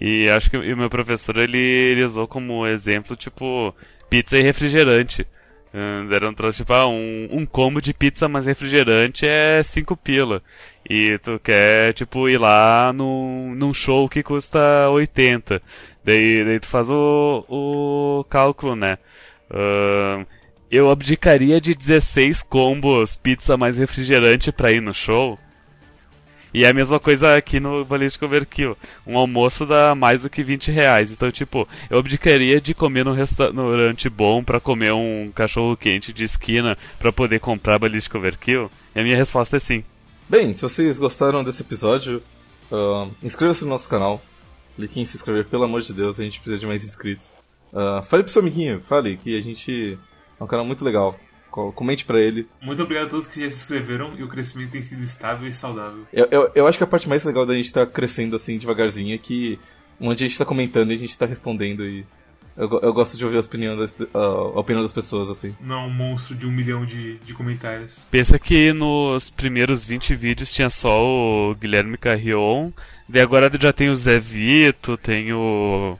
E 0.00 0.28
acho 0.30 0.50
que 0.50 0.56
o 0.56 0.76
meu 0.76 0.88
professor 0.88 1.36
ele, 1.36 1.58
ele 1.58 2.04
usou 2.04 2.28
como 2.28 2.66
exemplo, 2.66 3.16
tipo, 3.16 3.74
pizza 4.08 4.38
e 4.38 4.42
refrigerante. 4.42 5.26
Hum, 5.74 6.06
Deram 6.08 6.30
um 6.30 6.34
troço, 6.34 6.58
tipo, 6.58 6.72
ah, 6.72 6.86
um, 6.86 7.28
um 7.30 7.44
combo 7.46 7.80
de 7.82 7.92
pizza 7.92 8.28
mais 8.28 8.46
refrigerante 8.46 9.26
é 9.28 9.62
5 9.62 9.96
pila. 9.96 10.42
E 10.88 11.18
tu 11.18 11.38
quer, 11.38 11.92
tipo, 11.94 12.28
ir 12.28 12.38
lá 12.38 12.92
num, 12.94 13.54
num 13.54 13.74
show 13.74 14.08
que 14.08 14.22
custa 14.22 14.88
80. 14.90 15.60
Daí, 16.04 16.44
daí 16.44 16.60
tu 16.60 16.66
faz 16.66 16.88
o, 16.88 17.44
o 17.48 18.24
cálculo, 18.30 18.74
né? 18.74 18.98
Ahn, 19.50 20.24
eu 20.70 20.90
abdicaria 20.90 21.60
de 21.60 21.74
16 21.74 22.42
combos 22.42 23.16
pizza 23.16 23.56
mais 23.56 23.76
refrigerante 23.78 24.52
pra 24.52 24.70
ir 24.72 24.80
no 24.80 24.94
show. 24.94 25.38
E 26.52 26.64
é 26.64 26.68
a 26.68 26.74
mesma 26.74 26.98
coisa 26.98 27.36
aqui 27.36 27.60
no 27.60 27.84
Ballistic 27.84 28.22
Overkill. 28.22 28.76
Um 29.06 29.18
almoço 29.18 29.66
dá 29.66 29.94
mais 29.94 30.22
do 30.22 30.30
que 30.30 30.42
20 30.42 30.70
reais. 30.70 31.10
Então, 31.10 31.30
tipo, 31.30 31.68
eu 31.90 31.98
abdicaria 31.98 32.60
de 32.60 32.74
comer 32.74 33.04
num 33.04 33.12
restaurante 33.12 34.08
bom 34.08 34.42
pra 34.42 34.60
comer 34.60 34.92
um 34.92 35.30
cachorro 35.34 35.76
quente 35.76 36.12
de 36.12 36.24
esquina 36.24 36.76
pra 36.98 37.12
poder 37.12 37.38
comprar 37.40 37.78
Ballistic 37.78 38.14
Overkill? 38.14 38.70
E 38.94 39.00
a 39.00 39.02
minha 39.02 39.16
resposta 39.16 39.56
é 39.56 39.60
sim. 39.60 39.84
Bem, 40.28 40.54
se 40.54 40.62
vocês 40.62 40.98
gostaram 40.98 41.42
desse 41.42 41.62
episódio, 41.62 42.22
ah, 42.72 43.08
inscreva-se 43.22 43.64
no 43.64 43.70
nosso 43.70 43.88
canal. 43.88 44.20
Clique 44.76 45.00
em 45.00 45.04
se 45.04 45.16
inscrever, 45.16 45.46
pelo 45.46 45.64
amor 45.64 45.80
de 45.80 45.92
Deus, 45.92 46.20
a 46.20 46.22
gente 46.22 46.38
precisa 46.40 46.60
de 46.60 46.66
mais 46.66 46.84
inscritos. 46.84 47.32
Ah, 47.72 48.02
fale 48.02 48.22
pro 48.22 48.32
seu 48.32 48.42
amiguinho, 48.42 48.80
fale 48.88 49.16
que 49.16 49.36
a 49.36 49.40
gente 49.40 49.98
é 50.38 50.44
um 50.44 50.46
canal 50.46 50.64
muito 50.64 50.84
legal. 50.84 51.18
Co- 51.50 51.72
Comente 51.72 52.04
pra 52.04 52.20
ele. 52.20 52.46
Muito 52.60 52.82
obrigado 52.82 53.06
a 53.06 53.10
todos 53.10 53.26
que 53.26 53.40
já 53.40 53.48
se 53.48 53.56
inscreveram 53.56 54.12
e 54.18 54.22
o 54.22 54.28
crescimento 54.28 54.70
tem 54.72 54.82
sido 54.82 55.02
estável 55.02 55.48
e 55.48 55.52
saudável. 55.52 56.04
Eu, 56.12 56.28
eu, 56.30 56.50
eu 56.54 56.66
acho 56.66 56.78
que 56.78 56.84
a 56.84 56.86
parte 56.86 57.08
mais 57.08 57.24
legal 57.24 57.44
da 57.46 57.54
gente 57.54 57.66
estar 57.66 57.86
crescendo 57.86 58.36
assim 58.36 58.58
devagarzinho 58.58 59.14
é 59.14 59.18
que 59.18 59.58
onde 60.00 60.24
a 60.24 60.28
gente 60.28 60.38
tá 60.38 60.44
comentando 60.44 60.90
e 60.90 60.94
a 60.94 60.98
gente 60.98 61.16
tá 61.18 61.26
respondendo 61.26 61.84
e 61.84 62.04
Eu, 62.56 62.68
eu 62.82 62.92
gosto 62.92 63.16
de 63.16 63.24
ouvir 63.24 63.36
a 63.36 63.40
opinião 63.40 63.76
das, 63.76 63.96
a, 64.12 64.28
opinião 64.58 64.82
das 64.82 64.92
pessoas, 64.92 65.28
assim. 65.28 65.54
Não 65.60 65.86
um 65.86 65.90
monstro 65.90 66.34
de 66.34 66.44
um 66.44 66.50
milhão 66.50 66.84
de, 66.84 67.14
de 67.18 67.32
comentários. 67.32 68.04
Pensa 68.10 68.36
que 68.38 68.72
nos 68.72 69.30
primeiros 69.30 69.84
20 69.84 70.16
vídeos 70.16 70.52
tinha 70.52 70.68
só 70.68 71.04
o 71.04 71.54
Guilherme 71.54 71.96
Carrion, 71.96 72.72
daí 73.08 73.22
agora 73.22 73.48
já 73.60 73.72
tem 73.72 73.90
o 73.90 73.96
Zé 73.96 74.18
Vito, 74.18 74.96
tem 74.96 75.32
o. 75.32 75.96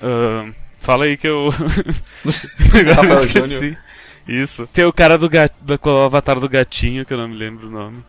ahn, 0.00 0.52
fala 0.78 1.06
aí 1.06 1.16
que 1.16 1.26
eu. 1.26 1.50
Rafael. 2.94 3.28
Júnior. 3.28 3.76
Isso. 4.26 4.66
Tem 4.72 4.84
o 4.84 4.92
cara 4.92 5.16
do, 5.18 5.28
ga... 5.28 5.50
da... 5.60 5.78
com 5.78 5.90
o 5.90 6.02
avatar 6.02 6.38
do 6.38 6.48
gatinho, 6.48 7.04
que 7.04 7.12
eu 7.12 7.18
não 7.18 7.28
me 7.28 7.36
lembro 7.36 7.68
o 7.68 7.70
nome. 7.70 8.02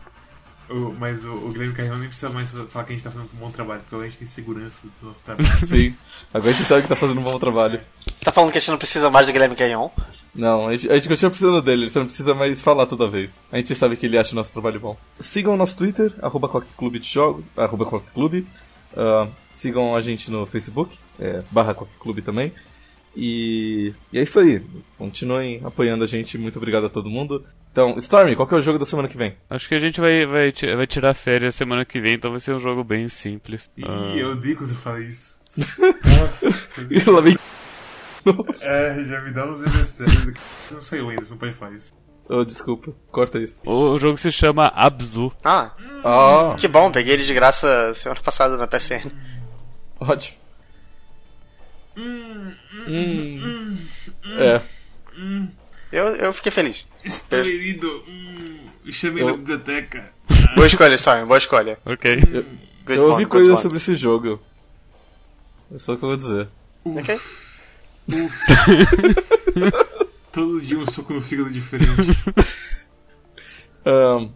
O- 0.68 0.94
mas 0.98 1.24
o, 1.24 1.32
o 1.32 1.50
Guilherme 1.52 1.74
Carrião 1.74 1.98
nem 1.98 2.08
precisa 2.08 2.30
mais 2.30 2.50
falar 2.52 2.84
que 2.84 2.92
a 2.92 2.96
gente 2.96 3.04
tá 3.04 3.10
fazendo 3.10 3.28
um 3.34 3.38
bom 3.38 3.50
trabalho, 3.50 3.80
porque 3.80 3.94
agora 3.94 4.06
a 4.06 4.10
gente 4.10 4.18
tem 4.18 4.26
segurança 4.26 4.86
do 5.00 5.06
nosso 5.08 5.22
trabalho. 5.22 5.48
Sim. 5.66 5.94
Agora 6.32 6.50
a 6.50 6.54
gente 6.54 6.66
sabe 6.66 6.82
que 6.82 6.88
tá 6.88 6.96
fazendo 6.96 7.20
um 7.20 7.24
bom 7.24 7.38
trabalho. 7.38 7.80
Você 8.06 8.24
tá 8.24 8.32
falando 8.32 8.52
que 8.52 8.58
a 8.58 8.60
gente 8.60 8.70
não 8.70 8.78
precisa 8.78 9.10
mais 9.10 9.26
do 9.26 9.32
Guilherme 9.32 9.56
Carrion? 9.56 9.90
Não, 10.34 10.66
a 10.68 10.74
gente, 10.74 10.90
a 10.90 10.94
gente 10.94 11.08
continua 11.08 11.30
precisando 11.30 11.60
dele, 11.60 11.82
ele 11.82 11.90
só 11.90 11.98
não 12.00 12.06
precisa 12.06 12.34
mais 12.34 12.60
falar 12.62 12.86
toda 12.86 13.06
vez. 13.06 13.38
A 13.50 13.58
gente 13.58 13.74
sabe 13.74 13.96
que 13.96 14.06
ele 14.06 14.16
acha 14.16 14.32
o 14.32 14.34
nosso 14.34 14.52
trabalho 14.52 14.80
bom. 14.80 14.96
Sigam 15.20 15.52
o 15.52 15.56
nosso 15.58 15.76
Twitter, 15.76 16.12
arroba 16.22 16.48
Clube 16.76 16.98
de 16.98 17.08
Jogo, 17.08 17.44
arroba 17.56 17.84
Clube. 18.14 18.46
Ah, 18.96 19.28
sigam 19.54 19.94
a 19.94 20.00
gente 20.00 20.30
no 20.30 20.46
Facebook, 20.46 20.96
é, 21.20 21.42
barra 21.50 21.74
Clube 21.74 22.22
também. 22.22 22.52
E, 23.16 23.92
e 24.12 24.18
é 24.18 24.22
isso 24.22 24.38
aí. 24.40 24.62
Continuem 24.98 25.60
apoiando 25.64 26.04
a 26.04 26.06
gente. 26.06 26.38
Muito 26.38 26.56
obrigado 26.56 26.86
a 26.86 26.88
todo 26.90 27.10
mundo. 27.10 27.44
Então, 27.70 27.96
Stormy, 27.98 28.36
qual 28.36 28.46
que 28.46 28.54
é 28.54 28.58
o 28.58 28.60
jogo 28.62 28.78
da 28.78 28.84
semana 28.84 29.08
que 29.08 29.16
vem? 29.16 29.34
Acho 29.48 29.68
que 29.68 29.74
a 29.74 29.78
gente 29.78 30.00
vai, 30.00 30.26
vai, 30.26 30.52
vai 30.76 30.86
tirar 30.86 31.14
férias 31.14 31.54
semana 31.54 31.84
que 31.86 32.00
vem, 32.00 32.14
então 32.14 32.30
vai 32.30 32.40
ser 32.40 32.54
um 32.54 32.60
jogo 32.60 32.84
bem 32.84 33.08
simples. 33.08 33.70
Ih, 33.78 33.84
Ah, 33.86 34.14
eu 34.16 34.32
odeio 34.32 34.56
quando 34.56 34.68
você 34.68 34.74
fala 34.74 35.00
isso. 35.00 35.40
Nossa. 35.56 36.46
Ela 37.06 37.22
vem. 37.22 37.36
é, 38.60 39.04
já 39.04 39.20
me 39.22 39.32
dá 39.32 39.50
uns 39.50 39.62
emestranhos. 39.62 40.34
Não 40.70 40.80
saiu 40.82 41.08
ainda, 41.08 41.24
você 41.24 41.30
não 41.32 41.38
pode 41.38 41.52
falar 41.54 41.72
isso. 41.72 41.92
Oh, 42.28 42.44
desculpa, 42.44 42.92
corta 43.10 43.38
isso. 43.38 43.60
O 43.66 43.98
jogo 43.98 44.16
se 44.16 44.30
chama 44.30 44.66
Abzu. 44.74 45.32
Ah, 45.44 45.72
Ah, 46.04 46.54
que 46.58 46.68
bom, 46.68 46.90
peguei 46.92 47.14
ele 47.14 47.24
de 47.24 47.34
graça 47.34 47.92
semana 47.94 48.20
passada 48.22 48.56
na 48.56 48.66
PSN. 48.66 49.10
ótimo. 50.00 50.38
Hum. 51.96 52.21
É. 54.38 54.60
Eu, 55.90 56.16
eu 56.16 56.32
fiquei 56.32 56.52
feliz. 56.52 56.86
Estou 57.04 57.40
herido. 57.40 57.88
Hum, 58.08 58.58
me 58.84 58.92
chamei 58.92 59.22
Eu- 59.22 59.28
na 59.28 59.32
biblioteca. 59.36 60.12
Boa 60.54 60.66
escolha, 60.66 60.94
Storm, 60.96 61.26
boa 61.26 61.38
escolha. 61.38 61.78
Ok. 61.84 62.16
Good 62.86 62.98
Eu 62.98 63.10
ouvi 63.10 63.26
coisas 63.26 63.60
sobre 63.60 63.78
esse 63.78 63.94
jogo. 63.96 64.40
É 65.74 65.78
só 65.78 65.92
o 65.94 65.98
que 65.98 66.04
eu 66.04 66.08
vou 66.08 66.16
dizer. 66.16 66.48
Ok. 66.84 67.20
Todo 70.32 70.60
dia 70.62 70.78
um 70.78 70.86
soco 70.86 71.12
no 71.12 71.20
fígado 71.20 71.50
diferente. 71.50 71.92
Ahn, 73.84 74.30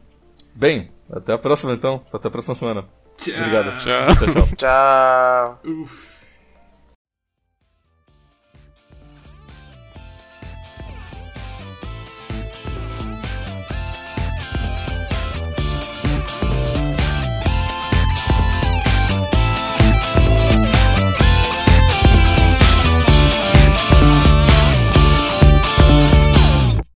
bem, 0.55 0.91
até 1.11 1.33
a 1.33 1.39
próxima 1.39 1.73
então. 1.73 2.05
Até 2.13 2.29
a 2.29 2.31
próxima 2.31 2.55
semana. 2.55 2.85
Tchau. 3.17 3.35
Obrigado. 3.39 3.79
Tchau. 3.83 4.17
Tchau, 4.17 4.35
tchau. 4.57 4.57
Tchau. 4.57 5.87